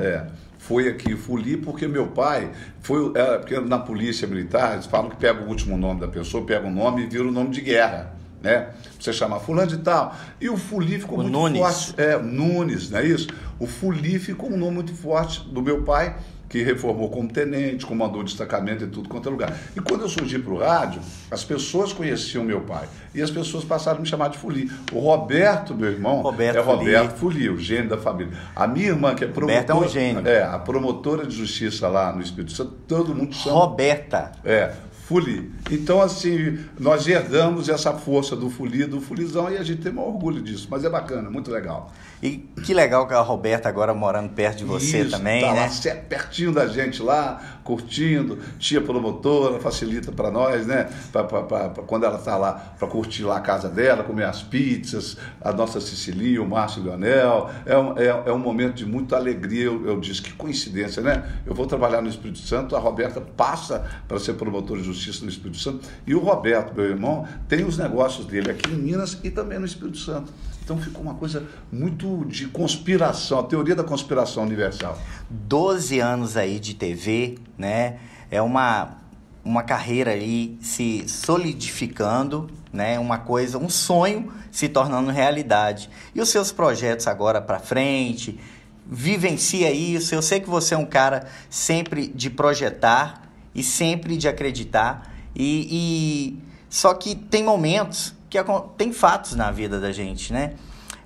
É. 0.00 0.26
Foi 0.58 0.88
aqui 0.88 1.16
Fuli 1.16 1.56
porque 1.56 1.88
meu 1.88 2.08
pai 2.08 2.50
foi. 2.82 3.10
É, 3.14 3.38
porque 3.38 3.58
na 3.60 3.78
polícia 3.78 4.28
militar 4.28 4.74
eles 4.74 4.86
falam 4.86 5.08
que 5.10 5.16
pega 5.16 5.42
o 5.42 5.48
último 5.48 5.76
nome 5.78 6.00
da 6.00 6.08
pessoa, 6.08 6.44
pega 6.44 6.66
o 6.66 6.70
nome 6.70 7.04
e 7.04 7.06
vira 7.06 7.24
o 7.24 7.32
nome 7.32 7.50
de 7.50 7.62
guerra 7.62 8.22
né? 8.42 8.70
Você 8.98 9.12
chamar 9.12 9.38
fulano 9.38 9.68
de 9.68 9.78
tal. 9.78 10.14
E 10.40 10.48
o 10.50 10.56
Fuli 10.56 10.98
ficou 10.98 11.18
o 11.18 11.22
muito 11.22 11.32
Nunes. 11.32 11.60
forte. 11.60 11.94
É, 11.96 12.18
Nunes, 12.18 12.90
não 12.90 12.98
é 12.98 13.06
isso? 13.06 13.28
O 13.58 13.66
Fuli 13.66 14.18
ficou 14.18 14.52
um 14.52 14.56
nome 14.56 14.74
muito 14.74 14.94
forte 14.94 15.40
do 15.48 15.62
meu 15.62 15.82
pai 15.82 16.16
que 16.52 16.62
reformou 16.62 17.08
como 17.08 17.32
tenente, 17.32 17.86
comandou 17.86 18.22
destacamento 18.22 18.84
em 18.84 18.90
tudo 18.90 19.08
quanto 19.08 19.26
é 19.26 19.32
lugar. 19.32 19.58
E 19.74 19.80
quando 19.80 20.02
eu 20.02 20.08
surgi 20.08 20.38
para 20.38 20.52
o 20.52 20.58
rádio, 20.58 21.00
as 21.30 21.42
pessoas 21.42 21.94
conheciam 21.94 22.44
meu 22.44 22.60
pai. 22.60 22.86
E 23.14 23.22
as 23.22 23.30
pessoas 23.30 23.64
passaram 23.64 23.96
a 23.96 24.00
me 24.02 24.06
chamar 24.06 24.28
de 24.28 24.36
Fuli. 24.36 24.70
O 24.92 24.98
Roberto, 24.98 25.74
meu 25.74 25.90
irmão, 25.90 26.20
Roberto 26.20 26.58
é 26.58 26.60
Roberto 26.60 27.16
Fuli, 27.16 27.48
o 27.48 27.56
gênio 27.56 27.88
da 27.88 27.96
família. 27.96 28.34
A 28.54 28.66
minha 28.66 28.88
irmã, 28.88 29.14
que 29.14 29.24
é 29.24 29.28
promotora. 29.28 29.64
é 29.66 29.74
um 29.74 29.88
gênio. 29.88 30.28
É, 30.28 30.42
a 30.42 30.58
promotora 30.58 31.26
de 31.26 31.34
justiça 31.34 31.88
lá 31.88 32.12
no 32.12 32.20
Espírito 32.20 32.52
Santo, 32.52 32.72
todo 32.86 33.14
mundo 33.14 33.34
chama. 33.34 33.56
Roberta. 33.56 34.32
É, 34.44 34.74
Fuli. 35.06 35.50
Então, 35.70 36.02
assim, 36.02 36.58
nós 36.78 37.08
herdamos 37.08 37.70
essa 37.70 37.94
força 37.94 38.36
do 38.36 38.50
Fuli, 38.50 38.84
do 38.84 39.00
Fulizão, 39.00 39.50
e 39.50 39.56
a 39.56 39.62
gente 39.62 39.80
tem 39.80 39.92
um 39.92 40.00
orgulho 40.00 40.42
disso. 40.42 40.68
Mas 40.70 40.84
é 40.84 40.90
bacana, 40.90 41.30
muito 41.30 41.50
legal. 41.50 41.90
E 42.22 42.38
que 42.64 42.72
legal 42.72 43.08
que 43.08 43.14
a 43.14 43.20
Roberta 43.20 43.68
agora 43.68 43.92
morando 43.92 44.30
perto 44.30 44.58
de 44.58 44.64
você 44.64 45.00
Isso, 45.00 45.10
também, 45.10 45.42
tá 45.42 45.54
né? 45.54 45.68
Lá, 45.84 45.94
pertinho 46.08 46.52
da 46.52 46.68
gente 46.68 47.02
lá, 47.02 47.58
curtindo, 47.64 48.38
tia 48.60 48.80
promotora, 48.80 49.58
facilita 49.58 50.12
para 50.12 50.30
nós, 50.30 50.64
né? 50.64 50.88
Pra, 51.10 51.24
pra, 51.24 51.42
pra, 51.42 51.68
pra 51.70 51.82
quando 51.82 52.04
ela 52.04 52.18
está 52.18 52.36
lá, 52.36 52.52
para 52.78 52.86
curtir 52.86 53.24
lá 53.24 53.38
a 53.38 53.40
casa 53.40 53.68
dela, 53.68 54.04
comer 54.04 54.24
as 54.24 54.40
pizzas, 54.40 55.16
a 55.40 55.52
nossa 55.52 55.80
Cecilia, 55.80 56.40
o 56.40 56.48
Márcio 56.48 56.84
Leonel. 56.84 57.50
É 57.66 57.76
um, 57.76 57.98
é, 57.98 58.06
é 58.06 58.32
um 58.32 58.38
momento 58.38 58.74
de 58.74 58.86
muita 58.86 59.16
alegria. 59.16 59.64
Eu, 59.64 59.84
eu 59.84 59.98
disse, 59.98 60.22
que 60.22 60.32
coincidência, 60.32 61.02
né? 61.02 61.24
Eu 61.44 61.56
vou 61.56 61.66
trabalhar 61.66 62.00
no 62.00 62.08
Espírito 62.08 62.38
Santo, 62.38 62.76
a 62.76 62.78
Roberta 62.78 63.20
passa 63.20 63.84
para 64.06 64.20
ser 64.20 64.34
promotora 64.34 64.80
de 64.80 64.86
justiça 64.86 65.24
no 65.24 65.30
Espírito 65.30 65.58
Santo, 65.58 65.88
e 66.06 66.14
o 66.14 66.20
Roberto, 66.20 66.72
meu 66.72 66.84
irmão, 66.84 67.26
tem 67.48 67.64
os 67.64 67.76
negócios 67.76 68.26
dele 68.26 68.52
aqui 68.52 68.70
em 68.70 68.76
Minas 68.76 69.18
e 69.24 69.30
também 69.30 69.58
no 69.58 69.66
Espírito 69.66 69.98
Santo. 69.98 70.32
Então 70.64 70.78
ficou 70.78 71.02
uma 71.02 71.14
coisa 71.14 71.44
muito 71.72 72.24
de 72.26 72.46
conspiração, 72.46 73.40
a 73.40 73.42
teoria 73.42 73.74
da 73.74 73.82
conspiração 73.82 74.44
universal. 74.44 74.96
12 75.28 75.98
anos 75.98 76.36
aí 76.36 76.60
de 76.60 76.74
TV, 76.74 77.38
né? 77.58 77.98
É 78.30 78.40
uma, 78.40 78.98
uma 79.44 79.64
carreira 79.64 80.12
aí 80.12 80.56
se 80.60 81.04
solidificando, 81.08 82.48
né? 82.72 82.96
Uma 82.98 83.18
coisa, 83.18 83.58
um 83.58 83.68
sonho 83.68 84.32
se 84.52 84.68
tornando 84.68 85.10
realidade. 85.10 85.90
E 86.14 86.20
os 86.20 86.28
seus 86.28 86.52
projetos 86.52 87.08
agora 87.08 87.42
para 87.42 87.58
frente, 87.58 88.38
vivencia 88.86 89.72
isso. 89.72 90.14
Eu 90.14 90.22
sei 90.22 90.38
que 90.38 90.48
você 90.48 90.74
é 90.74 90.78
um 90.78 90.86
cara 90.86 91.26
sempre 91.50 92.06
de 92.06 92.30
projetar 92.30 93.28
e 93.52 93.64
sempre 93.64 94.16
de 94.16 94.28
acreditar. 94.28 95.12
E, 95.34 95.66
e... 95.70 96.38
só 96.70 96.94
que 96.94 97.16
tem 97.16 97.42
momentos 97.42 98.14
que 98.32 98.38
tem 98.78 98.92
fatos 98.92 99.34
na 99.34 99.50
vida 99.50 99.78
da 99.78 99.92
gente, 99.92 100.32
né? 100.32 100.54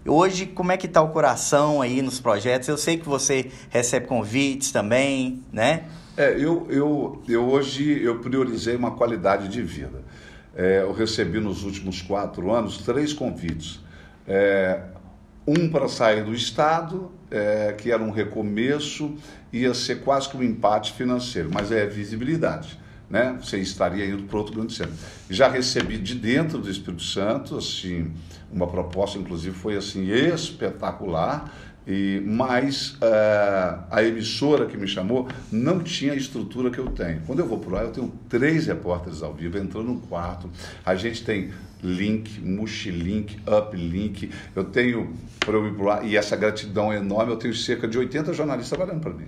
Hoje, 0.07 0.47
como 0.47 0.71
é 0.71 0.77
que 0.77 0.87
está 0.87 1.03
o 1.03 1.09
coração 1.09 1.83
aí 1.83 2.01
nos 2.01 2.21
projetos? 2.21 2.69
Eu 2.69 2.79
sei 2.79 2.97
que 2.97 3.09
você 3.09 3.51
recebe 3.69 4.07
convites 4.07 4.71
também, 4.71 5.43
né? 5.53 5.87
É, 6.17 6.31
eu, 6.33 6.65
eu, 6.71 7.23
eu 7.29 7.45
hoje 7.45 8.01
eu 8.01 8.21
priorizei 8.21 8.77
uma 8.77 8.93
qualidade 8.93 9.49
de 9.49 9.61
vida. 9.61 10.05
É, 10.55 10.83
eu 10.83 10.93
recebi 10.93 11.41
nos 11.41 11.65
últimos 11.65 12.01
quatro 12.01 12.53
anos 12.53 12.79
três 12.79 13.13
convites. 13.13 13.81
É, 14.29 14.83
um 15.45 15.69
para 15.69 15.89
sair 15.89 16.23
do 16.23 16.33
Estado, 16.33 17.11
é, 17.29 17.75
que 17.77 17.91
era 17.91 18.03
um 18.03 18.11
recomeço, 18.11 19.17
ia 19.53 19.75
ser 19.75 20.03
quase 20.03 20.29
que 20.29 20.37
um 20.37 20.43
empate 20.45 20.93
financeiro, 20.93 21.51
mas 21.53 21.73
é 21.73 21.85
visibilidade 21.87 22.79
né? 23.09 23.39
Você 23.41 23.59
estaria 23.59 24.07
indo 24.07 24.25
para 24.25 24.39
outro 24.39 24.55
grande 24.55 24.75
centro. 24.75 24.95
Já 25.31 25.49
recebi 25.49 25.99
de 25.99 26.15
dentro 26.15 26.59
do 26.59 26.71
Espírito 26.71 27.03
Santo, 27.03 27.57
assim, 27.57 28.13
uma 28.53 28.67
proposta, 28.67 29.19
inclusive, 29.19 29.55
foi 29.55 29.77
assim 29.77 30.11
espetacular. 30.11 31.53
E, 31.87 32.21
mas 32.27 32.95
uh, 32.95 33.85
a 33.89 34.03
emissora 34.03 34.67
que 34.67 34.77
me 34.77 34.89
chamou 34.89 35.29
não 35.53 35.79
tinha 35.79 36.15
a 36.15 36.17
estrutura 36.17 36.69
que 36.69 36.79
eu 36.79 36.87
tenho. 36.87 37.23
Quando 37.25 37.39
eu 37.39 37.47
vou 37.47 37.59
por 37.59 37.73
lá, 37.73 37.83
eu 37.83 37.93
tenho 37.93 38.13
três 38.29 38.67
repórteres 38.67 39.23
ao 39.23 39.33
vivo 39.33 39.57
entrando 39.57 39.93
no 39.93 40.01
quarto. 40.01 40.51
A 40.85 40.97
gente 40.97 41.25
tem 41.25 41.53
link, 41.81 42.41
multilink, 42.41 43.39
uplink. 43.47 44.33
Eu 44.57 44.65
tenho, 44.65 45.15
para 45.39 45.55
eu 45.55 45.69
ir 45.69 45.75
por 45.75 45.87
lá, 45.87 46.03
e 46.03 46.17
essa 46.17 46.35
gratidão 46.35 46.93
enorme, 46.93 47.33
eu 47.33 47.37
tenho 47.37 47.55
cerca 47.55 47.87
de 47.87 47.97
80 47.97 48.33
jornalistas 48.33 48.77
trabalhando 48.77 49.01
para 49.01 49.13
mim 49.13 49.27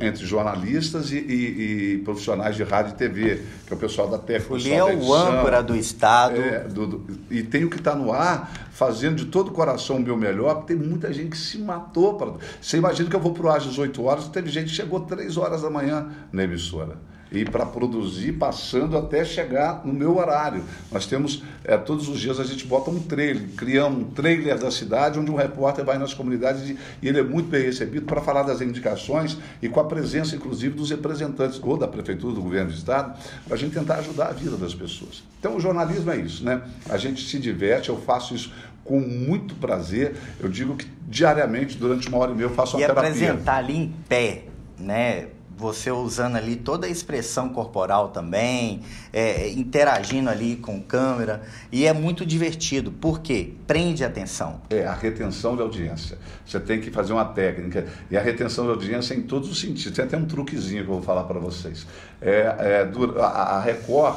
entre 0.00 0.24
jornalistas 0.24 1.10
e, 1.12 1.18
e, 1.18 1.94
e, 1.94 1.98
profissionais 1.98 2.56
de 2.56 2.62
rádio 2.62 2.92
e 2.92 2.96
TV, 2.96 3.42
que 3.66 3.72
é 3.72 3.76
o 3.76 3.78
pessoal 3.78 4.08
da 4.08 4.18
técnica. 4.18 4.54
Ele 4.54 4.72
é 4.72 4.84
o 4.84 5.14
âncora 5.14 5.62
do 5.62 5.76
Estado. 5.76 6.40
É, 6.40 6.60
do, 6.60 6.86
do, 6.86 7.18
e 7.30 7.42
tenho 7.42 7.68
que 7.68 7.76
estar 7.76 7.94
no 7.94 8.12
ar 8.12 8.68
fazendo 8.70 9.16
de 9.16 9.26
todo 9.26 9.48
o 9.48 9.52
coração 9.52 9.96
o 9.96 10.00
meu 10.00 10.16
melhor, 10.16 10.56
porque 10.56 10.74
tem 10.74 10.82
muita 10.82 11.12
gente 11.12 11.30
que 11.30 11.38
se 11.38 11.58
matou. 11.58 12.14
Pra... 12.14 12.32
Você 12.60 12.76
imagina 12.78 13.08
que 13.08 13.16
eu 13.16 13.20
vou 13.20 13.32
para 13.32 13.46
o 13.46 13.48
ar 13.50 13.58
às 13.58 13.64
18 13.64 14.02
horas, 14.02 14.28
teve 14.28 14.50
gente 14.50 14.66
que 14.66 14.74
chegou 14.74 15.00
3 15.00 15.36
horas 15.36 15.62
da 15.62 15.70
manhã 15.70 16.08
na 16.32 16.44
emissora 16.44 16.96
e 17.30 17.44
para 17.44 17.66
produzir 17.66 18.32
passando 18.32 18.96
até 18.96 19.24
chegar 19.24 19.82
no 19.84 19.92
meu 19.92 20.16
horário. 20.16 20.62
Nós 20.90 21.06
temos, 21.06 21.42
é, 21.64 21.76
todos 21.76 22.08
os 22.08 22.20
dias 22.20 22.38
a 22.38 22.44
gente 22.44 22.66
bota 22.66 22.90
um 22.90 23.00
trailer, 23.00 23.48
criamos 23.56 24.02
um 24.02 24.04
trailer 24.10 24.58
da 24.58 24.70
cidade 24.70 25.18
onde 25.18 25.30
um 25.30 25.34
repórter 25.34 25.84
vai 25.84 25.98
nas 25.98 26.14
comunidades 26.14 26.68
e, 26.70 26.78
e 27.02 27.08
ele 27.08 27.18
é 27.18 27.22
muito 27.22 27.48
bem 27.48 27.62
recebido 27.62 28.06
para 28.06 28.20
falar 28.20 28.42
das 28.42 28.60
indicações 28.60 29.38
e 29.60 29.68
com 29.68 29.80
a 29.80 29.84
presença, 29.84 30.36
inclusive, 30.36 30.74
dos 30.74 30.90
representantes 30.90 31.60
ou 31.62 31.76
da 31.76 31.88
prefeitura, 31.88 32.34
do 32.34 32.42
governo 32.42 32.70
do 32.70 32.76
estado, 32.76 33.18
para 33.44 33.54
a 33.54 33.58
gente 33.58 33.74
tentar 33.74 33.96
ajudar 33.96 34.28
a 34.28 34.32
vida 34.32 34.56
das 34.56 34.74
pessoas. 34.74 35.22
Então 35.38 35.56
o 35.56 35.60
jornalismo 35.60 36.10
é 36.10 36.16
isso, 36.16 36.44
né? 36.44 36.62
A 36.88 36.96
gente 36.96 37.26
se 37.28 37.38
diverte, 37.38 37.88
eu 37.88 38.00
faço 38.00 38.34
isso 38.34 38.52
com 38.84 39.00
muito 39.00 39.54
prazer. 39.56 40.16
Eu 40.40 40.48
digo 40.48 40.76
que 40.76 40.86
diariamente, 41.08 41.76
durante 41.76 42.08
uma 42.08 42.18
hora 42.18 42.32
e 42.32 42.34
meia, 42.34 42.46
eu 42.46 42.50
faço 42.50 42.78
e 42.78 42.84
a 42.84 42.86
terapia. 42.86 43.10
E 43.10 43.12
apresentar 43.12 43.56
ali 43.56 43.76
em 43.76 43.94
pé, 44.08 44.44
né? 44.78 45.26
Você 45.56 45.90
usando 45.90 46.36
ali 46.36 46.54
toda 46.54 46.86
a 46.86 46.90
expressão 46.90 47.48
corporal 47.48 48.10
também, 48.10 48.82
é, 49.12 49.48
interagindo 49.48 50.28
ali 50.28 50.56
com 50.56 50.80
câmera, 50.82 51.42
e 51.72 51.86
é 51.86 51.92
muito 51.94 52.26
divertido, 52.26 52.92
porque 52.92 53.54
prende 53.66 54.04
atenção. 54.04 54.60
É, 54.68 54.84
a 54.84 54.92
retenção 54.92 55.56
de 55.56 55.62
audiência. 55.62 56.18
Você 56.44 56.60
tem 56.60 56.80
que 56.80 56.90
fazer 56.90 57.14
uma 57.14 57.24
técnica, 57.24 57.86
e 58.10 58.16
a 58.16 58.20
retenção 58.20 58.66
de 58.66 58.70
audiência 58.70 59.14
é 59.14 59.16
em 59.16 59.22
todos 59.22 59.50
os 59.50 59.58
sentidos. 59.58 59.96
Tem 59.96 60.04
até 60.04 60.16
um 60.16 60.26
truquezinho 60.26 60.84
que 60.84 60.90
eu 60.90 60.94
vou 60.94 61.02
falar 61.02 61.24
para 61.24 61.40
vocês. 61.40 61.86
É, 62.20 62.30
é, 62.58 62.90
a 63.22 63.60
Record 63.60 64.16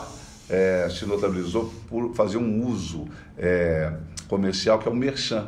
é, 0.49 0.89
se 0.89 1.05
notabilizou 1.05 1.73
por 1.87 2.13
fazer 2.15 2.37
um 2.37 2.65
uso 2.67 3.07
é, 3.37 3.93
comercial 4.27 4.77
que 4.77 4.87
é 4.87 4.91
o 4.91 4.95
merchan. 4.95 5.47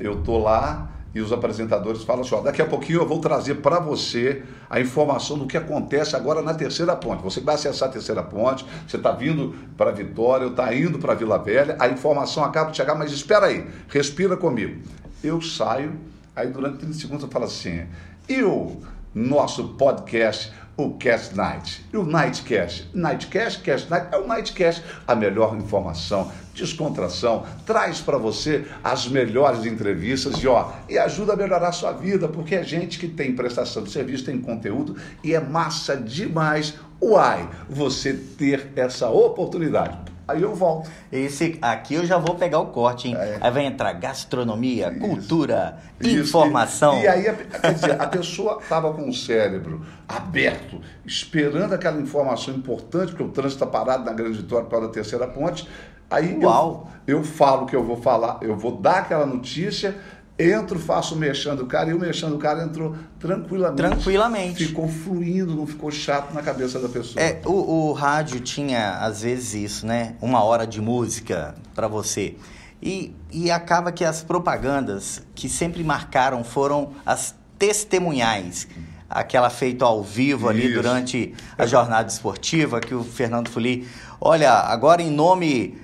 Eu 0.00 0.18
estou 0.18 0.38
lá 0.42 0.95
e 1.16 1.20
os 1.22 1.32
apresentadores 1.32 2.02
falam 2.04 2.20
assim: 2.20 2.34
ó, 2.34 2.42
daqui 2.42 2.60
a 2.60 2.66
pouquinho 2.66 3.00
eu 3.00 3.06
vou 3.06 3.18
trazer 3.20 3.54
para 3.56 3.80
você 3.80 4.42
a 4.68 4.78
informação 4.78 5.38
do 5.38 5.46
que 5.46 5.56
acontece 5.56 6.14
agora 6.14 6.42
na 6.42 6.52
terceira 6.52 6.94
ponte. 6.94 7.22
Você 7.22 7.40
vai 7.40 7.54
acessar 7.54 7.88
a 7.88 7.92
terceira 7.92 8.22
ponte, 8.22 8.66
você 8.86 8.98
está 8.98 9.12
vindo 9.12 9.54
para 9.78 9.90
Vitória, 9.92 10.46
está 10.46 10.74
indo 10.74 10.98
para 10.98 11.14
Vila 11.14 11.38
Velha, 11.38 11.74
a 11.80 11.88
informação 11.88 12.44
acaba 12.44 12.70
de 12.70 12.76
chegar, 12.76 12.94
mas 12.94 13.12
espera 13.12 13.46
aí, 13.46 13.66
respira 13.88 14.36
comigo. 14.36 14.82
Eu 15.24 15.40
saio, 15.40 15.98
aí 16.34 16.48
durante 16.48 16.80
30 16.80 16.92
segundos 16.92 17.22
eu 17.22 17.30
falo 17.30 17.46
assim: 17.46 17.86
e 18.28 18.42
o 18.42 18.76
nosso 19.16 19.68
podcast 19.70 20.52
o 20.76 20.90
Cast 20.98 21.34
Night. 21.34 21.86
E 21.90 21.96
o 21.96 22.04
Nightcast. 22.04 22.90
Nightcast, 22.92 23.62
Cast 23.62 23.90
Night 23.90 24.08
é 24.12 24.18
o 24.18 24.26
Nightcast. 24.26 24.84
A 25.08 25.14
melhor 25.14 25.56
informação, 25.56 26.30
descontração, 26.54 27.46
traz 27.64 28.00
para 28.00 28.18
você 28.18 28.66
as 28.84 29.08
melhores 29.08 29.64
entrevistas 29.64 30.36
e 30.42 30.46
ó, 30.46 30.70
e 30.86 30.98
ajuda 30.98 31.32
a 31.32 31.36
melhorar 31.36 31.68
a 31.68 31.72
sua 31.72 31.92
vida, 31.92 32.28
porque 32.28 32.54
é 32.54 32.62
gente 32.62 32.98
que 32.98 33.08
tem 33.08 33.34
prestação 33.34 33.82
de 33.82 33.90
serviço, 33.90 34.26
tem 34.26 34.38
conteúdo 34.38 34.96
e 35.24 35.34
é 35.34 35.40
massa 35.40 35.96
demais. 35.96 36.74
Uai, 37.00 37.48
você 37.70 38.12
ter 38.12 38.70
essa 38.76 39.08
oportunidade. 39.08 40.15
Aí 40.28 40.42
eu 40.42 40.54
volto. 40.54 40.90
Esse 41.12 41.56
aqui 41.62 41.94
eu 41.94 42.04
já 42.04 42.18
vou 42.18 42.34
pegar 42.34 42.58
o 42.58 42.66
corte, 42.66 43.08
hein? 43.08 43.16
É. 43.16 43.38
Aí 43.40 43.50
vai 43.50 43.64
entrar 43.64 43.92
gastronomia, 43.92 44.90
Isso. 44.90 44.98
cultura, 44.98 45.78
Isso. 46.00 46.18
informação. 46.18 46.98
E, 46.98 47.02
e 47.02 47.08
aí, 47.08 47.22
quer 47.60 47.74
dizer, 47.74 48.00
a 48.00 48.06
pessoa 48.08 48.58
estava 48.60 48.92
com 48.92 49.08
o 49.08 49.14
cérebro 49.14 49.86
aberto, 50.08 50.80
esperando 51.04 51.74
aquela 51.74 52.00
informação 52.00 52.54
importante, 52.54 53.10
porque 53.10 53.22
o 53.22 53.28
trânsito 53.28 53.62
está 53.62 53.66
parado 53.66 54.04
na 54.04 54.12
Grande 54.12 54.38
Vitória 54.38 54.66
para 54.66 54.86
a 54.86 54.88
terceira 54.88 55.28
ponte. 55.28 55.68
Aí. 56.10 56.40
Eu, 56.40 56.86
eu 57.06 57.22
falo 57.22 57.66
que 57.66 57.76
eu 57.76 57.84
vou 57.84 57.96
falar, 57.96 58.38
eu 58.42 58.56
vou 58.56 58.76
dar 58.76 58.98
aquela 58.98 59.26
notícia 59.26 59.96
entro, 60.38 60.78
faço 60.78 61.14
o 61.14 61.18
mexendo 61.18 61.58
do 61.58 61.66
cara 61.66 61.90
e 61.90 61.94
o 61.94 61.98
mexendo 61.98 62.32
do 62.32 62.38
cara 62.38 62.62
entrou 62.62 62.94
tranquilamente. 63.18 63.76
Tranquilamente. 63.76 64.66
Ficou 64.66 64.88
fluindo, 64.88 65.54
não 65.54 65.66
ficou 65.66 65.90
chato 65.90 66.32
na 66.34 66.42
cabeça 66.42 66.78
da 66.78 66.88
pessoa. 66.88 67.22
É, 67.22 67.40
o, 67.44 67.88
o 67.88 67.92
rádio 67.92 68.40
tinha 68.40 68.98
às 68.98 69.22
vezes 69.22 69.54
isso, 69.54 69.86
né? 69.86 70.14
Uma 70.20 70.42
hora 70.44 70.66
de 70.66 70.80
música 70.80 71.54
para 71.74 71.88
você. 71.88 72.36
E, 72.82 73.14
e 73.32 73.50
acaba 73.50 73.90
que 73.90 74.04
as 74.04 74.22
propagandas 74.22 75.22
que 75.34 75.48
sempre 75.48 75.82
marcaram 75.82 76.44
foram 76.44 76.92
as 77.04 77.34
testemunhais. 77.58 78.68
Aquela 79.08 79.48
feita 79.48 79.84
ao 79.84 80.02
vivo 80.02 80.48
ali 80.48 80.66
Isso. 80.66 80.74
durante 80.74 81.34
a 81.56 81.64
jornada 81.64 82.08
esportiva, 82.08 82.80
que 82.80 82.94
o 82.94 83.04
Fernando 83.04 83.48
Fuli. 83.48 83.88
Olha, 84.20 84.52
agora 84.52 85.00
em 85.00 85.10
nome 85.10 85.78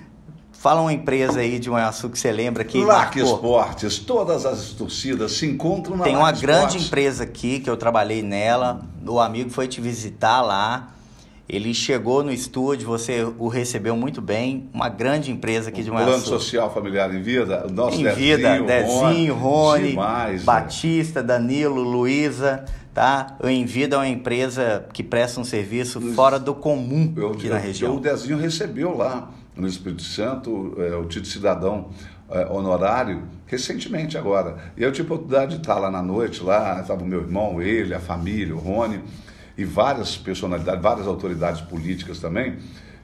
Fala 0.62 0.80
uma 0.80 0.92
empresa 0.92 1.40
aí 1.40 1.58
de 1.58 1.68
Manhuaçu 1.68 2.08
que 2.08 2.16
você 2.16 2.30
lembra 2.30 2.62
que 2.62 2.84
Lac 2.84 3.16
Esportes, 3.16 3.98
todas 3.98 4.46
as 4.46 4.68
torcidas 4.68 5.32
se 5.32 5.44
encontram 5.44 5.96
na 5.96 6.04
Tem 6.04 6.14
uma 6.14 6.30
grande 6.30 6.78
empresa 6.78 7.24
aqui 7.24 7.58
que 7.58 7.68
eu 7.68 7.76
trabalhei 7.76 8.22
nela, 8.22 8.80
o 9.04 9.18
amigo 9.18 9.50
foi 9.50 9.66
te 9.66 9.80
visitar 9.80 10.40
lá, 10.40 10.94
ele 11.48 11.74
chegou 11.74 12.22
no 12.22 12.30
estúdio, 12.30 12.86
você 12.86 13.24
o 13.40 13.48
recebeu 13.48 13.96
muito 13.96 14.22
bem, 14.22 14.70
uma 14.72 14.88
grande 14.88 15.32
empresa 15.32 15.70
aqui 15.70 15.82
de 15.82 15.90
Manhuaçu. 15.90 16.10
Plano 16.10 16.26
Social 16.26 16.72
Familiar 16.72 17.12
em 17.12 17.20
Vida, 17.20 17.66
nosso 17.68 18.00
em 18.00 18.04
Dezinho, 18.04 18.36
Vida, 18.36 18.62
Dezinho, 18.62 19.34
Rony, 19.34 19.88
demais, 19.88 20.44
Batista, 20.44 21.24
Danilo, 21.24 21.82
Luísa, 21.82 22.64
tá? 22.94 23.36
O 23.42 23.48
Em 23.48 23.64
Vida 23.64 23.96
é 23.96 23.98
uma 23.98 24.08
empresa 24.08 24.86
que 24.92 25.02
presta 25.02 25.40
um 25.40 25.44
serviço 25.44 26.00
fora 26.14 26.38
do 26.38 26.54
comum 26.54 27.12
eu, 27.16 27.32
aqui 27.32 27.48
eu, 27.48 27.52
na 27.52 27.58
região. 27.58 27.96
O 27.96 28.00
Dezinho 28.00 28.38
recebeu 28.38 28.96
lá 28.96 29.28
no 29.56 29.66
Espírito 29.66 30.02
Santo, 30.02 30.74
é, 30.78 30.94
o 30.96 31.04
título 31.04 31.26
cidadão 31.26 31.90
é, 32.30 32.46
honorário, 32.46 33.22
recentemente 33.46 34.16
agora. 34.16 34.56
E 34.76 34.82
eu 34.82 34.90
tive 34.90 35.10
a 35.10 35.14
oportunidade 35.14 35.56
de 35.56 35.60
estar 35.60 35.78
lá 35.78 35.90
na 35.90 36.02
noite, 36.02 36.42
lá 36.42 36.80
estava 36.80 37.02
o 37.02 37.06
meu 37.06 37.20
irmão, 37.20 37.60
ele, 37.60 37.94
a 37.94 38.00
família, 38.00 38.54
o 38.54 38.58
Rony, 38.58 39.02
e 39.56 39.64
várias 39.64 40.16
personalidades, 40.16 40.82
várias 40.82 41.06
autoridades 41.06 41.60
políticas 41.60 42.18
também. 42.18 42.56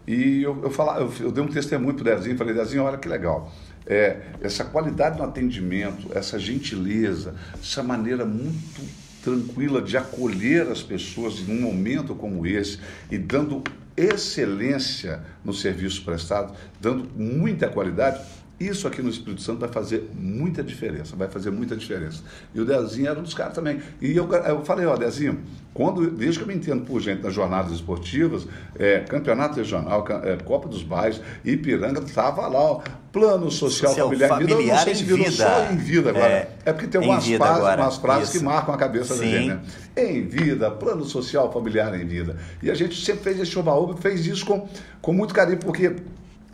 E 0.07 0.43
eu, 0.43 0.59
eu, 0.63 0.71
fala, 0.71 0.99
eu, 0.99 1.13
eu 1.21 1.31
dei 1.31 1.45
um 1.45 1.49
testemunho 1.49 1.93
para 1.93 2.01
o 2.01 2.17
Dezinho, 2.17 2.39
falei, 2.39 2.55
Dezinho, 2.55 2.85
olha 2.85 2.97
que 2.97 3.09
legal. 3.09 3.53
É, 3.87 4.21
essa 4.41 4.65
qualidade 4.65 5.19
no 5.19 5.25
atendimento, 5.25 6.09
essa 6.15 6.39
gentileza, 6.39 7.35
essa 7.61 7.83
maneira 7.83 8.25
muito 8.25 8.81
tranquila 9.23 9.83
de 9.83 9.97
acolher 9.99 10.69
as 10.69 10.83
pessoas 10.83 11.47
em 11.47 11.59
um 11.59 11.61
momento 11.61 12.15
como 12.15 12.47
esse 12.47 12.79
e 13.11 13.19
dando 13.19 13.63
excelência 13.99 15.21
no 15.45 15.53
serviço 15.53 16.05
prestado, 16.05 16.55
dando 16.81 17.09
muita 17.17 17.69
qualidade, 17.69 18.21
isso 18.59 18.89
aqui 18.89 19.01
no 19.01 19.09
Espírito 19.09 19.41
Santo 19.41 19.61
vai 19.61 19.69
fazer 19.69 20.11
muita 20.15 20.63
diferença, 20.65 21.15
vai 21.15 21.29
fazer 21.29 21.51
muita 21.51 21.77
diferença. 21.77 22.23
E 22.53 22.61
o 22.61 22.65
Dezinho 22.65 23.09
era 23.09 23.19
um 23.19 23.23
dos 23.23 23.35
caras 23.35 23.55
também. 23.55 23.81
E 24.01 24.17
eu, 24.17 24.29
eu 24.33 24.65
falei, 24.65 24.85
ó, 24.85 24.97
Dezinho, 24.97 25.41
quando, 25.73 26.11
desde 26.11 26.39
que 26.39 26.45
eu 26.45 26.49
me 26.49 26.55
entendo 26.55 26.85
por 26.85 27.01
gente 27.01 27.23
nas 27.23 27.33
jornadas 27.33 27.71
esportivas, 27.71 28.49
é, 28.77 29.01
campeonato 29.01 29.57
regional, 29.57 30.05
é, 30.25 30.37
Copa 30.39 30.69
dos 30.69 30.83
Bairros, 30.83 31.21
Ipiranga, 31.45 32.01
estava 32.01 32.49
lá, 32.49 32.59
ó, 32.59 32.83
plano 33.13 33.49
social, 33.49 33.91
social 33.91 34.07
familiar, 34.09 34.29
familiar 34.29 34.57
vida, 34.57 34.71
eu 34.71 34.77
não 34.77 34.85
sei 34.85 34.95
se 34.95 35.05
vida. 35.05 35.31
só 35.31 35.73
em 35.73 35.77
vida 35.77 36.11
agora. 36.11 36.27
É, 36.27 36.51
é 36.65 36.73
porque 36.73 36.89
tem 36.89 37.01
umas 37.01 37.27
frases, 37.29 37.63
umas 37.63 37.97
frases 37.97 38.31
que 38.31 38.45
marcam 38.45 38.75
a 38.75 38.79
cabeça 38.79 39.15
Sim. 39.15 39.21
da 39.21 39.27
gente, 39.27 39.49
né? 39.49 39.61
Em 39.97 40.27
vida, 40.27 40.69
plano 40.71 41.05
social 41.05 41.53
familiar 41.53 41.95
em 41.95 42.07
vida. 42.07 42.37
E 42.61 42.71
a 42.71 42.75
gente 42.75 43.01
sempre 43.05 43.23
fez 43.23 43.41
esse 43.41 43.57
oba 43.57 43.97
fez 43.97 44.27
isso 44.27 44.45
com, 44.45 44.69
com 45.01 45.13
muito 45.13 45.33
carinho, 45.33 45.59
porque 45.59 45.95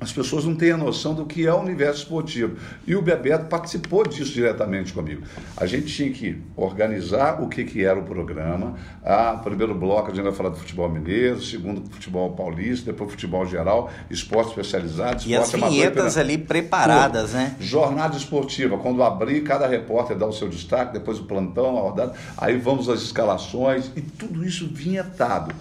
as 0.00 0.12
pessoas 0.12 0.44
não 0.44 0.54
têm 0.54 0.72
a 0.72 0.76
noção 0.76 1.14
do 1.14 1.24
que 1.24 1.46
é 1.46 1.52
o 1.52 1.60
universo 1.60 2.02
esportivo. 2.02 2.56
E 2.86 2.94
o 2.96 3.00
Bebeto 3.00 3.46
participou 3.46 4.06
disso 4.06 4.32
diretamente 4.32 4.92
comigo. 4.92 5.22
A 5.56 5.66
gente 5.66 5.86
tinha 5.86 6.10
que 6.10 6.42
organizar 6.56 7.42
o 7.42 7.48
que, 7.48 7.64
que 7.64 7.84
era 7.84 7.98
o 7.98 8.02
programa. 8.02 8.74
Ah, 9.04 9.40
primeiro 9.42 9.74
bloco 9.74 10.10
a 10.10 10.14
gente 10.14 10.24
vai 10.24 10.32
falar 10.32 10.50
do 10.50 10.56
futebol 10.56 10.90
mineiro, 10.90 11.40
segundo 11.40 11.88
futebol 11.90 12.32
paulista, 12.32 12.92
depois 12.92 13.12
futebol 13.12 13.46
geral, 13.46 13.90
esporte 14.10 14.48
especializado, 14.48 15.22
esporte 15.22 15.30
E 15.30 15.36
as 15.36 15.50
vinhetas 15.52 16.18
ali 16.18 16.36
preparadas, 16.36 17.32
né? 17.32 17.56
Jornada 17.60 18.16
esportiva, 18.16 18.76
quando 18.76 19.02
abrir, 19.02 19.42
cada 19.42 19.66
repórter 19.66 20.18
dá 20.18 20.26
o 20.26 20.32
seu 20.32 20.48
destaque, 20.48 20.92
depois 20.92 21.18
o 21.18 21.24
plantão, 21.24 21.78
a 21.78 21.80
rodada, 21.80 22.12
aí 22.36 22.58
vamos 22.58 22.88
às 22.88 23.00
escalações, 23.00 23.90
e 23.96 24.02
tudo 24.02 24.44
isso 24.44 24.68
vinhetado. 24.70 25.54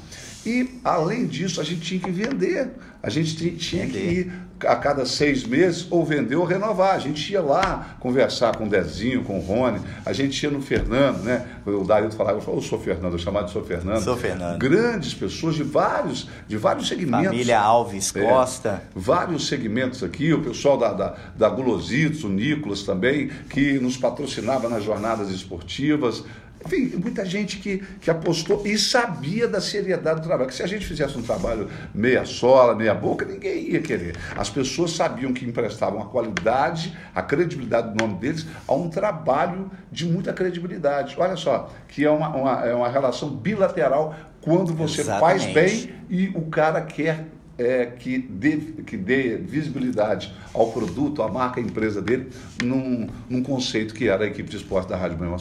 E, 0.45 0.79
além 0.83 1.25
disso, 1.25 1.61
a 1.61 1.63
gente 1.63 1.81
tinha 1.81 1.99
que 1.99 2.11
vender. 2.11 2.71
A 3.01 3.09
gente 3.09 3.55
tinha 3.57 3.87
que 3.87 3.97
ir 3.97 4.31
a 4.67 4.75
cada 4.75 5.05
seis 5.05 5.43
meses 5.43 5.87
ou 5.89 6.05
vender 6.05 6.35
ou 6.35 6.45
renovar. 6.45 6.95
A 6.95 6.99
gente 6.99 7.31
ia 7.31 7.41
lá 7.41 7.97
conversar 7.99 8.55
com 8.55 8.65
o 8.65 8.69
Dezinho, 8.69 9.23
com 9.23 9.39
o 9.39 9.41
Rony, 9.41 9.79
a 10.05 10.13
gente 10.13 10.41
ia 10.41 10.49
no 10.49 10.61
Fernando, 10.61 11.21
né? 11.23 11.45
O 11.65 11.83
Darildo 11.83 12.15
falava, 12.15 12.37
eu 12.37 12.41
falava, 12.41 12.63
eu 12.63 12.67
sou 12.67 12.79
Fernando, 12.79 13.13
eu 13.13 13.19
chamava 13.19 13.45
de 13.45 13.51
sou 13.51 13.63
Fernando. 13.63 14.03
Sou 14.03 14.17
Fernando. 14.17 14.59
Grandes 14.59 15.13
pessoas 15.13 15.55
de 15.55 15.63
vários, 15.63 16.29
de 16.47 16.57
vários 16.57 16.87
segmentos. 16.87 17.27
Família 17.27 17.59
Alves 17.59 18.15
é, 18.15 18.21
Costa. 18.21 18.83
Vários 18.95 19.47
segmentos 19.47 20.03
aqui, 20.03 20.33
o 20.33 20.41
pessoal 20.41 20.77
da, 20.77 20.93
da, 20.93 21.15
da 21.35 21.49
Gulositos, 21.49 22.23
o 22.23 22.29
Nicolas 22.29 22.83
também, 22.83 23.29
que 23.49 23.79
nos 23.79 23.97
patrocinava 23.97 24.69
nas 24.69 24.83
jornadas 24.83 25.29
esportivas. 25.29 26.23
Enfim, 26.65 26.97
muita 26.97 27.25
gente 27.25 27.57
que, 27.57 27.83
que 27.99 28.09
apostou 28.09 28.65
e 28.65 28.77
sabia 28.77 29.47
da 29.47 29.59
seriedade 29.59 30.21
do 30.21 30.27
trabalho. 30.27 30.49
Que 30.49 30.55
se 30.55 30.63
a 30.63 30.67
gente 30.67 30.85
fizesse 30.85 31.17
um 31.17 31.21
trabalho 31.21 31.69
meia 31.93 32.25
sola, 32.25 32.75
meia 32.75 32.93
boca, 32.93 33.25
ninguém 33.25 33.71
ia 33.71 33.81
querer. 33.81 34.15
As 34.35 34.49
pessoas 34.49 34.91
sabiam 34.91 35.33
que 35.33 35.45
emprestavam 35.45 36.01
a 36.01 36.05
qualidade, 36.05 36.97
a 37.13 37.21
credibilidade 37.21 37.93
do 37.93 38.01
nome 38.01 38.19
deles 38.19 38.45
a 38.67 38.73
um 38.73 38.89
trabalho 38.89 39.69
de 39.91 40.05
muita 40.05 40.31
credibilidade. 40.33 41.15
Olha 41.17 41.35
só, 41.35 41.69
que 41.87 42.05
é 42.05 42.09
uma, 42.09 42.29
uma, 42.29 42.65
é 42.65 42.73
uma 42.73 42.89
relação 42.89 43.29
bilateral 43.29 44.15
quando 44.41 44.73
você 44.73 45.01
Exatamente. 45.01 45.53
faz 45.53 45.53
bem 45.53 45.93
e 46.09 46.27
o 46.29 46.43
cara 46.43 46.81
quer 46.81 47.25
é, 47.57 47.85
que, 47.85 48.17
dê, 48.17 48.57
que 48.85 48.97
dê 48.97 49.37
visibilidade 49.37 50.33
ao 50.53 50.71
produto, 50.71 51.21
à 51.21 51.29
marca, 51.29 51.59
à 51.59 51.63
empresa 51.63 52.01
dele, 52.01 52.29
num, 52.61 53.07
num 53.29 53.43
conceito 53.43 53.93
que 53.93 54.07
era 54.07 54.23
a 54.23 54.27
equipe 54.27 54.49
de 54.49 54.57
esporte 54.57 54.89
da 54.89 54.97
Rádio 54.97 55.17
Banho 55.17 55.35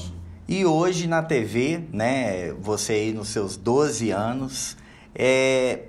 e 0.52 0.66
hoje 0.66 1.06
na 1.06 1.22
TV, 1.22 1.82
né, 1.90 2.52
você 2.52 2.92
aí 2.92 3.12
nos 3.14 3.28
seus 3.28 3.56
12 3.56 4.10
anos, 4.10 4.76
é, 5.14 5.84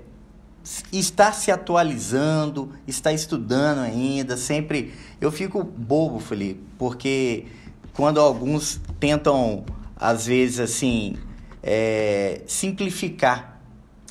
está 0.90 1.32
se 1.32 1.50
atualizando, 1.50 2.72
está 2.86 3.12
estudando 3.12 3.80
ainda, 3.80 4.38
sempre. 4.38 4.94
Eu 5.20 5.30
fico 5.30 5.62
bobo, 5.62 6.18
Felipe, 6.18 6.62
porque 6.78 7.44
quando 7.92 8.18
alguns 8.18 8.80
tentam, 8.98 9.66
às 9.94 10.24
vezes, 10.24 10.58
assim, 10.58 11.18
é, 11.62 12.40
simplificar 12.46 13.60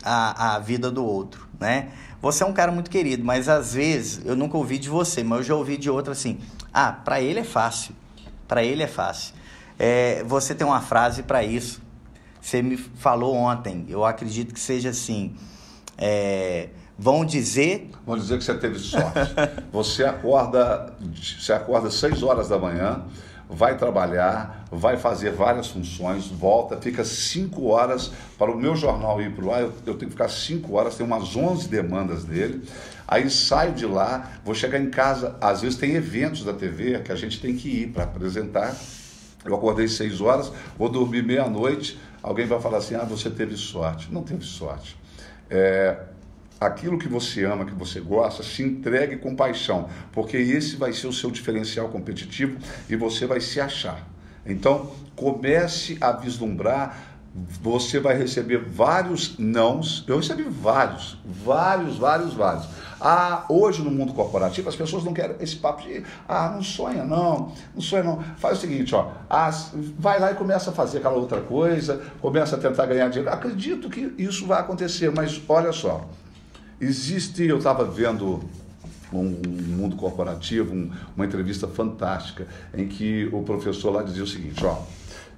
a, 0.04 0.54
a 0.54 0.60
vida 0.60 0.92
do 0.92 1.04
outro, 1.04 1.48
né? 1.60 1.90
Você 2.22 2.44
é 2.44 2.46
um 2.46 2.54
cara 2.54 2.72
muito 2.72 2.92
querido, 2.92 3.26
mas 3.26 3.50
às 3.50 3.74
vezes 3.74 4.22
eu 4.24 4.36
nunca 4.36 4.56
ouvi 4.56 4.78
de 4.78 4.88
você, 4.88 5.24
mas 5.24 5.40
eu 5.40 5.44
já 5.46 5.56
ouvi 5.56 5.78
de 5.78 5.90
outro 5.90 6.12
assim: 6.12 6.38
ah, 6.72 6.92
para 6.92 7.20
ele 7.20 7.40
é 7.40 7.44
fácil, 7.44 7.96
para 8.48 8.64
ele 8.64 8.84
é 8.84 8.88
fácil. 8.88 9.34
É, 9.78 10.24
você 10.24 10.54
tem 10.54 10.66
uma 10.66 10.82
frase 10.82 11.24
para 11.24 11.44
isso. 11.44 11.82
Você 12.42 12.62
me 12.62 12.78
falou 12.78 13.36
ontem. 13.36 13.86
Eu 13.88 14.04
acredito 14.04 14.54
que 14.54 14.60
seja 14.60 14.90
assim. 14.90 15.36
É, 15.98 16.70
vão 16.98 17.24
dizer. 17.24 17.90
Vão 18.06 18.18
dizer 18.18 18.38
que 18.38 18.44
você 18.44 18.54
teve 18.56 18.80
sorte. 18.80 19.20
você 19.72 20.04
acorda, 20.04 20.94
você 21.40 21.54
acorda 21.54 21.90
6 21.90 22.22
horas 22.22 22.50
da 22.50 22.58
manhã, 22.58 23.04
vai 23.50 23.78
trabalhar, 23.78 24.66
vai 24.72 24.98
fazer 24.98 25.32
várias 25.32 25.68
funções, 25.68 26.28
volta, 26.28 26.78
fica 26.78 27.06
5 27.06 27.66
horas 27.66 28.12
para 28.38 28.52
o 28.52 28.58
meu 28.58 28.76
jornal 28.76 29.22
ir 29.22 29.34
para 29.34 29.56
ar. 29.56 29.62
Eu, 29.62 29.74
eu 29.86 29.96
tenho 29.96 30.12
que 30.12 30.18
ficar 30.18 30.30
5 30.30 30.74
horas, 30.74 30.96
tem 30.96 31.06
umas 31.06 31.36
11 31.36 31.70
demandas 31.70 32.24
dele. 32.24 32.68
Aí 33.08 33.30
saio 33.30 33.74
de 33.74 33.86
lá, 33.86 34.32
vou 34.44 34.56
chegar 34.56 34.80
em 34.80 34.90
casa. 34.90 35.38
Às 35.40 35.62
vezes 35.62 35.78
tem 35.78 35.94
eventos 35.94 36.44
da 36.44 36.54
TV 36.54 37.00
que 37.00 37.12
a 37.12 37.16
gente 37.16 37.40
tem 37.40 37.56
que 37.56 37.70
ir 37.70 37.88
para 37.88 38.04
apresentar. 38.04 38.76
Eu 39.46 39.56
acordei 39.56 39.88
6 39.88 40.22
horas, 40.22 40.52
vou 40.78 40.90
dormir 40.90 41.24
meia-noite. 41.24 42.00
Alguém 42.22 42.46
vai 42.46 42.60
falar 42.60 42.78
assim: 42.78 42.96
ah, 42.96 43.04
você 43.04 43.30
teve 43.30 43.58
sorte. 43.58 44.12
Não 44.12 44.24
teve 44.24 44.44
sorte. 44.46 44.98
É, 45.50 46.00
aquilo 46.60 46.98
que 46.98 47.08
você 47.08 47.44
ama, 47.44 47.66
que 47.66 47.74
você 47.74 48.00
gosta, 48.00 48.44
se 48.44 48.64
entregue 48.64 49.18
com 49.18 49.36
paixão, 49.36 49.90
porque 50.12 50.38
esse 50.38 50.76
vai 50.76 50.94
ser 50.94 51.08
o 51.08 51.14
seu 51.14 51.30
diferencial 51.30 51.90
competitivo 51.90 52.58
e 52.90 52.96
você 52.96 53.26
vai 53.26 53.42
se 53.42 53.60
achar. 53.60 54.08
Então, 54.46 54.92
comece 55.16 55.98
a 56.02 56.12
vislumbrar 56.12 57.13
você 57.36 58.00
vai 58.00 58.16
receber 58.16 58.60
vários 58.60 59.38
nãos. 59.40 60.04
Eu 60.08 60.18
recebi 60.18 60.44
vários, 60.44 61.18
vários, 61.26 61.98
vários, 61.98 62.34
vários. 62.34 62.68
Ah, 63.02 63.46
hoje 63.50 63.82
no 63.82 63.92
mundo 63.92 64.14
corporativo 64.14 64.70
as 64.70 64.76
pessoas 64.78 65.04
não 65.04 65.14
querem 65.14 65.36
esse 65.42 65.58
papo 65.58 65.82
de 65.82 66.04
ah, 66.26 66.52
não 66.56 66.64
sonha 66.64 67.04
não, 67.04 67.52
não 67.74 67.82
sonha 67.82 68.04
não. 68.04 68.24
Faz 68.38 68.60
o 68.60 68.62
seguinte, 68.62 68.96
ó, 68.96 69.12
as, 69.30 69.72
vai 69.98 70.20
lá 70.20 70.32
e 70.32 70.36
começa 70.36 70.70
a 70.70 70.74
fazer 70.74 71.00
aquela 71.00 71.16
outra 71.16 71.42
coisa, 71.42 72.02
começa 72.22 72.56
a 72.56 72.60
tentar 72.60 72.86
ganhar 72.86 73.10
dinheiro. 73.10 73.34
Acredito 73.34 73.90
que 73.90 74.14
isso 74.18 74.46
vai 74.46 74.62
acontecer, 74.62 75.12
mas 75.12 75.42
olha 75.50 75.74
só, 75.74 76.08
existe, 76.80 77.44
eu 77.44 77.58
estava 77.58 77.84
vendo 77.84 78.42
um, 79.12 79.42
um, 79.46 79.76
mundo 79.76 79.96
corporativo, 79.96 80.74
um, 80.74 80.90
uma 81.16 81.26
entrevista 81.26 81.68
fantástica, 81.68 82.48
em 82.74 82.88
que 82.88 83.28
o 83.34 83.44
professor 83.44 83.92
lá 83.92 84.04
dizia 84.04 84.24
o 84.24 84.28
seguinte, 84.28 84.66
ó, 84.66 84.78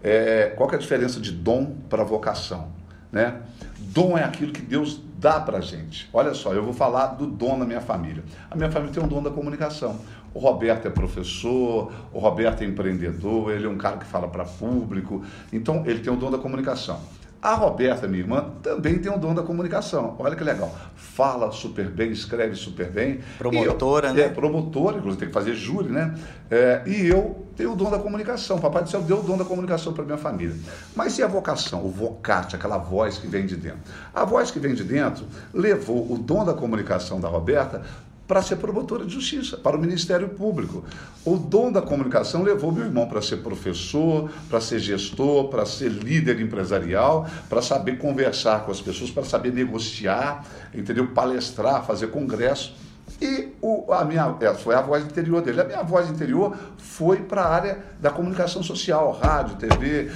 é, 0.05 0.53
qual 0.55 0.69
é 0.69 0.75
a 0.75 0.77
diferença 0.77 1.19
de 1.19 1.31
dom 1.31 1.77
para 1.89 2.03
vocação? 2.03 2.67
Né? 3.11 3.41
Dom 3.79 4.15
é 4.15 4.23
aquilo 4.23 4.51
que 4.51 4.61
Deus 4.61 5.01
dá 5.17 5.39
para 5.39 5.59
gente. 5.61 6.07
Olha 6.13 6.35
só, 6.35 6.53
eu 6.53 6.63
vou 6.63 6.73
falar 6.73 7.07
do 7.07 7.25
dom 7.25 7.57
da 7.57 7.65
minha 7.65 7.81
família. 7.81 8.23
A 8.51 8.55
minha 8.55 8.69
família 8.69 8.93
tem 8.93 9.03
um 9.03 9.07
dom 9.07 9.23
da 9.23 9.31
comunicação. 9.31 9.99
O 10.31 10.37
Roberto 10.37 10.85
é 10.85 10.91
professor, 10.91 11.91
o 12.13 12.19
Roberto 12.19 12.61
é 12.61 12.65
empreendedor, 12.65 13.51
ele 13.51 13.65
é 13.65 13.69
um 13.69 13.77
cara 13.77 13.97
que 13.97 14.05
fala 14.05 14.27
para 14.27 14.45
público, 14.45 15.23
então 15.51 15.83
ele 15.87 16.01
tem 16.01 16.13
o 16.13 16.15
dom 16.15 16.29
da 16.29 16.37
comunicação. 16.37 16.99
A 17.45 17.53
Roberta, 17.53 18.07
minha 18.07 18.23
irmã, 18.23 18.53
também 18.63 18.97
tem 18.97 19.11
o 19.11 19.19
dom 19.19 19.35
da 19.35 19.43
comunicação. 19.43 20.15
Olha 20.17 20.35
que 20.35 20.43
legal. 20.43 20.75
Fala 20.95 21.51
super 21.51 21.87
bem, 21.91 22.09
escreve 22.11 22.55
super 22.55 22.89
bem. 22.89 23.19
Promotora, 23.37 24.07
eu, 24.07 24.13
né? 24.15 24.21
É, 24.21 24.29
promotora, 24.29 24.97
inclusive 24.97 25.19
tem 25.19 25.27
que 25.27 25.33
fazer 25.35 25.53
júri, 25.53 25.89
né? 25.89 26.15
É, 26.49 26.81
e 26.87 27.05
eu 27.05 27.45
tenho 27.55 27.73
o 27.73 27.75
dom 27.75 27.91
da 27.91 27.99
comunicação. 27.99 28.57
Papai 28.57 28.81
do 28.81 28.89
céu 28.89 29.03
deu 29.03 29.19
o 29.19 29.21
dom 29.21 29.37
da 29.37 29.45
comunicação 29.45 29.93
para 29.93 30.03
minha 30.03 30.17
família. 30.17 30.55
Mas 30.95 31.19
e 31.19 31.23
a 31.23 31.27
vocação? 31.27 31.85
O 31.85 31.89
vocate, 31.91 32.55
aquela 32.55 32.79
voz 32.79 33.19
que 33.19 33.27
vem 33.27 33.45
de 33.45 33.55
dentro? 33.55 33.81
A 34.11 34.25
voz 34.25 34.49
que 34.49 34.57
vem 34.57 34.73
de 34.73 34.83
dentro 34.83 35.27
levou 35.53 36.11
o 36.11 36.17
dom 36.17 36.43
da 36.43 36.55
comunicação 36.55 37.21
da 37.21 37.27
Roberta 37.27 37.83
para 38.27 38.41
ser 38.41 38.55
promotora 38.55 39.05
de 39.05 39.13
justiça, 39.13 39.57
para 39.57 39.77
o 39.77 39.79
Ministério 39.79 40.29
Público. 40.29 40.83
O 41.23 41.37
dom 41.37 41.71
da 41.71 41.81
comunicação 41.81 42.43
levou 42.43 42.71
meu 42.71 42.85
irmão 42.85 43.07
para 43.07 43.21
ser 43.21 43.37
professor, 43.37 44.29
para 44.49 44.59
ser 44.59 44.79
gestor, 44.79 45.49
para 45.49 45.65
ser 45.65 45.89
líder 45.89 46.39
empresarial, 46.41 47.27
para 47.47 47.61
saber 47.61 47.97
conversar 47.97 48.65
com 48.65 48.71
as 48.71 48.81
pessoas, 48.81 49.11
para 49.11 49.23
saber 49.23 49.53
negociar, 49.53 50.45
entendeu? 50.73 51.07
Palestrar, 51.07 51.85
fazer 51.85 52.07
congresso. 52.07 52.75
E 53.21 53.49
o, 53.61 53.91
a 53.93 54.03
minha, 54.03 54.35
é, 54.41 54.53
foi 54.53 54.75
a 54.75 54.81
voz 54.81 55.05
interior 55.05 55.41
dele. 55.41 55.61
A 55.61 55.63
minha 55.63 55.83
voz 55.83 56.09
interior 56.09 56.55
foi 56.77 57.17
para 57.21 57.43
a 57.43 57.53
área 57.53 57.79
da 57.99 58.09
comunicação 58.09 58.61
social, 58.61 59.11
rádio, 59.11 59.55
TV, 59.55 60.11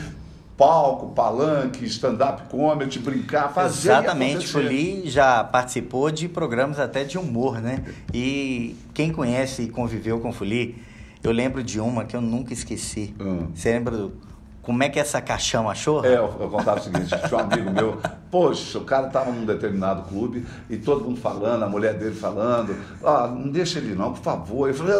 palco, 0.60 1.08
palanque, 1.14 1.86
stand-up 1.86 2.50
comedy, 2.50 3.00
brincar, 3.00 3.54
fazer. 3.54 3.92
Exatamente, 3.92 4.46
Fuli 4.46 5.10
já 5.10 5.42
participou 5.42 6.12
de 6.12 6.28
programas 6.28 6.78
até 6.80 7.06
de 7.06 7.18
humor, 7.18 7.62
né? 7.62 7.82
E 8.14 8.76
quem 8.94 9.14
conhece 9.14 9.64
e 9.64 9.70
conviveu 9.70 10.20
com 10.20 10.34
Fuli, 10.34 10.76
eu 11.24 11.32
lembro 11.32 11.64
de 11.64 11.80
uma 11.80 12.04
que 12.04 12.14
eu 12.14 12.20
nunca 12.20 12.52
esqueci. 12.52 13.16
Hum. 13.18 13.48
Você 13.56 13.72
lembra 13.72 13.96
do 13.96 14.29
como 14.70 14.84
é 14.84 14.90
que 14.90 15.00
essa 15.00 15.20
caixão 15.20 15.68
achou? 15.68 16.06
É, 16.06 16.16
eu, 16.16 16.32
eu 16.40 16.48
contava 16.48 16.80
o 16.80 16.84
seguinte, 16.84 17.08
tinha 17.08 17.40
um 17.40 17.44
amigo 17.44 17.72
meu, 17.72 18.00
poxa, 18.30 18.78
o 18.78 18.84
cara 18.84 19.08
estava 19.08 19.32
num 19.32 19.44
determinado 19.44 20.04
clube 20.04 20.46
e 20.70 20.78
todo 20.78 21.06
mundo 21.06 21.20
falando, 21.20 21.64
a 21.64 21.68
mulher 21.68 21.96
dele 21.96 22.14
falando, 22.14 22.76
ah, 23.04 23.28
não 23.28 23.50
deixa 23.50 23.80
ele 23.80 23.96
não, 23.96 24.14
por 24.14 24.22
favor. 24.22 24.70
Eu 24.70 24.76
falei, 24.76 24.96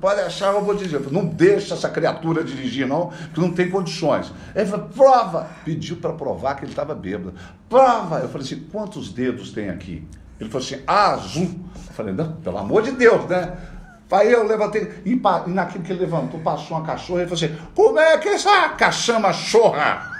pode 0.00 0.20
achar, 0.22 0.54
eu 0.54 0.64
vou 0.64 0.74
dirigir. 0.74 0.94
Eu 0.94 1.04
falei, 1.04 1.22
não 1.22 1.28
deixa 1.28 1.74
essa 1.74 1.90
criatura 1.90 2.42
dirigir 2.42 2.88
não, 2.88 3.10
que 3.34 3.38
não 3.38 3.52
tem 3.52 3.68
condições. 3.68 4.32
Ele 4.54 4.64
falou, 4.64 4.86
prova! 4.86 5.48
Pediu 5.66 5.98
para 5.98 6.14
provar 6.14 6.54
que 6.54 6.64
ele 6.64 6.72
estava 6.72 6.94
bêbado. 6.94 7.34
Prova! 7.68 8.20
Eu 8.20 8.28
falei 8.30 8.46
assim, 8.46 8.66
quantos 8.72 9.12
dedos 9.12 9.52
tem 9.52 9.68
aqui? 9.68 10.02
Ele 10.40 10.48
falou 10.48 10.66
assim, 10.66 10.82
azul. 10.86 11.60
Eu 11.74 11.92
falei, 11.92 12.14
não, 12.14 12.32
pelo 12.36 12.56
amor 12.56 12.82
de 12.82 12.92
Deus, 12.92 13.28
né? 13.28 13.54
Aí 14.12 14.30
eu 14.30 14.46
levantei, 14.46 14.92
e, 15.04 15.20
naquilo 15.46 15.82
que 15.82 15.92
ele 15.92 16.00
levantou, 16.00 16.38
passou 16.40 16.76
uma 16.76 16.86
cachorra, 16.86 17.22
e 17.22 17.26
falou 17.26 17.44
assim: 17.44 17.56
Como 17.74 17.98
é 17.98 18.18
que 18.18 18.28
essa 18.28 18.68
caçamba 18.70 19.32
chorra? 19.32 20.10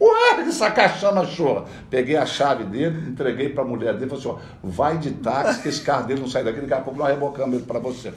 Ué, 0.00 0.42
essa 0.46 0.70
caçamba 0.70 1.26
chorra. 1.26 1.64
Peguei 1.90 2.16
a 2.16 2.24
chave 2.24 2.64
dele, 2.64 3.10
entreguei 3.10 3.48
para 3.48 3.64
a 3.64 3.66
mulher 3.66 3.94
dele 3.94 4.06
e 4.06 4.08
falei 4.08 4.36
assim: 4.36 4.46
ó, 4.62 4.66
vai 4.68 4.98
de 4.98 5.10
táxi, 5.12 5.62
que 5.62 5.68
esse 5.68 5.80
carro 5.80 6.06
dele 6.06 6.20
não 6.20 6.28
sai 6.28 6.44
daqui, 6.44 6.60
daqui 6.60 6.74
a 6.74 6.80
pouco 6.80 6.98
nós 6.98 7.08
rebocamos 7.08 7.56
ele 7.56 7.64
para 7.64 7.80
você. 7.80 8.12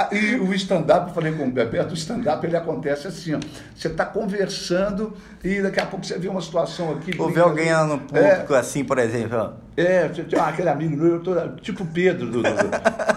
Ah, 0.00 0.08
e 0.14 0.36
o 0.36 0.54
stand-up, 0.54 1.08
eu 1.08 1.14
falei 1.14 1.32
com 1.32 1.44
o 1.44 1.50
Bebeto, 1.50 1.90
o 1.90 1.94
stand-up 1.94 2.46
ele 2.46 2.56
acontece 2.56 3.06
assim, 3.06 3.34
ó. 3.34 3.38
Você 3.76 3.88
está 3.88 4.06
conversando 4.06 5.12
e 5.44 5.60
daqui 5.60 5.78
a 5.78 5.84
pouco 5.84 6.06
você 6.06 6.18
vê 6.18 6.28
uma 6.28 6.40
situação 6.40 6.92
aqui. 6.92 7.14
Ou 7.18 7.30
vê 7.30 7.40
alguém 7.40 7.70
no 7.86 7.98
público 7.98 8.54
é, 8.54 8.58
assim, 8.58 8.82
por 8.82 8.98
exemplo. 8.98 9.52
É, 9.76 10.08
tinha 10.08 10.42
aquele 10.42 10.70
amigo 10.70 10.96
meu, 10.96 11.14
eu 11.14 11.20
tô, 11.20 11.34
tipo 11.60 11.84
o 11.84 11.86
Pedro, 11.86 12.30
do, 12.30 12.42
do, 12.42 12.48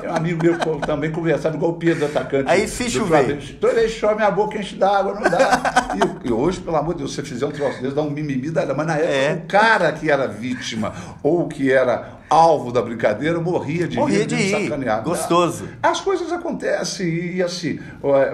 é 0.03 0.11
um 0.11 0.15
amigo 0.15 0.43
meu 0.43 0.57
também 0.79 1.09
conversava 1.09 1.55
igual 1.55 1.71
o 1.71 1.75
Pedro, 1.75 2.05
atacante. 2.05 2.49
Aí 2.49 2.67
se 2.67 2.89
chover. 2.89 3.57
Toda 3.59 3.75
vez 3.75 3.91
chove, 3.91 4.15
minha 4.15 4.31
boca 4.31 4.57
enche 4.57 4.75
d'água, 4.75 5.13
não 5.13 5.21
dá. 5.21 5.95
E, 6.23 6.27
e, 6.27 6.31
hoje, 6.33 6.59
pelo 6.59 6.75
amor 6.75 6.93
de 6.93 6.99
Deus, 6.99 7.11
se 7.11 7.17
você 7.17 7.23
fizer 7.23 7.45
um 7.45 7.51
troço 7.51 7.81
desse, 7.81 7.95
dá 7.95 8.01
um 8.01 8.09
mimimi, 8.09 8.49
dá, 8.49 8.65
mas 8.73 8.87
na 8.87 8.97
época 8.97 9.13
é. 9.13 9.33
o 9.33 9.47
cara 9.47 9.91
que 9.93 10.11
era 10.11 10.27
vítima 10.27 10.93
ou 11.21 11.47
que 11.47 11.71
era 11.71 12.22
alvo 12.33 12.71
da 12.71 12.81
brincadeira, 12.81 13.39
morria 13.39 13.87
de 13.87 13.97
morria 13.97 14.19
rir, 14.19 14.25
de 14.25 14.35
rir. 14.35 14.63
sacanear. 14.63 15.03
Gostoso. 15.03 15.67
As 15.81 16.01
coisas 16.01 16.31
acontecem 16.31 17.07
e 17.07 17.43
assim, 17.43 17.79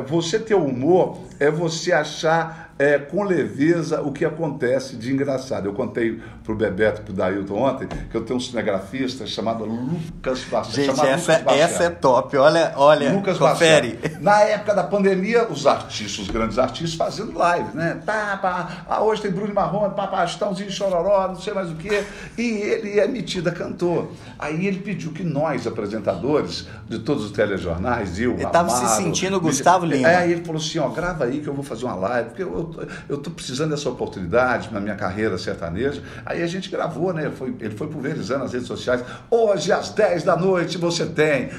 você 0.08 0.39
ter 0.39 0.56
humor 0.56 1.20
é 1.39 1.52
você 1.52 1.91
achar 1.91 2.68
é, 2.80 2.98
com 2.98 3.24
leveza 3.24 4.02
o 4.02 4.14
que 4.14 4.24
acontece 4.24 4.96
de 4.96 5.12
engraçado. 5.12 5.66
Eu 5.66 5.74
contei 5.74 6.22
para 6.42 6.54
o 6.54 6.56
Bebeto 6.56 7.02
e 7.02 7.04
para 7.04 7.12
o 7.12 7.16
Dailton 7.16 7.56
ontem 7.56 7.90
que 8.10 8.16
eu 8.16 8.22
tenho 8.22 8.38
um 8.38 8.40
cinegrafista 8.40 9.28
chamado 9.28 9.66
Lucas 9.66 10.46
Bastião. 10.46 10.96
Gente, 10.96 11.06
essa, 11.06 11.40
Lucas 11.40 11.58
essa 11.58 11.84
é 11.84 11.90
top. 11.90 12.38
Olha, 12.38 12.72
olha, 12.78 13.12
Lucas 13.12 13.38
confere. 13.38 14.00
Na 14.22 14.40
época 14.44 14.74
da 14.74 14.84
pandemia, 14.84 15.46
os 15.50 15.68
artistas, 15.68 16.20
os 16.20 16.30
grandes 16.30 16.58
artistas, 16.58 16.94
fazendo 16.94 17.38
live, 17.38 17.76
né? 17.76 18.00
Tá, 18.06 18.40
pá, 18.42 18.86
ah, 18.88 19.04
hoje 19.04 19.24
tem 19.24 19.32
Bruno 19.32 19.54
Marrone, 19.54 19.94
papá, 19.94 20.24
Estãozinho, 20.24 20.72
Chororó, 20.72 21.28
não 21.28 21.36
sei 21.36 21.54
mais 21.54 21.70
o 21.70 21.76
quê. 21.76 22.06
E 22.38 22.44
ele 22.44 22.98
é 22.98 23.08
metido 23.10 23.50
a 23.50 23.52
cantor. 23.52 24.08
Aí 24.38 24.66
ele 24.66 24.80
pediu 24.80 25.12
que 25.12 25.24
nós, 25.24 25.68
apresentadores 25.68 26.66
de 26.88 27.00
todos 27.00 27.26
os 27.26 27.32
telejornais, 27.32 28.18
eu, 28.22 28.36
Ele 28.36 28.44
estava 28.46 28.70
se 28.70 28.88
sentindo 28.96 29.38
Gustavo 29.42 29.86
Lima. 29.86 30.10
É, 30.10 30.30
ele 30.30 30.46
falou 30.46 30.62
assim, 30.62 30.80
ó, 30.80 30.88
grava 30.88 31.26
aí 31.26 31.42
que 31.42 31.48
eu 31.48 31.54
vou 31.54 31.64
fazer 31.64 31.84
uma 31.84 31.96
live, 31.96 32.30
porque 32.30 32.44
eu 32.44 32.68
eu 33.07 33.17
estou 33.17 33.34
precisando 33.34 33.72
dessa 33.72 33.89
oportunidade 33.89 34.72
na 34.72 34.80
minha 34.80 34.95
carreira 34.95 35.38
sertaneja. 35.38 36.01
Aí 36.26 36.41
a 36.41 36.47
gente 36.47 36.70
gravou, 36.70 37.13
né? 37.13 37.32
Foi, 37.32 37.55
ele 37.59 37.76
foi 37.76 37.88
pulverizando 37.88 38.43
nas 38.43 38.53
redes 38.53 38.67
sociais. 38.67 39.03
Hoje, 39.30 39.72
às 39.72 39.89
10 39.89 40.24
da 40.24 40.36
noite, 40.36 40.78
você 40.78 41.05
tem 41.05 41.49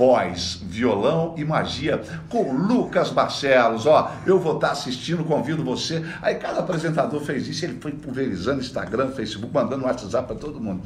voz, 0.00 0.60
violão 0.62 1.34
e 1.36 1.44
magia 1.44 2.00
com 2.28 2.52
Lucas 2.52 3.10
Barcelos. 3.10 3.84
Ó, 3.86 4.10
eu 4.26 4.38
vou 4.38 4.54
estar 4.54 4.70
assistindo, 4.70 5.24
convido 5.24 5.62
você. 5.62 6.02
Aí 6.22 6.36
cada 6.36 6.60
apresentador 6.60 7.20
fez 7.20 7.46
isso, 7.46 7.64
ele 7.66 7.78
foi 7.80 7.92
pulverizando 7.92 8.60
Instagram, 8.60 9.10
Facebook, 9.10 9.52
mandando 9.52 9.84
WhatsApp 9.84 10.26
para 10.26 10.36
todo 10.36 10.58
mundo. 10.58 10.82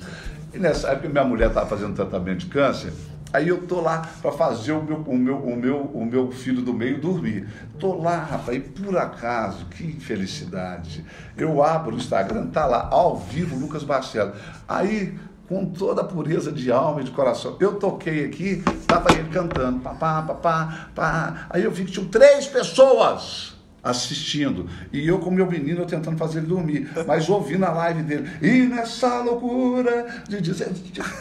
E 0.53 0.59
nessa 0.59 0.89
época 0.89 1.09
minha 1.09 1.25
mulher 1.25 1.49
estava 1.49 1.67
fazendo 1.67 1.95
tratamento 1.95 2.39
de 2.39 2.47
câncer 2.47 2.93
Aí 3.35 3.49
eu 3.49 3.67
tô 3.67 3.81
lá 3.81 4.09
para 4.23 4.31
fazer 4.31 4.71
o 4.71 4.81
meu, 4.81 4.99
o, 4.99 5.19
meu, 5.19 5.37
o, 5.39 5.57
meu, 5.57 5.81
o 5.81 6.07
meu 6.07 6.31
filho 6.31 6.63
do 6.63 6.73
meio 6.73 7.01
dormir. 7.01 7.49
Tô 7.81 8.01
lá, 8.01 8.19
rapaz, 8.19 8.57
e 8.57 8.61
por 8.61 8.97
acaso, 8.97 9.67
que 9.67 9.91
felicidade. 9.99 11.05
Eu 11.37 11.61
abro 11.61 11.97
o 11.97 11.99
Instagram, 11.99 12.47
tá 12.47 12.65
lá, 12.65 12.89
ao 12.93 13.17
vivo, 13.17 13.59
Lucas 13.59 13.83
Barcelos. 13.83 14.37
Aí 14.69 15.19
com 15.49 15.67
toda 15.67 16.03
a 16.03 16.05
pureza 16.05 16.53
de 16.53 16.71
alma 16.71 17.01
e 17.01 17.05
de 17.05 17.11
coração. 17.11 17.57
Eu 17.59 17.75
toquei 17.75 18.25
aqui, 18.25 18.63
estava 18.79 19.13
ele 19.13 19.29
cantando, 19.29 19.81
papá, 19.81 20.23
papá, 20.23 20.89
pá. 20.95 21.47
Aí 21.51 21.65
eu 21.65 21.73
vi 21.73 21.87
que 21.87 21.91
tinham 21.91 22.07
três 22.07 22.47
pessoas 22.47 23.54
assistindo. 23.85 24.67
E 24.91 25.07
eu 25.07 25.19
com 25.19 25.31
meu 25.31 25.47
menino 25.47 25.83
eu 25.83 25.87
tentando 25.87 26.17
fazer 26.17 26.39
ele 26.39 26.47
dormir, 26.47 26.91
mas 27.07 27.29
ouvindo 27.29 27.65
a 27.65 27.71
live 27.71 28.03
dele. 28.03 28.31
E 28.41 28.63
nessa 28.63 29.21
loucura 29.21 30.23
de 30.27 30.41
dizer, 30.41 30.73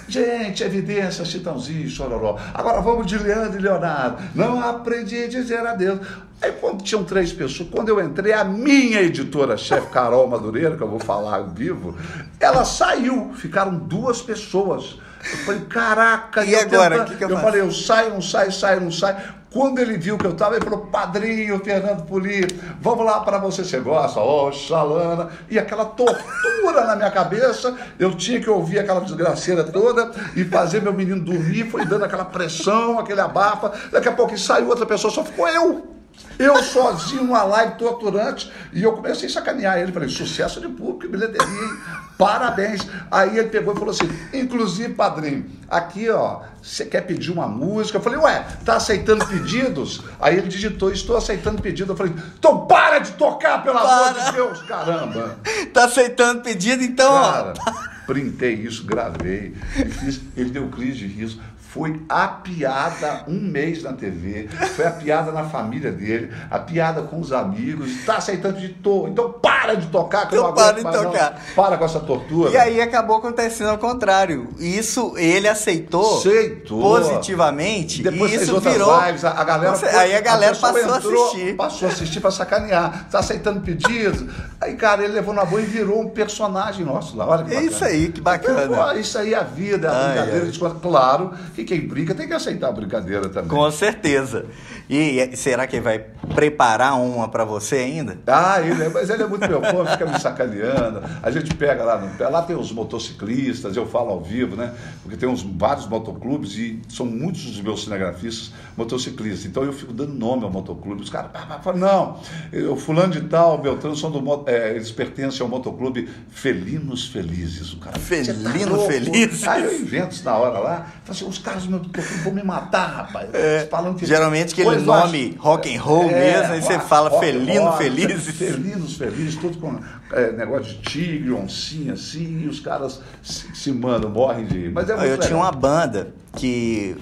gente, 0.07 0.63
evidência, 0.63 1.25
Chitãozinho, 1.25 1.89
chororó. 1.89 2.39
Agora 2.53 2.79
vamos 2.79 3.05
de 3.05 3.17
Leandro 3.17 3.59
e 3.59 3.61
Leonardo. 3.61 4.23
Não 4.33 4.61
aprendi 4.61 5.23
a 5.23 5.27
dizer 5.27 5.59
adeus. 5.59 5.99
Aí 6.41 6.51
quando 6.53 6.83
tinham 6.83 7.03
três 7.03 7.31
pessoas, 7.31 7.69
quando 7.69 7.89
eu 7.89 8.01
entrei, 8.03 8.33
a 8.33 8.43
minha 8.43 9.01
editora-chefe, 9.01 9.87
Carol 9.87 10.27
Madureira, 10.27 10.75
que 10.75 10.83
eu 10.83 10.89
vou 10.89 10.99
falar 10.99 11.37
ao 11.37 11.47
vivo, 11.47 11.95
ela 12.39 12.65
saiu, 12.65 13.31
ficaram 13.35 13.77
duas 13.77 14.21
pessoas. 14.21 14.97
Eu 15.31 15.37
falei, 15.39 15.61
caraca, 15.61 16.43
e 16.43 16.53
agora? 16.53 17.05
que 17.05 17.15
que 17.15 17.23
eu, 17.23 17.29
eu 17.29 17.37
falei, 17.39 17.61
eu 17.61 17.71
saio, 17.71 18.13
não 18.13 18.21
saio, 18.21 18.51
saio, 18.51 18.81
não 18.81 18.91
saio. 18.91 19.15
Quando 19.53 19.77
ele 19.77 19.99
viu 19.99 20.17
que 20.17 20.25
eu 20.25 20.31
estava, 20.31 20.55
ele 20.55 20.65
falou, 20.65 20.87
padrinho 20.87 21.63
Fernando 21.63 22.07
Polito, 22.07 22.55
vamos 22.81 23.05
lá 23.05 23.19
para 23.19 23.37
você, 23.37 23.63
você 23.63 23.79
gosta? 23.79 24.19
Ó, 24.19 24.47
oh, 24.47 24.51
Xalana. 24.51 25.29
E 25.47 25.59
aquela 25.59 25.85
tortura 25.85 26.85
na 26.87 26.95
minha 26.95 27.11
cabeça, 27.11 27.77
eu 27.99 28.15
tinha 28.15 28.41
que 28.41 28.49
ouvir 28.49 28.79
aquela 28.79 29.01
desgraceira 29.01 29.63
toda 29.63 30.11
e 30.35 30.43
fazer 30.43 30.81
meu 30.81 30.91
menino 30.91 31.23
dormir, 31.23 31.69
foi 31.69 31.85
dando 31.85 32.03
aquela 32.03 32.25
pressão, 32.25 32.97
aquele 32.97 33.21
abafa. 33.21 33.71
Daqui 33.91 34.09
a 34.09 34.13
pouco 34.13 34.35
saiu 34.35 34.69
outra 34.69 34.87
pessoa, 34.87 35.13
só 35.13 35.23
ficou 35.23 35.47
eu. 35.47 36.02
Eu 36.37 36.63
sozinho 36.63 37.23
numa 37.23 37.43
live 37.43 37.75
torturante 37.75 38.51
e 38.71 38.81
eu 38.81 38.93
comecei 38.93 39.27
a 39.27 39.31
sacanear 39.31 39.77
ele. 39.77 39.91
Falei, 39.91 40.09
sucesso 40.09 40.59
de 40.59 40.67
público, 40.67 41.11
bilheteria, 41.11 41.47
hein? 41.47 41.77
Parabéns. 42.17 42.87
Aí 43.11 43.37
ele 43.37 43.49
pegou 43.49 43.73
e 43.73 43.77
falou 43.77 43.91
assim: 43.91 44.09
inclusive, 44.33 44.93
padrinho, 44.93 45.45
aqui 45.69 46.09
ó, 46.09 46.41
você 46.61 46.85
quer 46.85 47.01
pedir 47.01 47.31
uma 47.31 47.47
música? 47.47 47.97
Eu 47.97 48.01
falei, 48.01 48.19
ué, 48.19 48.45
tá 48.65 48.75
aceitando 48.75 49.25
pedidos? 49.25 50.01
Aí 50.19 50.37
ele 50.37 50.47
digitou, 50.47 50.91
estou 50.91 51.17
aceitando 51.17 51.61
pedido. 51.61 51.91
Eu 51.91 51.97
falei, 51.97 52.13
então 52.37 52.65
para 52.65 52.99
de 52.99 53.11
tocar, 53.11 53.63
pelo 53.63 53.77
para. 53.79 54.09
amor 54.09 54.23
de 54.25 54.31
Deus, 54.31 54.61
caramba. 54.63 55.37
Tá 55.73 55.85
aceitando 55.85 56.41
pedido, 56.41 56.83
então, 56.83 57.11
Cara, 57.11 57.53
ó. 57.59 57.71
printei 58.05 58.53
isso, 58.53 58.85
gravei, 58.85 59.55
fiz, 59.99 60.21
ele 60.37 60.49
deu 60.51 60.67
crise 60.69 60.99
de 60.99 61.07
riso. 61.07 61.39
Foi 61.73 61.99
a 62.07 62.27
piada 62.27 63.23
um 63.27 63.39
mês 63.39 63.81
na 63.81 63.93
TV, 63.93 64.47
foi 64.75 64.85
a 64.85 64.91
piada 64.91 65.31
na 65.31 65.45
família 65.45 65.91
dele, 65.91 66.31
a 66.51 66.59
piada 66.59 67.01
com 67.01 67.19
os 67.19 67.31
amigos, 67.31 67.89
está 67.89 68.17
aceitando 68.17 68.59
de 68.59 68.69
to, 68.69 69.07
então 69.07 69.31
para 69.31 69.73
de 69.73 69.87
tocar, 69.87 70.29
que 70.29 70.35
eu 70.35 70.43
não 70.43 70.53
para 70.53 70.73
de 70.73 70.83
tocar. 70.83 71.31
Não. 71.31 71.55
Para 71.55 71.75
com 71.79 71.85
essa 71.85 71.99
tortura. 71.99 72.51
E 72.51 72.57
aí 72.57 72.79
acabou 72.79 73.17
acontecendo 73.17 73.71
ao 73.71 73.79
contrário. 73.79 74.49
Isso 74.59 75.15
ele 75.17 75.47
aceitou, 75.47 76.19
aceitou. 76.19 76.79
positivamente 76.79 78.03
Depois 78.03 78.31
e 78.31 78.35
isso 78.35 78.59
virou 78.59 79.05
lives, 79.07 79.25
a, 79.25 79.43
galera 79.43 79.75
Você, 79.75 79.87
aí 79.87 80.15
a 80.15 80.21
galera 80.21 80.55
a 80.55 80.59
passou 80.59 80.95
entrou, 80.95 81.23
a 81.23 81.27
assistir. 81.27 81.55
Passou 81.55 81.87
a 81.87 81.91
assistir 81.91 82.19
para 82.19 82.29
sacanear. 82.29 83.05
Está 83.07 83.17
aceitando 83.17 83.61
pedidos. 83.61 84.23
Aí, 84.61 84.75
cara, 84.75 85.03
ele 85.03 85.13
levou 85.13 85.33
na 85.33 85.43
boa 85.43 85.59
e 85.59 85.65
virou 85.65 86.01
um 86.01 86.09
personagem 86.09 86.85
nosso 86.85 87.17
lá. 87.17 87.27
Olha 87.27 87.43
que 87.43 87.49
bacana. 87.49 87.71
Isso 87.71 87.83
aí, 87.83 88.11
que 88.11 88.21
bacana. 88.21 88.95
Isso 88.95 89.17
aí 89.17 89.33
é 89.33 89.37
a 89.37 89.43
vida, 89.43 89.89
a 89.89 89.95
ai, 89.95 90.13
brincadeira. 90.13 90.45
Ai. 90.45 90.73
Claro 90.79 91.33
que 91.55 91.62
quem 91.63 91.87
brinca 91.87 92.13
tem 92.13 92.27
que 92.27 92.33
aceitar 92.33 92.69
a 92.69 92.71
brincadeira 92.71 93.29
também. 93.29 93.49
Com 93.49 93.69
certeza. 93.71 94.45
E 94.89 95.35
será 95.35 95.65
que 95.65 95.77
ele 95.77 95.83
vai 95.83 95.99
preparar 96.35 96.99
uma 96.99 97.27
para 97.27 97.45
você 97.45 97.77
ainda? 97.77 98.17
Ah, 98.27 98.61
ele 98.61 98.83
é, 98.83 98.89
mas 98.89 99.09
ele 99.09 99.23
é 99.23 99.27
muito 99.27 99.47
meu 99.47 99.61
fã, 99.61 99.85
fica 99.85 100.05
me 100.05 100.19
sacaneando. 100.19 101.01
A 101.21 101.31
gente 101.31 101.53
pega 101.55 101.83
lá 101.83 101.99
no 101.99 102.13
lá 102.29 102.41
tem 102.41 102.55
os 102.55 102.71
motociclistas, 102.71 103.75
eu 103.75 103.85
falo 103.85 104.11
ao 104.11 104.21
vivo, 104.21 104.55
né? 104.55 104.73
Porque 105.01 105.17
tem 105.17 105.27
uns 105.27 105.43
vários 105.43 105.87
motoclubes 105.87 106.55
e 106.55 106.81
são 106.89 107.05
muitos 107.05 107.43
dos 107.43 107.61
meus 107.61 107.83
cinegrafistas 107.83 108.51
motociclistas. 108.75 109.45
Então 109.45 109.63
eu 109.63 109.73
fico 109.73 109.93
dando 109.93 110.13
nome 110.13 110.43
ao 110.43 110.51
motoclube. 110.51 111.01
Os 111.01 111.09
caras 111.09 111.31
falam, 111.63 111.79
não, 111.79 112.19
eu 112.51 112.75
fulano 112.75 113.13
de 113.13 113.21
tal, 113.21 113.57
Beltrano, 113.57 113.95
são 113.95 114.11
do 114.11 114.23
é, 114.47 114.71
eles 114.71 114.91
pertencem 114.91 115.41
ao 115.41 115.47
motoclube 115.47 116.09
Felinos 116.29 117.07
Felizes. 117.07 117.73
O 117.73 117.77
cara, 117.77 117.99
Felino 117.99 118.77
tá 118.77 118.85
Feliz? 118.85 119.47
Aí 119.47 119.63
eu 119.63 119.79
invento 119.79 120.23
na 120.23 120.35
hora 120.37 120.59
lá. 120.59 120.75
Falo 121.03 121.17
assim, 121.17 121.25
os 121.27 121.37
caras 121.37 121.52
do 121.61 121.69
meu 121.69 121.81
vão 122.23 122.33
me 122.33 122.43
matar, 122.43 122.87
rapaz. 122.87 123.29
É, 123.33 123.67
falando 123.69 123.97
que, 123.97 124.05
geralmente 124.05 124.53
aquele 124.53 124.77
nome 124.79 125.35
rock 125.39 125.73
and 125.73 125.81
roll 125.81 126.09
é, 126.09 126.19
mesmo, 126.19 126.53
aí 126.53 126.61
você 126.61 126.79
fala 126.79 127.19
Felino 127.19 127.65
rock, 127.65 127.77
Felizes. 127.77 128.35
Felinos 128.35 128.97
Felizes, 128.97 129.35
tudo 129.35 129.57
com 129.59 129.79
é, 130.11 130.31
negócio 130.31 130.73
de 130.73 130.77
tigre, 130.79 131.31
oncinha 131.31 131.93
assim, 131.93 132.41
e 132.43 132.47
os 132.47 132.59
caras 132.59 133.01
se, 133.21 133.55
se 133.55 133.71
mandam, 133.71 134.09
morrem 134.09 134.45
de. 134.45 134.69
Mas 134.69 134.89
é 134.89 134.93
muito 134.93 135.05
Eu 135.05 135.11
legal. 135.11 135.27
tinha 135.27 135.37
uma 135.37 135.51
banda 135.51 136.13
que 136.35 136.95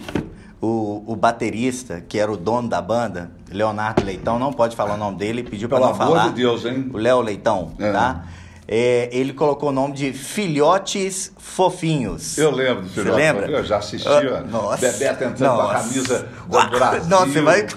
o, 0.62 1.04
o 1.08 1.16
baterista, 1.16 2.02
que 2.08 2.20
era 2.20 2.32
o 2.32 2.38
dono 2.38 2.70
da 2.70 2.82
banda, 2.82 3.32
Leonardo 3.50 4.06
Leitão, 4.06 4.38
não 4.38 4.54
pode 4.54 4.76
falar 4.76 4.94
o 4.94 4.98
nome 4.98 5.18
dele, 5.18 5.44
pediu 5.44 5.68
para 5.68 5.80
não 5.80 5.96
falar. 5.96 6.10
Pelo 6.10 6.20
amor 6.20 6.34
de 6.34 6.42
Deus, 6.42 6.66
hein? 6.66 6.90
O 6.94 6.98
Léo 6.98 7.22
Leitão, 7.22 7.72
é. 7.80 7.92
tá? 7.92 8.26
É, 8.74 9.10
ele 9.12 9.34
colocou 9.34 9.68
o 9.68 9.72
nome 9.74 9.94
de 9.94 10.14
Filhotes 10.14 11.34
Fofinhos. 11.38 12.38
Eu 12.38 12.52
lembro 12.52 12.84
do 12.84 12.90
Filhotes 12.90 13.12
Você 13.12 13.22
lembra? 13.22 13.52
Eu 13.52 13.66
já 13.66 13.80
assisti, 13.80 14.08
uh, 14.08 14.48
nossa, 14.50 14.78
Bebeto 14.78 15.26
entrando 15.26 15.56
com 15.58 15.62
a 15.62 15.74
camisa 15.74 16.30
do 16.48 16.70
Brasil. 16.70 17.10
Nossa, 17.10 17.26
você 17.26 17.42
vai... 17.42 17.68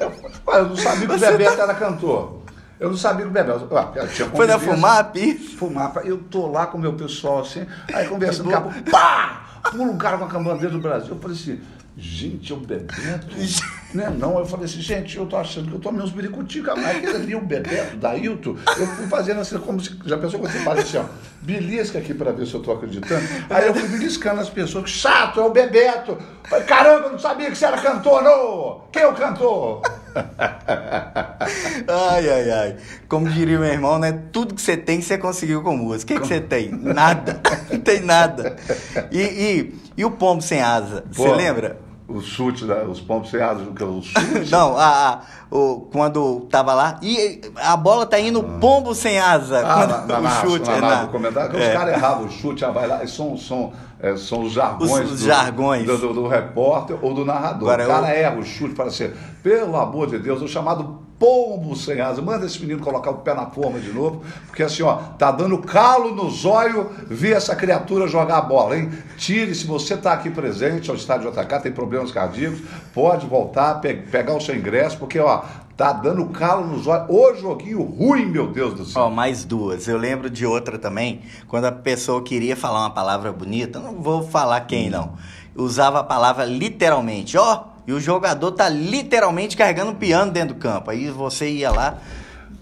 Eu, 0.00 0.12
eu 0.54 0.68
não 0.70 0.76
sabia 0.76 1.06
que 1.06 1.14
o 1.14 1.18
Bebeto 1.20 1.60
era 1.60 1.74
cantor. 1.74 2.42
Eu 2.80 2.90
não 2.90 2.96
sabia 2.96 3.24
que 3.24 3.30
o 3.30 3.32
Bebeto. 3.32 3.68
tinha 4.12 4.28
Foi 4.30 4.48
na 4.48 4.58
Fumap? 4.58 5.16
Fumap. 5.56 5.96
Eu 6.04 6.18
tô 6.18 6.48
lá 6.48 6.66
com 6.66 6.76
o 6.76 6.80
meu 6.80 6.94
pessoal 6.94 7.42
assim, 7.42 7.64
aí 7.92 8.08
conversando, 8.08 8.50
daqui 8.50 8.56
a 8.56 8.60
pouco, 8.60 8.90
pá! 8.90 9.60
Pula 9.70 9.84
um 9.84 9.96
cara 9.96 10.18
com 10.18 10.24
a 10.24 10.40
bandeira 10.40 10.70
do 10.70 10.80
Brasil. 10.80 11.10
Eu 11.10 11.20
falei 11.20 11.36
assim, 11.36 11.60
gente, 11.96 12.52
é 12.52 12.54
o 12.54 12.58
Bebeto? 12.58 13.36
né? 13.94 14.12
Não, 14.18 14.38
eu 14.38 14.44
falei 14.44 14.66
assim, 14.66 14.80
gente, 14.80 15.16
eu 15.16 15.26
tô 15.26 15.36
achando 15.36 15.68
que 15.68 15.74
eu 15.74 15.80
tomei 15.80 16.02
uns 16.02 16.10
biricutica, 16.10 16.74
mas 16.74 16.96
aquele 16.96 17.16
ali, 17.16 17.34
o 17.34 17.40
Bebeto, 17.40 17.96
da 17.96 18.16
Hilton, 18.16 18.56
eu 18.76 18.86
fui 18.86 19.06
fazendo 19.06 19.40
assim, 19.40 19.58
como 19.58 19.80
se, 19.80 19.96
já 20.04 20.18
pensou 20.18 20.40
quando 20.40 20.52
você 20.52 20.58
faz 20.58 20.80
assim, 20.80 20.98
ó, 20.98 21.04
belisca 21.40 21.98
aqui 21.98 22.12
para 22.12 22.32
ver 22.32 22.46
se 22.46 22.54
eu 22.54 22.60
tô 22.60 22.72
acreditando. 22.72 23.24
Aí 23.48 23.66
eu 23.66 23.74
fui 23.74 23.88
beliscando 23.88 24.40
as 24.40 24.50
pessoas, 24.50 24.90
chato, 24.90 25.40
é 25.40 25.44
o 25.44 25.50
Bebeto. 25.50 26.18
Falei, 26.44 26.64
caramba, 26.64 27.06
eu 27.06 27.12
não 27.12 27.18
sabia 27.18 27.50
que 27.50 27.56
você 27.56 27.64
era 27.64 27.78
cantor, 27.80 28.22
não! 28.22 28.84
Quem 28.90 29.02
é 29.02 29.06
o 29.06 29.14
cantor? 29.14 29.82
ai, 31.88 32.28
ai, 32.28 32.50
ai. 32.50 32.76
Como 33.08 33.28
diria 33.28 33.58
meu 33.58 33.68
irmão, 33.68 33.98
né? 33.98 34.12
Tudo 34.32 34.54
que 34.54 34.62
você 34.62 34.76
tem, 34.76 35.00
você 35.00 35.18
conseguiu 35.18 35.62
com 35.62 35.76
música. 35.76 36.14
O 36.14 36.16
que, 36.16 36.22
que 36.22 36.28
você 36.28 36.40
tem? 36.40 36.70
Nada. 36.70 37.40
Não 37.70 37.80
tem 37.80 38.00
nada. 38.00 38.56
E, 39.10 39.20
e, 39.20 39.74
e 39.96 40.04
o 40.04 40.10
pombo 40.10 40.42
sem 40.42 40.60
asa? 40.60 41.04
Você 41.10 41.28
lembra? 41.28 41.83
O 42.06 42.20
chute, 42.20 42.66
né? 42.66 42.82
os 42.82 43.00
pompos 43.00 43.30
sem 43.30 43.40
asa, 43.40 43.62
o 43.62 44.02
chute. 44.02 44.50
Não, 44.50 44.76
a, 44.76 45.08
a, 45.08 45.20
o, 45.50 45.88
quando 45.90 46.40
tava 46.50 46.74
lá, 46.74 46.98
e 47.00 47.40
a 47.56 47.74
bola 47.78 48.04
tá 48.04 48.20
indo 48.20 48.40
ah. 48.40 48.58
pombo 48.60 48.94
sem 48.94 49.18
asa. 49.18 49.60
Ah, 49.66 49.86
na, 50.06 50.20
na, 50.20 50.28
o 50.28 50.40
chute. 50.42 50.68
Na, 50.68 50.80
na, 50.80 51.02
na, 51.02 51.06
comentário, 51.08 51.58
é. 51.58 51.68
Os 51.68 51.72
caras 51.72 51.94
erravam 51.94 52.26
o 52.26 52.30
chute, 52.30 52.62
ah, 52.62 52.70
vai 52.70 52.86
lá, 52.86 53.06
são, 53.06 53.38
são, 53.38 53.72
é, 53.98 54.16
são 54.16 54.42
os 54.42 54.52
jargões, 54.52 55.12
os, 55.12 55.20
do, 55.20 55.26
jargões. 55.26 55.86
Do, 55.86 55.96
do, 55.96 56.12
do, 56.12 56.28
repórter 56.28 56.98
ou 57.00 57.14
do 57.14 57.24
narrador. 57.24 57.70
Agora, 57.70 57.84
o 57.84 57.88
cara 57.88 58.14
eu... 58.14 58.22
erra 58.22 58.36
o 58.38 58.44
chute 58.44 58.74
para 58.74 58.90
ser, 58.90 59.16
pelo 59.42 59.74
amor 59.74 60.06
de 60.06 60.18
Deus, 60.18 60.42
o 60.42 60.48
chamado 60.48 61.03
pombo 61.24 61.74
sem 61.74 62.02
asa. 62.02 62.20
Manda 62.20 62.44
esse 62.44 62.60
menino 62.60 62.80
colocar 62.80 63.10
o 63.10 63.14
pé 63.14 63.32
na 63.32 63.46
forma 63.46 63.80
de 63.80 63.90
novo, 63.90 64.22
porque 64.46 64.62
assim, 64.62 64.82
ó, 64.82 64.96
tá 65.18 65.30
dando 65.30 65.56
calo 65.58 66.14
no 66.14 66.28
zóio 66.28 66.90
ver 67.06 67.32
essa 67.32 67.56
criatura 67.56 68.06
jogar 68.06 68.36
a 68.36 68.42
bola, 68.42 68.76
hein? 68.76 68.90
Tire, 69.16 69.54
se 69.54 69.66
você 69.66 69.96
tá 69.96 70.12
aqui 70.12 70.28
presente 70.28 70.90
ao 70.90 70.96
estádio 70.96 71.32
JK, 71.32 71.62
tem 71.62 71.72
problemas 71.72 72.12
cardíacos, 72.12 72.60
pode 72.92 73.26
voltar, 73.26 73.80
pe 73.80 73.94
pegar 73.94 74.34
o 74.34 74.40
seu 74.40 74.54
ingresso, 74.54 74.98
porque, 74.98 75.18
ó, 75.18 75.42
Tá 75.76 75.92
dando 75.92 76.26
calo 76.26 76.68
nos 76.68 76.86
olhos. 76.86 77.06
Ô 77.08 77.34
joguinho 77.34 77.82
ruim, 77.82 78.26
meu 78.26 78.46
Deus 78.46 78.74
do 78.74 78.84
céu. 78.84 79.02
Ó, 79.02 79.10
mais 79.10 79.44
duas. 79.44 79.88
Eu 79.88 79.98
lembro 79.98 80.30
de 80.30 80.46
outra 80.46 80.78
também, 80.78 81.22
quando 81.48 81.64
a 81.64 81.72
pessoa 81.72 82.22
queria 82.22 82.54
falar 82.54 82.82
uma 82.82 82.90
palavra 82.90 83.32
bonita, 83.32 83.80
não 83.80 84.00
vou 84.00 84.22
falar 84.22 84.60
quem 84.60 84.86
hum. 84.86 84.92
não. 84.92 85.12
Usava 85.56 85.98
a 85.98 86.04
palavra 86.04 86.44
literalmente. 86.44 87.36
Ó, 87.36 87.73
e 87.86 87.92
o 87.92 88.00
jogador 88.00 88.52
tá 88.52 88.68
literalmente 88.68 89.56
carregando 89.56 89.92
o 89.92 89.96
piano 89.96 90.32
dentro 90.32 90.54
do 90.54 90.60
campo. 90.60 90.90
Aí 90.90 91.10
você 91.10 91.48
ia 91.48 91.70
lá, 91.70 91.98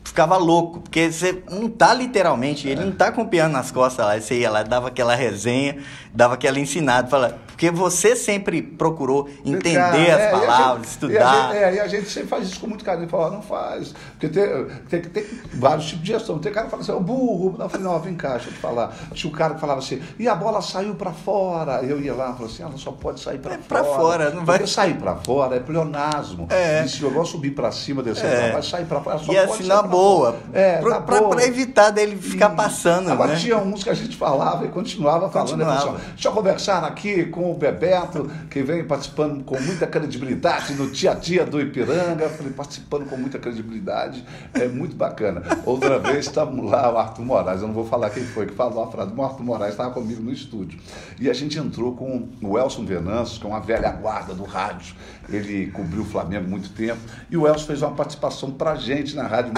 ficava 0.05 0.37
louco, 0.37 0.81
porque 0.81 1.11
você 1.11 1.43
não 1.51 1.69
tá 1.69 1.95
literalmente, 1.95 2.69
ele 2.69 2.85
não 2.85 2.93
tá 2.93 3.11
com 3.13 3.23
o 3.23 3.29
piano 3.29 3.53
nas 3.53 3.71
costas 3.71 4.05
lá, 4.05 4.21
você 4.21 4.41
ia 4.41 4.51
lá, 4.51 4.63
dava 4.63 4.89
aquela 4.89 5.15
resenha, 5.15 5.79
dava 6.13 6.35
aquela 6.35 6.59
ensinada, 6.59 7.09
fala, 7.09 7.39
porque 7.47 7.71
você 7.71 8.15
sempre 8.17 8.61
procurou 8.61 9.29
entender 9.45 10.11
as 10.11 10.21
é, 10.21 10.31
palavras, 10.31 10.77
gente- 10.83 10.91
estudar. 10.93 11.15
E 11.15 11.19
a, 11.19 11.53
gente, 11.53 11.57
é, 11.57 11.75
e 11.75 11.81
a 11.81 11.89
gente 11.89 12.11
sempre 12.11 12.29
faz 12.29 12.49
isso 12.49 12.61
com 12.61 12.67
muito 12.67 12.85
carinho. 12.85 13.09
Fala, 13.09 13.31
não 13.31 13.43
faz. 13.43 13.95
Porque 14.19 14.29
tem, 14.29 14.67
tem, 14.89 15.01
tem 15.03 15.25
vários 15.55 15.87
tipos 15.87 16.05
de 16.05 16.13
gestão. 16.13 16.39
Tem 16.39 16.53
cara 16.53 16.65
que 16.67 16.71
fala 16.71 16.83
assim, 16.83 16.93
ô 16.93 17.01
burro. 17.01 17.57
Eu 17.59 17.69
falei, 17.69 17.87
não, 17.87 17.99
vem 18.01 18.15
cá, 18.15 18.33
deixa 18.33 18.49
eu 18.49 18.53
te 18.53 18.59
falar. 18.59 18.93
Tinha 19.15 19.33
um 19.33 19.37
cara 19.37 19.55
que 19.55 19.61
falava 19.61 19.79
assim, 19.79 20.03
e 20.19 20.27
a 20.29 20.35
bola 20.35 20.61
saiu 20.61 20.95
pra 20.97 21.13
fora. 21.13 21.83
Eu 21.83 22.01
ia 22.01 22.13
lá 22.15 22.27
falava 22.33 22.47
assim, 22.47 22.63
ela 22.63 22.77
só 22.77 22.91
pode 22.91 23.21
sair 23.21 23.39
pra 23.39 23.55
É 23.55 23.59
fora. 23.59 23.83
pra 23.85 23.85
fora, 23.85 24.31
não 24.31 24.45
vai- 24.45 24.59
Porque 24.59 24.71
sair 24.73 24.95
pra 24.95 25.15
fora 25.17 25.57
é 25.57 25.61
pleonasmo. 25.61 26.47
É. 26.51 26.85
E 26.85 26.89
se 26.89 27.01
eu 27.03 27.11
vou 27.13 27.25
subir 27.25 27.53
pra 27.53 27.71
cima, 27.71 28.03
descer 28.03 28.27
É. 28.27 28.53
baixo, 28.53 28.71
sair 28.71 28.87
pra 28.87 29.01
fora, 29.01 29.19
só 29.19 29.33
E 29.33 29.37
pode 29.47 29.63
boa. 29.93 30.37
É, 30.53 30.79
pra, 30.79 30.91
na 30.91 31.01
pra- 31.01 31.19
boa. 31.21 31.31
pra 31.37 31.45
evitar 31.47 31.91
dele 31.91 32.17
ficar 32.17 32.53
E- 32.53 32.57
passando, 32.57 33.11
Agora 33.11 33.33
né? 33.33 33.39
tinha 33.39 33.57
uns 33.59 33.85
que 33.85 33.91
a 33.91 33.95
gente 33.95 34.17
falava 34.17 34.65
e 34.65 34.69
continuava 34.69 35.29
falando. 35.31 35.57
né? 35.57 35.65
Continuava. 35.65 35.99
Deixa 36.15 36.29
eu 36.29 36.33
conversar 36.33 36.85
aqui 36.85 37.25
com 37.27 37.51
o 37.51 37.55
Bebeto, 37.55 38.31
que 38.51 38.63
vem 38.63 38.85
participando 38.85 39.45
com 39.45 39.61
muita 39.61 39.87
credibilidade 39.87 40.75
no 40.75 40.91
dia 40.91 41.13
a 41.13 41.15
dia 41.15 41.45
do 41.47 41.61
Ipiranga. 41.61 42.29
Falei, 42.29 42.53
participando 42.53 43.09
com 43.09 43.17
muita 43.17 43.39
credibilidade, 43.39 44.25
é 44.55 44.67
muito 44.69 44.97
bacana. 44.97 45.43
Outra 45.65 45.99
vez 45.99 46.27
estávamos 46.27 46.71
lá, 46.71 46.93
o 46.93 46.99
Arthur 46.99 47.25
Moraes, 47.25 47.61
eu 47.61 47.67
não 47.69 47.75
vou 47.75 47.85
falar 47.87 48.11
quem 48.11 48.25
foi 48.25 48.47
que 48.47 48.55
falou 48.55 48.83
a 48.85 48.91
frase, 48.91 49.11
mas 49.15 49.19
o 49.27 49.31
Arthur 49.31 49.45
Moraes 49.45 49.73
estava 49.73 49.91
comigo 49.91 50.23
no 50.23 50.33
estúdio. 50.33 50.79
E 51.21 51.29
a 51.31 51.33
gente 51.35 51.59
entrou 51.59 51.95
com 51.95 52.29
o 52.43 52.59
Elson 52.59 52.85
Venâncio, 52.85 53.41
que 53.41 53.47
é 53.47 53.49
uma 53.49 53.61
velha 53.61 53.91
guarda 53.91 54.35
do 54.35 54.45
rádio. 54.45 54.95
Ele 55.29 55.71
cobriu 55.71 56.03
o 56.03 56.05
Flamengo 56.05 56.45
há 56.47 56.49
muito 56.49 56.71
tempo. 56.71 56.99
E 57.31 57.37
o 57.37 57.47
Elson 57.47 57.67
fez 57.67 57.83
uma 57.83 57.93
participação 57.93 58.51
pra 58.51 58.75
gente 58.75 59.15
na 59.15 59.27
Rádio 59.27 59.53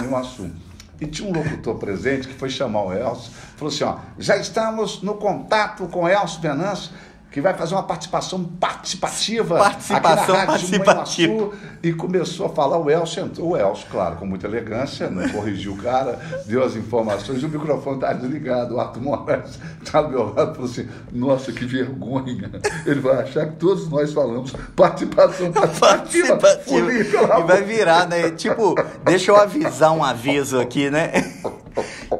E 1.01 1.07
tinha 1.07 1.29
um 1.29 1.33
locutor 1.33 1.77
presente 1.77 2.29
que 2.29 2.35
foi 2.35 2.49
chamar 2.49 2.85
o 2.85 2.93
Elcio, 2.93 3.33
falou 3.57 3.73
assim, 3.73 3.85
ó, 3.85 3.97
já 4.19 4.37
estamos 4.37 5.03
no 5.03 5.15
contato 5.15 5.87
com 5.89 6.05
o 6.05 6.09
Elcio 6.09 6.41
Venâncio, 6.41 6.93
que 7.35 7.41
vai 7.41 7.53
fazer 7.53 7.75
uma 7.75 7.83
participação 7.83 8.45
participativa 8.45 9.59
Participação 9.59 10.37
aqui 10.37 10.47
na 10.47 10.53
Rádio 10.53 10.69
participativa. 10.69 11.51
E 11.83 11.93
começou 11.93 12.47
a 12.47 12.49
falar, 12.49 12.79
o 12.79 12.89
Elcio 12.89 13.25
entrou, 13.25 13.49
o 13.51 13.57
Elcio, 13.57 13.89
claro, 13.91 14.15
com 14.15 14.25
muita 14.25 14.47
elegância, 14.47 15.11
não 15.11 15.29
corrigiu 15.31 15.73
o 15.73 15.77
cara, 15.77 16.17
deu 16.47 16.63
as 16.63 16.77
informações, 16.77 17.43
o 17.43 17.49
microfone 17.49 17.97
estava 17.97 18.15
desligado, 18.15 18.77
o 18.77 18.81
Arthur 18.81 19.03
Moraes 19.03 19.59
está 19.83 20.01
do 20.01 20.11
meu 20.11 20.33
lado 20.33 20.53
e 20.53 20.55
falou 20.55 20.71
assim, 20.71 20.89
nossa, 21.11 21.51
que 21.51 21.67
vergonha, 21.67 22.53
ele 22.87 23.01
vai 23.01 23.23
achar 23.23 23.47
que 23.47 23.57
todos 23.57 23.91
nós 23.91 24.13
falamos 24.13 24.53
participação 24.77 25.51
participativa, 25.51 26.37
Participativa. 26.37 27.41
E 27.41 27.43
vai 27.43 27.63
virar, 27.65 28.07
né? 28.07 28.31
Tipo, 28.31 28.77
deixa 29.05 29.33
eu 29.33 29.37
avisar 29.37 29.91
um 29.91 30.05
aviso 30.05 30.61
aqui, 30.61 30.89
né? 30.89 31.11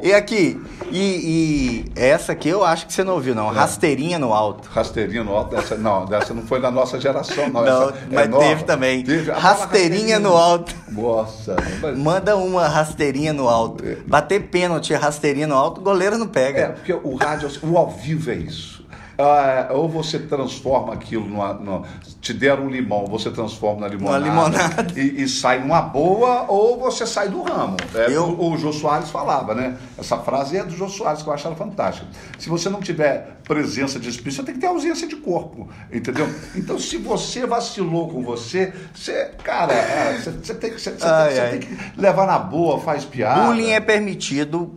E 0.01 0.13
aqui, 0.13 0.59
e, 0.91 1.85
e 1.95 1.99
essa 1.99 2.33
aqui 2.33 2.49
eu 2.49 2.63
acho 2.63 2.85
que 2.87 2.93
você 2.93 3.03
não 3.03 3.13
ouviu, 3.13 3.33
não. 3.33 3.47
Rasteirinha 3.49 4.19
no 4.19 4.33
alto. 4.33 4.67
Rasteirinha 4.69 5.23
no 5.23 5.33
alto, 5.35 5.55
dessa, 5.55 5.75
não, 5.75 6.05
dessa 6.05 6.33
não 6.33 6.43
foi 6.43 6.59
da 6.61 6.69
nossa 6.69 6.99
geração, 6.99 7.47
não. 7.49 7.63
Não, 7.63 7.89
essa 7.89 7.97
é 8.11 8.15
mas 8.15 8.29
nova. 8.29 8.43
teve 8.45 8.63
também. 8.63 9.03
Teve. 9.03 9.31
Ah, 9.31 9.37
Rasteirinha 9.37 10.19
no 10.19 10.35
alto. 10.35 10.75
Nossa, 10.89 11.55
mas- 11.81 11.97
Manda 11.97 12.35
uma 12.35 12.67
rasteirinha 12.67 13.31
no 13.33 13.47
alto. 13.47 13.83
Bater 14.05 14.41
pênalti, 14.49 14.93
rasteirinha 14.93 15.47
no 15.47 15.55
alto, 15.55 15.79
goleiro 15.81 16.17
não 16.17 16.25
é, 16.25 16.29
pega. 16.29 16.69
porque 16.73 16.93
o 16.93 17.15
rádio, 17.15 17.49
o 17.63 17.77
ao 17.77 17.89
vivo 17.89 18.31
é 18.31 18.35
isso. 18.35 18.74
Ah, 19.17 19.67
ou 19.71 19.87
você 19.87 20.19
transforma 20.19 20.93
aquilo 20.93 21.25
numa, 21.25 21.53
numa- 21.53 21.83
Te 22.21 22.33
deram 22.33 22.63
um 22.65 22.69
limão, 22.69 23.05
você 23.05 23.29
transforma 23.31 23.81
na 23.81 23.87
limonada. 23.87 24.25
limonada. 24.25 24.87
E, 24.99 25.23
e 25.23 25.27
sai 25.29 25.59
numa 25.59 25.81
boa, 25.81 26.45
ou 26.49 26.77
você 26.79 27.05
sai 27.07 27.29
do 27.29 27.41
ramo. 27.43 27.77
É, 27.93 28.11
Eu- 28.13 28.25
o, 28.29 28.51
o 28.53 28.57
Jô 28.57 28.73
Soares 28.73 29.09
falava, 29.09 29.53
né? 29.55 29.77
Essa 29.97 30.17
frase 30.17 30.57
é 30.57 30.63
do 30.63 30.75
Jô 30.75 30.89
Soares, 30.89 31.21
que 31.23 31.29
eu 31.29 31.33
achava 31.33 31.55
fantástica. 31.55 32.07
Se 32.37 32.49
você 32.49 32.69
não 32.69 32.79
tiver 32.81 33.37
presença 33.47 33.99
de 33.99 34.09
espírito, 34.09 34.35
você 34.37 34.43
tem 34.43 34.55
que 34.55 34.61
ter 34.61 34.67
ausência 34.67 35.07
de 35.07 35.15
corpo. 35.15 35.69
Entendeu? 35.91 36.27
Então, 36.55 36.77
se 36.79 36.97
você 36.97 37.45
vacilou 37.45 38.09
com 38.09 38.23
você, 38.23 38.73
você, 38.93 39.31
cara, 39.43 39.71
é, 39.73 40.17
você, 40.19 40.31
você 40.31 40.53
tem, 40.55 40.71
que- 40.71 40.81
você, 40.81 40.89
Ai, 41.01 41.27
tem, 41.27 41.35
você 41.35 41.41
ai. 41.41 41.49
tem 41.51 41.59
que 41.59 41.77
levar 41.95 42.25
na 42.25 42.39
boa, 42.39 42.79
faz 42.79 43.05
piada. 43.05 43.41
Bullying 43.45 43.71
é 43.71 43.79
permitido. 43.79 44.71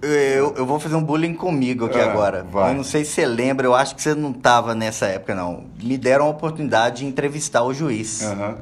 Eu, 0.00 0.54
eu 0.56 0.66
vou 0.66 0.80
fazer 0.80 0.96
um 0.96 1.02
bullying 1.02 1.34
comigo 1.34 1.86
aqui 1.86 1.98
É, 1.98 2.02
agora. 2.02 2.44
vai. 2.50 2.70
Eu 2.72 2.76
não 2.76 2.82
sei 2.84 3.04
se 3.04 3.12
você 3.12 3.26
lembra, 3.26 3.66
eu 3.66 3.74
acho 3.74 3.94
que 3.94 4.02
você 4.02 4.14
não 4.14 4.30
estava 4.32 4.74
nessa 4.74 5.06
época, 5.06 5.34
não. 5.34 5.64
Me 5.80 5.96
deram 5.96 6.26
a 6.26 6.28
oportunidade 6.28 6.98
de 6.98 7.06
entrevistar 7.06 7.62
o 7.62 7.72
juiz. 7.72 8.22
Aham. 8.22 8.56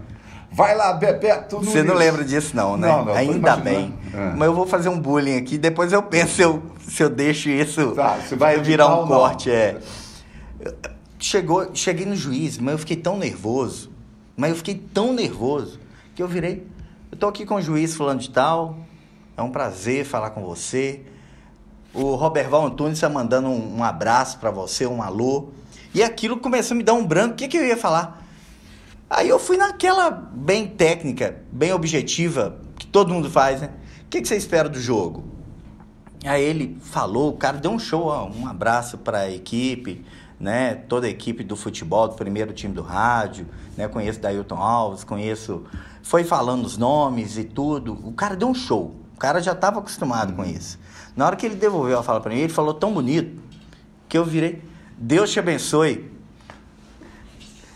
Vai 0.53 0.75
lá, 0.77 0.93
Bebeto. 0.95 1.59
Você 1.61 1.83
não 1.83 1.95
lembra 1.95 2.25
disso, 2.25 2.57
não, 2.57 2.77
né? 2.77 2.89
Não, 2.89 3.05
não, 3.05 3.15
Ainda 3.15 3.57
bem. 3.57 3.95
É. 4.13 4.33
Mas 4.37 4.43
eu 4.49 4.55
vou 4.55 4.67
fazer 4.67 4.89
um 4.89 4.99
bullying 4.99 5.37
aqui, 5.39 5.57
depois 5.57 5.93
eu 5.93 6.03
penso 6.03 6.43
eu, 6.43 6.61
se 6.95 7.05
eu 7.05 7.09
deixo 7.09 7.49
isso. 7.49 7.93
Tá, 7.93 8.16
você 8.16 8.34
vai 8.34 8.61
virar 8.61 8.88
um 8.88 9.03
não? 9.03 9.09
corte, 9.09 9.51
é. 9.51 9.80
Chegou, 11.18 11.70
cheguei 11.72 12.05
no 12.05 12.16
juiz, 12.16 12.59
mas 12.59 12.72
eu 12.72 12.78
fiquei 12.78 12.97
tão 12.97 13.16
nervoso. 13.16 13.91
Mas 14.36 14.51
eu 14.51 14.57
fiquei 14.57 14.74
tão 14.74 15.12
nervoso 15.12 15.78
que 16.14 16.22
eu 16.22 16.26
virei. 16.26 16.66
Eu 17.12 17.16
tô 17.16 17.28
aqui 17.28 17.47
com 17.47 17.55
o 17.55 17.62
juiz 17.62 17.95
fulano 17.95 18.18
de 18.18 18.30
tal. 18.30 18.78
É 19.36 19.43
um 19.43 19.51
prazer 19.51 20.05
falar 20.05 20.30
com 20.30 20.43
você. 20.43 21.03
O 21.95 22.14
Roberval 22.14 22.66
Antunes 22.66 22.95
está 22.95 23.09
mandando 23.09 23.49
um, 23.49 23.78
um 23.78 23.84
abraço 23.84 24.38
para 24.38 24.51
você, 24.51 24.86
um 24.86 25.03
alô. 25.03 25.51
E 25.95 26.03
aquilo 26.03 26.38
começou 26.38 26.74
a 26.74 26.78
me 26.78 26.82
dar 26.82 26.95
um 26.95 27.07
branco. 27.07 27.34
O 27.34 27.36
que, 27.36 27.49
que 27.49 27.57
eu 27.57 27.66
ia 27.66 27.76
falar? 27.76 28.26
Aí 29.09 29.28
eu 29.28 29.38
fui 29.38 29.57
naquela 29.57 30.11
bem 30.11 30.66
técnica, 30.66 31.43
bem 31.53 31.72
objetiva, 31.72 32.59
que 32.78 32.86
todo 32.86 33.12
mundo 33.12 33.28
faz, 33.30 33.61
né? 33.61 33.70
O 34.05 34.09
que, 34.09 34.20
que 34.20 34.28
você 34.28 34.36
espera 34.36 34.68
do 34.68 34.80
jogo? 34.80 35.39
Aí 36.25 36.43
ele 36.43 36.79
falou, 36.83 37.31
o 37.31 37.37
cara 37.37 37.57
deu 37.57 37.71
um 37.71 37.79
show, 37.79 38.07
ó, 38.07 38.29
um 38.29 38.47
abraço 38.47 38.99
para 38.99 39.21
a 39.21 39.31
equipe, 39.31 40.05
né? 40.39 40.75
Toda 40.75 41.07
a 41.07 41.11
equipe 41.11 41.43
do 41.43 41.57
futebol, 41.57 42.09
do 42.09 42.14
primeiro 42.14 42.53
time 42.53 42.75
do 42.75 42.83
rádio, 42.83 43.47
né? 43.77 43.89
Conheço 43.89 44.21
Dailton 44.21 44.57
Alves, 44.57 45.03
conheço. 45.03 45.64
Foi 46.03 46.25
falando 46.25 46.64
os 46.64 46.77
nomes 46.77 47.39
e 47.39 47.45
tudo. 47.45 47.93
O 48.05 48.12
cara 48.12 48.37
deu 48.37 48.49
um 48.49 48.55
show. 48.55 48.95
O 49.14 49.18
cara 49.18 49.41
já 49.41 49.53
estava 49.53 49.79
acostumado 49.79 50.35
com 50.35 50.45
isso. 50.45 50.79
Na 51.16 51.27
hora 51.27 51.37
que 51.37 51.45
ele 51.45 51.55
devolveu 51.55 51.99
a 51.99 52.03
fala 52.03 52.21
para 52.21 52.33
mim, 52.33 52.41
ele 52.41 52.53
falou 52.53 52.75
tão 52.75 52.93
bonito 52.93 53.43
que 54.09 54.16
eu 54.16 54.25
virei. 54.25 54.62
Deus 54.97 55.31
te 55.31 55.39
abençoe. 55.39 56.11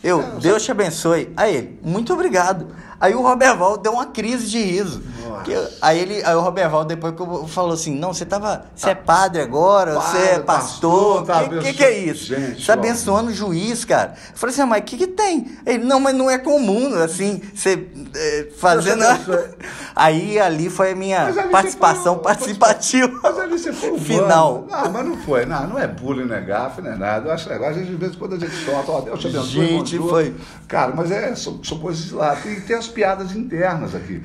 Eu, 0.03 0.39
Deus 0.39 0.63
te 0.63 0.71
abençoe. 0.71 1.33
Aí 1.35 1.57
ele, 1.57 1.81
muito 1.83 2.13
obrigado. 2.13 2.67
Aí 3.01 3.15
o 3.15 3.23
Roberval 3.23 3.77
deu 3.77 3.93
uma 3.93 4.07
crise 4.07 4.47
de 4.49 4.63
riso. 4.63 5.03
Que 5.45 5.53
aí 5.83 5.99
ele, 5.99 6.25
aí 6.25 6.35
o 6.35 6.41
Roberval 6.41 6.85
depois 6.85 7.13
que 7.15 7.49
falou 7.53 7.73
assim, 7.73 7.95
não, 7.95 8.15
você 8.15 8.25
tava, 8.25 8.65
você 8.75 8.91
é 8.91 8.95
padre 8.95 9.43
agora, 9.43 9.95
você 9.95 10.17
é 10.19 10.39
pastor, 10.39 11.25
tá 11.25 11.43
o 11.43 11.43
que, 11.43 11.49
que, 11.49 11.55
abençoando- 11.59 11.77
que 11.77 11.85
é 11.85 11.99
isso? 11.99 12.25
Gente, 12.27 12.61
Você 12.61 12.67
tá 12.67 12.73
abençoando 12.75 13.31
o 13.31 13.35
juiz, 13.35 13.85
cara. 13.85 14.15
Eu 14.31 14.37
falei 14.39 14.53
assim, 14.53 14.63
ah, 14.63 14.67
mas 14.67 14.81
o 14.81 14.85
que 14.85 14.97
que 14.97 15.07
tem? 15.09 15.51
Ele, 15.67 15.85
não, 15.85 15.99
mas 16.01 16.15
não 16.15 16.31
é 16.31 16.39
comum, 16.39 16.95
assim, 17.03 17.43
você 17.55 17.89
é, 18.15 18.49
fazendo... 18.59 19.03
Aí 19.97 20.39
ali 20.41 20.69
foi 20.71 20.93
a 20.93 20.97
minha 20.97 21.33
participação 21.51 22.15
foi- 22.15 22.23
participativa. 22.25 23.21
Mas 23.23 23.39
ali 23.39 23.59
você 23.59 23.73
foi. 23.73 23.99
Final. 23.99 24.67
Não, 24.69 24.91
mas 24.91 25.07
não 25.07 25.17
foi. 25.19 25.47
Não, 25.47 25.69
não 25.69 25.79
é 25.79 25.87
bullying, 25.87 26.25
não 26.27 26.35
é 26.35 26.41
gafe, 26.41 26.81
não 26.83 26.93
é 26.93 26.97
nada. 26.97 27.29
Eu 27.29 27.33
acho 27.33 27.49
legal. 27.49 27.71
A 27.71 27.73
gente, 27.73 27.87
de 27.87 27.95
vez 27.97 28.13
em 28.13 28.19
quando, 28.19 28.35
a 28.35 28.39
gente 28.39 28.55
solta. 28.65 28.91
Ó, 28.91 29.01
Deus 29.01 29.21
te 29.21 29.29
abençoe. 29.29 29.67
Gente, 29.67 29.99
foi. 29.99 30.35
Cara, 30.67 30.93
mas 30.95 31.11
é, 31.13 31.35
são, 31.37 31.63
são 31.63 31.79
coisas 31.79 32.05
de 32.07 32.15
lá. 32.15 32.35
Tem, 32.37 32.61
tem 32.61 32.77
as 32.85 32.89
piadas 32.89 33.35
internas 33.35 33.95
aqui. 33.95 34.23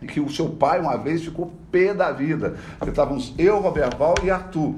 E 0.00 0.06
que 0.06 0.20
o 0.20 0.30
seu 0.30 0.50
pai, 0.50 0.80
uma 0.80 0.96
vez, 0.96 1.24
ficou 1.24 1.52
pé 1.72 1.92
da 1.92 2.12
vida. 2.12 2.56
Estávamos 2.86 3.34
eu, 3.36 3.58
Roberval 3.58 4.14
e 4.22 4.30
Arthur. 4.30 4.76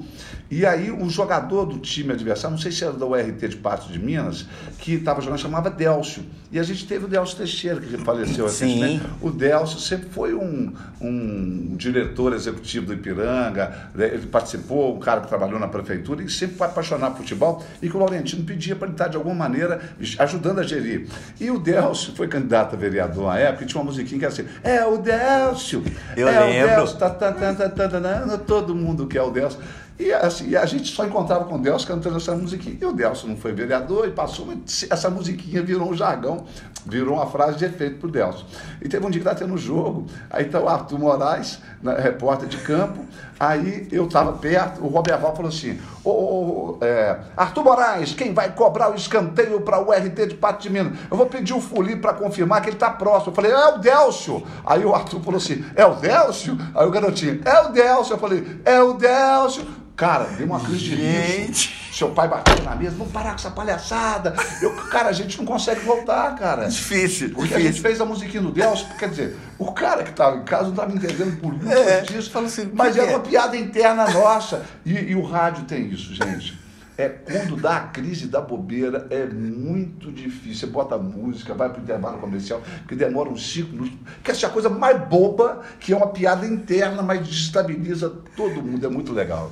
E 0.51 0.65
aí 0.65 0.91
o 0.91 1.09
jogador 1.09 1.65
do 1.65 1.79
time 1.79 2.11
adversário, 2.11 2.57
não 2.57 2.61
sei 2.61 2.73
se 2.73 2.83
era 2.83 2.91
da 2.91 3.05
URT 3.05 3.47
de 3.47 3.55
Patos 3.55 3.87
de 3.87 3.97
Minas, 3.97 4.45
que 4.77 4.95
estava 4.95 5.21
jogando, 5.21 5.39
chamava 5.39 5.69
Délcio. 5.69 6.23
E 6.51 6.59
a 6.59 6.63
gente 6.63 6.85
teve 6.85 7.05
o 7.05 7.07
Délcio 7.07 7.37
Teixeira, 7.37 7.79
que 7.79 7.97
faleceu 7.99 8.43
recentemente. 8.43 9.05
O 9.21 9.29
Délcio 9.29 9.79
sempre 9.79 10.09
foi 10.09 10.33
um, 10.33 10.73
um 10.99 11.75
diretor 11.77 12.33
executivo 12.33 12.87
do 12.87 12.93
Ipiranga, 12.93 13.89
né? 13.95 14.07
ele 14.07 14.27
participou, 14.27 14.97
um 14.97 14.99
cara 14.99 15.21
que 15.21 15.29
trabalhou 15.29 15.57
na 15.57 15.69
prefeitura 15.69 16.21
e 16.21 16.29
sempre 16.29 16.57
foi 16.57 16.67
apaixonado 16.67 17.13
por 17.13 17.19
futebol 17.19 17.63
e 17.81 17.89
que 17.89 17.95
o 17.95 17.99
Laurentino 17.99 18.43
pedia 18.43 18.75
para 18.75 18.87
ele 18.87 18.95
estar 18.95 19.07
de 19.07 19.15
alguma 19.15 19.35
maneira 19.35 19.79
ajudando 20.19 20.59
a 20.59 20.63
gerir. 20.63 21.07
E 21.39 21.49
o 21.49 21.57
Délcio 21.57 22.13
foi 22.13 22.27
candidato 22.27 22.75
a 22.75 22.77
vereador 22.77 23.27
na 23.27 23.39
época 23.39 23.63
e 23.63 23.67
tinha 23.67 23.81
uma 23.81 23.89
musiquinha 23.89 24.19
que 24.19 24.25
era 24.25 24.33
assim: 24.33 24.45
É 24.61 24.85
o 24.85 24.97
Délcio! 24.97 25.81
Eu 26.17 26.27
é 26.27 26.39
lembro. 26.41 26.73
O 26.73 26.75
Délcio, 26.75 26.97
tá, 26.97 27.09
tá, 27.09 27.31
tá, 27.31 27.53
tá, 27.53 27.69
tá, 27.69 27.87
tá, 27.87 28.01
tá, 28.01 28.37
todo 28.39 28.75
mundo 28.75 29.07
quer 29.07 29.21
o 29.21 29.31
Délcio. 29.31 29.57
E, 30.01 30.11
assim, 30.11 30.49
e 30.49 30.57
a 30.57 30.65
gente 30.65 30.91
só 30.91 31.05
encontrava 31.05 31.45
com 31.45 31.55
o 31.55 31.59
Delcio 31.59 31.87
cantando 31.87 32.17
essa 32.17 32.35
musiquinha. 32.35 32.75
E 32.81 32.83
o 32.83 32.91
Delcio 32.91 33.29
não 33.29 33.37
foi 33.37 33.53
vereador 33.53 34.07
e 34.07 34.11
passou, 34.11 34.47
mas 34.47 34.87
essa 34.89 35.11
musiquinha 35.11 35.61
virou 35.61 35.91
um 35.91 35.93
jargão, 35.93 36.43
virou 36.87 37.17
uma 37.17 37.27
frase 37.27 37.59
de 37.59 37.65
efeito 37.65 37.99
pro 37.99 38.09
Delcio. 38.09 38.43
E 38.81 38.89
teve 38.89 39.05
um 39.05 39.11
dia 39.11 39.21
que 39.21 39.29
tá 39.29 39.35
tendo 39.35 39.55
jogo, 39.59 40.07
aí 40.27 40.45
tá 40.45 40.59
o 40.59 40.67
Arthur 40.67 40.97
Moraes, 40.97 41.59
né, 41.83 41.95
repórter 41.99 42.49
de 42.49 42.57
campo, 42.57 43.05
aí 43.39 43.87
eu 43.91 44.07
estava 44.07 44.33
perto, 44.33 44.83
o 44.83 44.87
Roberval 44.87 45.35
falou 45.35 45.49
assim, 45.49 45.79
ô, 46.03 46.09
ô, 46.09 46.77
é, 46.81 47.19
Arthur 47.37 47.63
Moraes, 47.63 48.13
quem 48.13 48.33
vai 48.33 48.51
cobrar 48.51 48.91
o 48.91 48.95
escanteio 48.95 49.61
para 49.61 49.79
o 49.79 49.91
RT 49.91 50.29
de 50.29 50.35
Pato 50.35 50.63
de 50.63 50.71
Minas? 50.71 50.97
Eu 51.11 51.15
vou 51.15 51.27
pedir 51.27 51.53
o 51.53 51.61
Fuli 51.61 51.95
para 51.95 52.13
confirmar 52.13 52.63
que 52.63 52.69
ele 52.69 52.75
está 52.75 52.89
próximo. 52.89 53.31
Eu 53.31 53.35
falei, 53.35 53.51
é 53.51 53.67
o 53.67 53.77
Delcio. 53.77 54.43
Aí 54.65 54.83
o 54.83 54.95
Arthur 54.95 55.21
falou 55.21 55.37
assim, 55.37 55.63
é 55.75 55.85
o 55.85 55.93
Delcio? 55.93 56.57
Aí 56.73 56.87
o 56.87 56.89
garotinho, 56.89 57.39
é 57.45 57.61
o 57.61 57.69
Delcio. 57.69 58.15
Eu 58.15 58.19
falei, 58.19 58.61
é 58.65 58.81
o 58.81 58.93
Delcio. 58.93 59.81
Cara, 60.01 60.23
deu 60.35 60.47
uma 60.47 60.59
crise 60.59 60.79
de 60.79 60.95
riso. 60.95 61.69
Seu 61.93 62.09
pai 62.09 62.27
bateu 62.27 62.63
na 62.63 62.75
mesa, 62.75 62.95
vamos 62.97 63.13
parar 63.13 63.29
com 63.29 63.35
essa 63.35 63.51
palhaçada. 63.51 64.33
Eu, 64.59 64.73
cara, 64.87 65.09
a 65.09 65.11
gente 65.11 65.37
não 65.37 65.45
consegue 65.45 65.81
voltar, 65.81 66.33
cara. 66.33 66.67
Difícil. 66.67 67.29
Porque 67.29 67.49
difícil. 67.49 67.57
a 67.57 67.71
gente 67.71 67.81
fez 67.83 68.01
a 68.01 68.05
musiquinha 68.05 68.41
do 68.41 68.51
Delcio, 68.51 68.87
quer 68.97 69.09
dizer, 69.09 69.37
o 69.59 69.71
cara 69.71 70.01
que 70.01 70.09
estava 70.09 70.37
em 70.37 70.43
casa 70.43 70.63
não 70.63 70.71
estava 70.71 70.91
entendendo 70.91 71.39
por 71.39 71.53
muito 71.53 71.71
É, 71.71 72.01
disso. 72.01 72.31
fala 72.31 72.47
assim, 72.47 72.71
mas 72.73 72.97
é 72.97 73.05
quê? 73.05 73.11
uma 73.11 73.19
piada 73.19 73.55
interna 73.55 74.09
nossa. 74.09 74.65
E, 74.83 74.91
e 74.91 75.15
o 75.15 75.21
rádio 75.21 75.65
tem 75.65 75.87
isso, 75.91 76.15
gente. 76.15 76.59
É 76.97 77.07
quando 77.07 77.55
dá 77.55 77.77
a 77.77 77.81
crise 77.81 78.25
da 78.25 78.41
bobeira, 78.41 79.05
é 79.11 79.27
muito 79.27 80.11
difícil. 80.11 80.55
Você 80.55 80.65
bota 80.65 80.97
música, 80.97 81.53
vai 81.53 81.69
pro 81.69 81.79
intervalo 81.79 82.17
comercial, 82.17 82.59
que 82.87 82.95
demora 82.95 83.29
uns 83.29 83.53
cinco 83.53 83.73
minutos. 83.73 83.99
Que 84.23 84.31
essa 84.31 84.47
é 84.47 84.49
a 84.49 84.51
coisa 84.51 84.67
mais 84.67 84.99
boba, 85.07 85.61
que 85.79 85.93
é 85.93 85.95
uma 85.95 86.07
piada 86.07 86.47
interna, 86.47 87.03
mas 87.03 87.19
desestabiliza 87.27 88.09
todo 88.35 88.63
mundo. 88.63 88.83
É 88.83 88.89
muito 88.89 89.13
legal. 89.13 89.51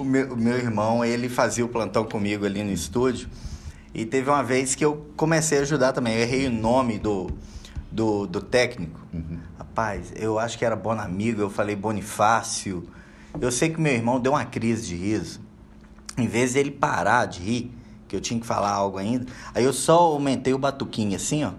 O 0.00 0.04
meu, 0.04 0.32
o 0.32 0.36
meu 0.36 0.56
irmão, 0.56 1.04
ele 1.04 1.28
fazia 1.28 1.62
o 1.62 1.68
plantão 1.68 2.06
comigo 2.06 2.46
ali 2.46 2.64
no 2.64 2.72
estúdio. 2.72 3.28
E 3.92 4.06
teve 4.06 4.30
uma 4.30 4.42
vez 4.42 4.74
que 4.74 4.82
eu 4.82 5.06
comecei 5.14 5.58
a 5.58 5.60
ajudar 5.60 5.92
também. 5.92 6.14
Eu 6.14 6.22
errei 6.22 6.46
o 6.46 6.50
nome 6.50 6.98
do, 6.98 7.30
do, 7.92 8.26
do 8.26 8.40
técnico. 8.40 8.98
Rapaz, 9.58 10.10
eu 10.16 10.38
acho 10.38 10.56
que 10.56 10.64
era 10.64 10.74
Bonamigo, 10.74 11.42
eu 11.42 11.50
falei 11.50 11.76
Bonifácio. 11.76 12.88
Eu 13.38 13.52
sei 13.52 13.68
que 13.68 13.78
meu 13.78 13.92
irmão 13.92 14.18
deu 14.18 14.32
uma 14.32 14.44
crise 14.46 14.86
de 14.86 14.96
riso. 14.96 15.38
Em 16.16 16.26
vez 16.26 16.54
dele 16.54 16.70
parar 16.70 17.26
de 17.26 17.40
rir, 17.40 17.70
que 18.08 18.16
eu 18.16 18.22
tinha 18.22 18.40
que 18.40 18.46
falar 18.46 18.70
algo 18.70 18.96
ainda, 18.96 19.26
aí 19.54 19.64
eu 19.64 19.72
só 19.72 19.98
aumentei 19.98 20.54
o 20.54 20.58
batuquinho 20.58 21.14
assim, 21.14 21.44
ó. 21.44 21.52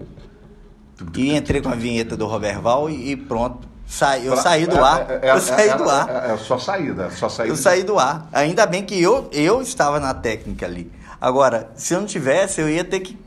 E 1.15 1.35
entrei 1.35 1.61
com 1.61 1.69
a 1.69 1.75
vinheta 1.75 2.17
do 2.17 2.25
Roberval 2.25 2.89
e, 2.89 3.11
e 3.11 3.15
pronto. 3.15 3.69
Sa, 3.91 4.17
eu 4.17 4.31
Pra- 4.31 4.41
saí 4.41 4.65
do 4.67 4.77
é- 4.77 4.79
ar. 4.79 5.05
é- 5.11 5.19
é- 5.21 5.31
eu 5.31 5.41
saí 5.41 5.67
é- 5.69 5.75
do 5.75 5.89
ar. 5.89 6.09
É, 6.09 6.29
é, 6.31 6.33
é 6.33 6.37
só 6.37 6.57
saída, 6.57 7.09
só 7.11 7.27
saída. 7.27 7.51
Eu 7.51 7.57
saí 7.57 7.83
do 7.83 7.99
ar. 7.99 8.25
Ainda 8.31 8.65
bem 8.65 8.85
que 8.85 8.99
eu, 8.99 9.27
eu 9.33 9.61
estava 9.61 9.99
na 9.99 10.13
técnica 10.13 10.65
ali. 10.65 10.89
Agora, 11.19 11.69
se 11.75 11.93
eu 11.93 11.99
não 11.99 12.07
tivesse, 12.07 12.61
eu 12.61 12.69
ia 12.69 12.85
ter 12.85 13.01
que. 13.01 13.19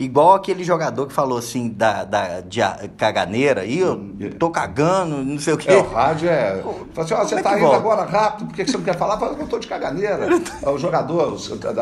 Igual 0.00 0.32
aquele 0.32 0.64
jogador 0.64 1.06
que 1.06 1.12
falou 1.12 1.36
assim 1.36 1.68
da, 1.68 2.04
da 2.04 2.40
de 2.40 2.58
caganeira 2.96 3.60
aí, 3.60 3.80
eu 3.80 4.00
tô 4.38 4.48
cagando, 4.48 5.22
não 5.22 5.38
sei 5.38 5.52
o 5.52 5.58
quê. 5.58 5.70
É, 5.70 5.76
o 5.76 5.90
rádio 5.90 6.26
é. 6.26 6.56
Fala 6.94 7.04
assim, 7.04 7.14
ó, 7.14 7.18
você 7.18 7.34
é 7.34 7.42
tá 7.42 7.50
que 7.50 7.56
indo 7.56 7.64
volta? 7.64 7.76
agora 7.76 8.04
rápido, 8.04 8.46
por 8.46 8.54
que 8.54 8.64
que 8.64 8.70
você 8.70 8.78
não 8.78 8.84
quer 8.84 8.96
falar? 8.96 9.18
Fala, 9.18 9.36
eu 9.38 9.46
tô 9.46 9.58
de 9.58 9.66
caganeira. 9.66 10.26
É 10.62 10.68
o 10.68 10.78
jogador 10.78 11.36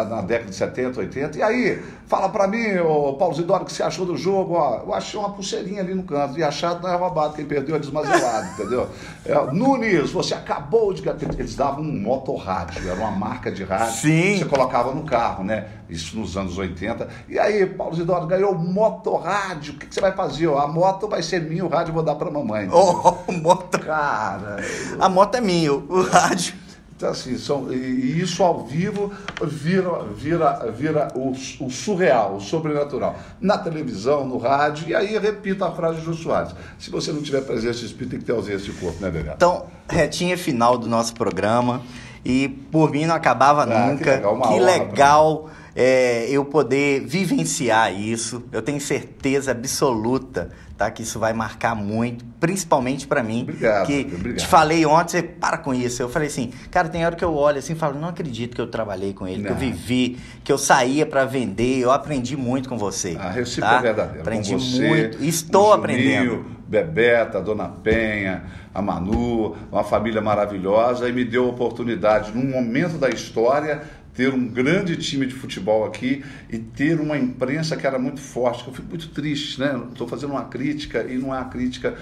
na 0.09 0.21
década 0.21 0.51
de 0.51 0.55
70, 0.55 1.01
80. 1.01 1.39
E 1.39 1.43
aí, 1.43 1.83
fala 2.07 2.29
pra 2.29 2.47
mim, 2.47 2.79
ô 2.79 3.14
Paulo 3.14 3.35
Zidoro, 3.35 3.62
o 3.62 3.66
que 3.66 3.73
você 3.73 3.83
achou 3.83 4.05
do 4.05 4.16
jogo? 4.16 4.55
Ó, 4.55 4.83
eu 4.87 4.95
achei 4.95 5.19
uma 5.19 5.31
pulseirinha 5.31 5.81
ali 5.81 5.95
no 5.95 6.03
canto. 6.03 6.39
E 6.39 6.43
achado 6.43 6.83
não 6.83 6.93
é 6.93 6.97
roubado, 6.97 7.35
quem 7.35 7.45
perdeu 7.45 7.77
é 7.77 7.79
desmazelado, 7.79 8.49
entendeu? 8.59 8.89
É, 9.25 9.35
Nunes, 9.53 10.11
você 10.11 10.35
acabou 10.35 10.93
de. 10.93 11.03
Eles 11.39 11.55
davam 11.55 11.83
um 11.83 12.01
motorrádio, 12.01 12.89
era 12.89 12.99
uma 12.99 13.12
marca 13.12 13.51
de 13.51 13.62
rádio. 13.62 13.95
Sim. 13.95 14.39
Você 14.39 14.45
colocava 14.45 14.93
no 14.93 15.05
carro, 15.05 15.45
né? 15.45 15.66
Isso 15.89 16.18
nos 16.18 16.36
anos 16.36 16.59
80. 16.59 17.09
E 17.28 17.39
aí, 17.39 17.64
Paulo 17.66 17.95
Zidoro 17.97 18.26
ganhou 18.26 18.55
motorrádio. 18.55 19.74
O 19.74 19.76
que, 19.78 19.86
que 19.86 19.95
você 19.95 20.01
vai 20.01 20.12
fazer? 20.12 20.47
ó? 20.47 20.59
A 20.59 20.66
moto 20.68 21.09
vai 21.09 21.22
ser 21.22 21.41
minha, 21.43 21.64
o 21.64 21.68
rádio 21.68 21.91
eu 21.91 21.95
vou 21.95 22.03
dar 22.03 22.14
pra 22.14 22.30
mamãe. 22.30 22.68
Oh, 22.72 23.32
moto. 23.32 23.78
Cara, 23.78 24.57
A 24.99 25.09
moto 25.09 25.34
é 25.36 25.41
minha, 25.41 25.72
o 25.72 26.03
rádio. 26.03 26.55
então 26.97 27.09
assim, 27.11 27.39
são, 27.39 27.72
e 27.72 28.20
isso 28.20 28.43
ao 28.43 28.66
vivo 28.66 29.12
vira, 29.45 30.03
vira, 30.14 30.70
vira 30.72 31.09
o, 31.14 31.30
o 31.30 31.70
surreal, 31.70 32.34
o 32.36 32.41
sobrenatural. 32.41 33.16
Na 33.41 33.57
televisão, 33.57 34.26
no 34.26 34.36
rádio, 34.36 34.89
e 34.89 34.95
aí 34.95 35.16
repito 35.18 35.64
a 35.64 35.70
frase 35.72 36.01
de 36.01 36.05
Jô 36.05 36.12
Soares. 36.12 36.55
Se 36.78 36.91
você 36.91 37.12
não 37.12 37.22
tiver 37.22 37.41
presença 37.43 37.78
de 37.80 37.86
espírito, 37.86 38.11
tem 38.11 38.18
que 38.18 38.24
ter 38.26 38.32
ausência 38.32 38.70
de 38.70 38.72
corpo, 38.78 39.01
né, 39.01 39.11
Dedé? 39.11 39.32
Então, 39.36 39.64
retinha 39.89 40.36
final 40.36 40.76
do 40.76 40.86
nosso 40.89 41.14
programa. 41.14 41.80
E 42.24 42.49
por 42.49 42.91
mim 42.91 43.07
não 43.07 43.14
acabava 43.14 43.62
Ah, 43.62 43.66
que 43.66 43.91
nunca. 43.93 44.11
legal, 44.11 44.34
uma 44.34 44.49
que 44.49 44.59
legal 44.61 45.49
é, 45.81 46.29
eu 46.29 46.45
poder 46.45 47.07
vivenciar 47.07 47.95
isso. 47.95 48.43
Eu 48.51 48.61
tenho 48.61 48.81
certeza 48.81 49.53
absoluta 49.53 50.51
tá, 50.76 50.91
que 50.91 51.03
isso 51.03 51.20
vai 51.20 51.33
marcar 51.33 51.76
muito, 51.76 52.24
principalmente 52.41 53.07
pra 53.07 53.22
mim. 53.22 53.43
Obrigado, 53.43 53.87
que 53.87 54.11
obrigado. 54.12 54.39
te 54.39 54.47
falei 54.49 54.85
ontem, 54.85 55.11
você 55.11 55.22
para 55.22 55.57
com 55.57 55.72
isso. 55.72 56.03
Eu 56.03 56.09
falei 56.09 56.26
assim, 56.26 56.53
cara, 56.68 56.89
tem 56.89 57.07
hora 57.07 57.14
que 57.14 57.24
eu 57.24 57.33
olho 57.33 57.59
assim 57.59 57.74
e 57.74 57.76
falo, 57.76 57.97
não 57.97 58.09
acredito 58.09 58.57
que 58.57 58.61
eu 58.61 58.66
trabalhei 58.66 59.12
com 59.12 59.26
ele, 59.26 59.43
que 59.43 59.49
eu 59.49 59.53
Não. 59.53 59.61
vivi, 59.61 60.18
que 60.43 60.51
eu 60.51 60.59
saía 60.59 61.07
pra 61.07 61.24
vender. 61.24 61.79
Eu 61.79 61.93
aprendi 61.93 62.37
muito 62.37 62.68
com 62.68 62.76
você. 62.76 63.16
A 63.16 63.31
recíproca 63.31 63.74
tá? 63.74 63.79
é 63.79 63.83
verdadeira. 63.83 64.20
Aprendi 64.20 64.55
você, 64.55 64.89
muito. 64.89 65.22
Estou 65.22 65.72
aprendendo. 65.72 66.26
Juninho, 66.26 66.59
Bebeta, 66.68 67.39
a 67.39 67.41
Dona 67.41 67.68
Penha, 67.68 68.45
a 68.74 68.83
Manu, 68.83 69.57
uma 69.72 69.83
família 69.83 70.20
maravilhosa, 70.20 71.09
e 71.09 71.12
me 71.12 71.24
deu 71.24 71.47
a 71.47 71.49
oportunidade, 71.49 72.31
num 72.33 72.51
momento 72.51 72.99
da 72.99 73.09
história, 73.09 73.83
ter 74.19 74.35
um 74.35 74.49
grande 74.49 74.97
time 74.97 75.25
de 75.27 75.33
futebol 75.33 75.85
aqui 75.85 76.25
e 76.51 76.59
ter 76.59 76.99
uma 76.99 77.16
imprensa 77.16 77.77
que 77.77 77.87
era 77.87 78.01
muito 78.01 78.21
forte. 78.21 78.64
que 78.64 78.71
Eu 78.71 78.75
fico 78.75 78.89
muito 78.89 79.09
triste, 79.11 79.61
né? 79.61 79.81
Estou 79.93 80.09
fazendo 80.09 80.31
uma 80.33 80.43
crítica 80.47 81.05
e 81.05 81.16
não 81.16 81.33
é 81.33 81.39
a 81.39 81.45
crítica, 81.45 81.97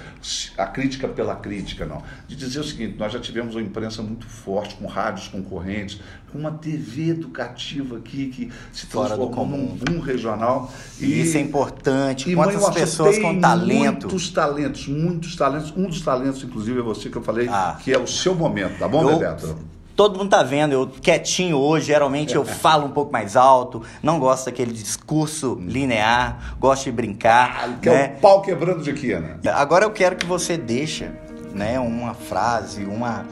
a 0.57 0.64
crítica 0.64 1.07
pela 1.09 1.37
crítica, 1.37 1.85
não. 1.85 2.03
De 2.27 2.35
dizer 2.35 2.61
o 2.61 2.64
seguinte: 2.64 2.97
nós 2.99 3.12
já 3.12 3.21
tivemos 3.21 3.55
uma 3.55 3.61
imprensa 3.61 4.01
muito 4.03 4.27
forte, 4.27 4.77
com 4.77 4.87
rádios 4.87 5.29
concorrentes, 5.29 6.01
com 6.33 6.39
uma 6.39 6.53
TV 6.53 7.11
educativa 7.11 7.99
aqui 7.99 8.29
que 8.29 8.51
se 8.73 8.87
transformou 8.87 9.29
num 9.29 9.35
comum. 9.35 9.79
boom 9.85 10.01
regional. 10.01 10.73
E 10.99 11.21
isso 11.21 11.37
é 11.37 11.41
importante. 11.43 12.31
E 12.31 12.35
Quantas 12.35 12.55
Manhuaçu 12.55 12.79
pessoas 12.81 13.19
com 13.19 13.39
talento. 13.39 14.07
Muitos 14.09 14.31
talentos, 14.31 14.89
muitos 14.89 15.37
talentos. 15.37 15.71
Um 15.77 15.87
dos 15.87 16.01
talentos, 16.01 16.43
inclusive, 16.43 16.79
é 16.79 16.83
você 16.83 17.11
que 17.11 17.17
eu 17.19 17.23
falei, 17.23 17.47
Ah. 17.51 17.77
que 17.85 17.93
é 17.93 17.99
o 17.99 18.07
seu 18.07 18.35
momento, 18.35 18.79
tá 18.79 18.89
bom, 18.89 19.03
Eu- 19.03 19.19
Bebeto? 19.19 19.76
Todo 19.97 20.18
mundo 20.18 20.28
tá 20.28 20.42
vendo, 20.42 20.72
eu 20.72 20.86
quietinho 20.86 21.57
hoje, 21.57 21.86
geralmente 21.86 22.34
eu 22.34 22.44
falo 22.47 22.84
um 22.86 22.90
pouco 22.90 23.11
mais 23.11 23.34
alto, 23.34 23.82
não 24.03 24.18
gosto 24.20 24.44
daquele 24.44 24.72
discurso 24.72 25.59
linear, 25.61 26.55
gosto 26.61 26.84
de 26.84 26.92
brincar, 26.92 27.78
Que 27.80 27.88
né? 27.88 28.03
é 28.14 28.16
o 28.18 28.20
pau 28.20 28.42
quebrando 28.42 28.82
de 28.82 28.92
quina. 28.92 29.40
Agora 29.55 29.86
eu 29.86 29.90
quero 29.90 30.14
que 30.16 30.26
você 30.26 30.59
deixe, 30.59 31.11
né, 31.55 31.80
uma 31.80 32.12
frase, 32.12 32.84
uma 32.84 33.24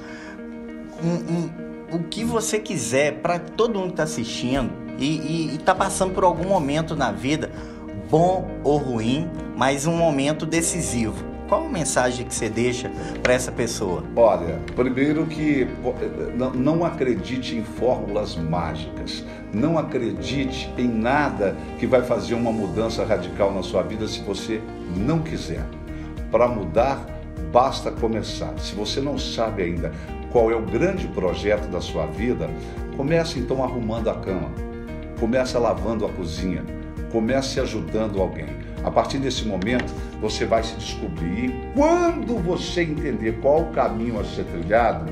um- 1.02 1.34
um- 1.34 1.50
o 1.96 1.98
que 2.04 2.24
você 2.24 2.58
quiser 2.58 3.16
para 3.20 3.38
todo 3.38 3.78
mundo 3.78 3.90
que 3.90 3.96
tá 3.96 4.04
assistindo 4.04 4.72
e, 4.98 5.16
e, 5.50 5.54
e 5.54 5.58
tá 5.58 5.74
passando 5.74 6.14
por 6.14 6.24
algum 6.24 6.48
momento 6.48 6.96
na 6.96 7.12
vida, 7.12 7.50
bom 8.10 8.48
ou 8.64 8.78
ruim, 8.78 9.28
mas 9.54 9.86
um 9.86 9.94
momento 9.96 10.46
decisivo. 10.46 11.33
Qual 11.54 11.66
a 11.66 11.68
mensagem 11.68 12.26
que 12.26 12.34
você 12.34 12.48
deixa 12.48 12.90
para 13.22 13.32
essa 13.32 13.52
pessoa? 13.52 14.02
Olha, 14.16 14.58
primeiro 14.74 15.24
que 15.24 15.68
não 16.52 16.84
acredite 16.84 17.54
em 17.54 17.62
fórmulas 17.62 18.34
mágicas. 18.34 19.24
Não 19.52 19.78
acredite 19.78 20.68
em 20.76 20.88
nada 20.88 21.56
que 21.78 21.86
vai 21.86 22.02
fazer 22.02 22.34
uma 22.34 22.50
mudança 22.50 23.04
radical 23.04 23.54
na 23.54 23.62
sua 23.62 23.84
vida 23.84 24.08
se 24.08 24.18
você 24.22 24.60
não 24.96 25.20
quiser. 25.20 25.64
Para 26.28 26.48
mudar, 26.48 27.06
basta 27.52 27.92
começar. 27.92 28.58
Se 28.58 28.74
você 28.74 29.00
não 29.00 29.16
sabe 29.16 29.62
ainda 29.62 29.92
qual 30.32 30.50
é 30.50 30.56
o 30.56 30.62
grande 30.62 31.06
projeto 31.06 31.68
da 31.68 31.80
sua 31.80 32.06
vida, 32.06 32.50
comece 32.96 33.38
então 33.38 33.62
arrumando 33.62 34.10
a 34.10 34.14
cama. 34.14 34.50
Comece 35.20 35.56
lavando 35.56 36.04
a 36.04 36.08
cozinha. 36.08 36.64
Comece 37.12 37.60
ajudando 37.60 38.20
alguém. 38.20 38.63
A 38.84 38.90
partir 38.90 39.18
desse 39.18 39.44
momento, 39.46 39.92
você 40.20 40.44
vai 40.44 40.62
se 40.62 40.74
descobrir. 40.74 41.46
E 41.46 41.72
quando 41.74 42.36
você 42.38 42.82
entender 42.82 43.38
qual 43.40 43.62
o 43.62 43.72
caminho 43.72 44.20
a 44.20 44.24
ser 44.24 44.44
trilhado, 44.44 45.10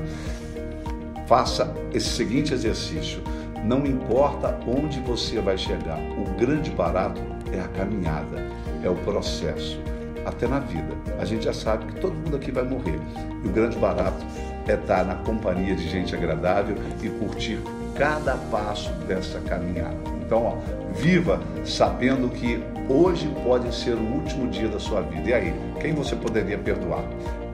faça 1.25 1.73
esse 1.93 2.09
seguinte 2.09 2.53
exercício. 2.53 3.21
Não 3.63 3.85
importa 3.85 4.59
onde 4.67 4.99
você 4.99 5.39
vai 5.39 5.57
chegar, 5.57 5.97
o 5.97 6.37
grande 6.37 6.69
barato 6.69 7.21
é 7.51 7.59
a 7.59 7.67
caminhada, 7.69 8.45
é 8.83 8.89
o 8.89 8.95
processo. 8.95 9.79
Até 10.25 10.47
na 10.47 10.59
vida. 10.59 10.93
A 11.19 11.25
gente 11.25 11.45
já 11.45 11.53
sabe 11.53 11.85
que 11.85 11.99
todo 11.99 12.13
mundo 12.13 12.37
aqui 12.37 12.51
vai 12.51 12.63
morrer. 12.63 12.99
E 13.43 13.47
o 13.47 13.51
grande 13.51 13.77
barato 13.77 14.23
é 14.67 14.73
estar 14.73 15.03
na 15.03 15.15
companhia 15.15 15.75
de 15.75 15.89
gente 15.89 16.15
agradável 16.15 16.77
e 17.01 17.09
curtir 17.09 17.59
cada 17.95 18.35
passo 18.49 18.91
dessa 19.07 19.39
caminhada. 19.41 19.97
Então, 20.25 20.45
ó, 20.45 20.55
viva 20.93 21.41
sabendo 21.65 22.29
que 22.29 22.63
Hoje 22.89 23.29
pode 23.43 23.73
ser 23.73 23.93
o 23.93 24.13
último 24.13 24.49
dia 24.49 24.67
da 24.67 24.79
sua 24.79 25.01
vida. 25.01 25.29
E 25.29 25.33
aí, 25.33 25.53
quem 25.79 25.93
você 25.93 26.15
poderia 26.15 26.57
perdoar? 26.57 27.03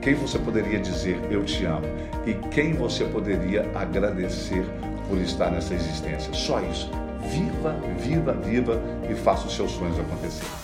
Quem 0.02 0.14
você 0.14 0.38
poderia 0.38 0.80
dizer 0.80 1.20
eu 1.30 1.44
te 1.44 1.64
amo? 1.64 1.86
E 2.26 2.34
quem 2.48 2.72
você 2.72 3.04
poderia 3.04 3.70
agradecer 3.74 4.64
por 5.08 5.18
estar 5.18 5.50
nessa 5.50 5.74
existência? 5.74 6.32
Só 6.34 6.60
isso. 6.60 6.90
Viva, 7.20 7.76
viva, 7.98 8.32
viva 8.32 8.82
e 9.08 9.14
faça 9.14 9.46
os 9.46 9.54
seus 9.54 9.70
sonhos 9.70 9.98
acontecer. 10.00 10.59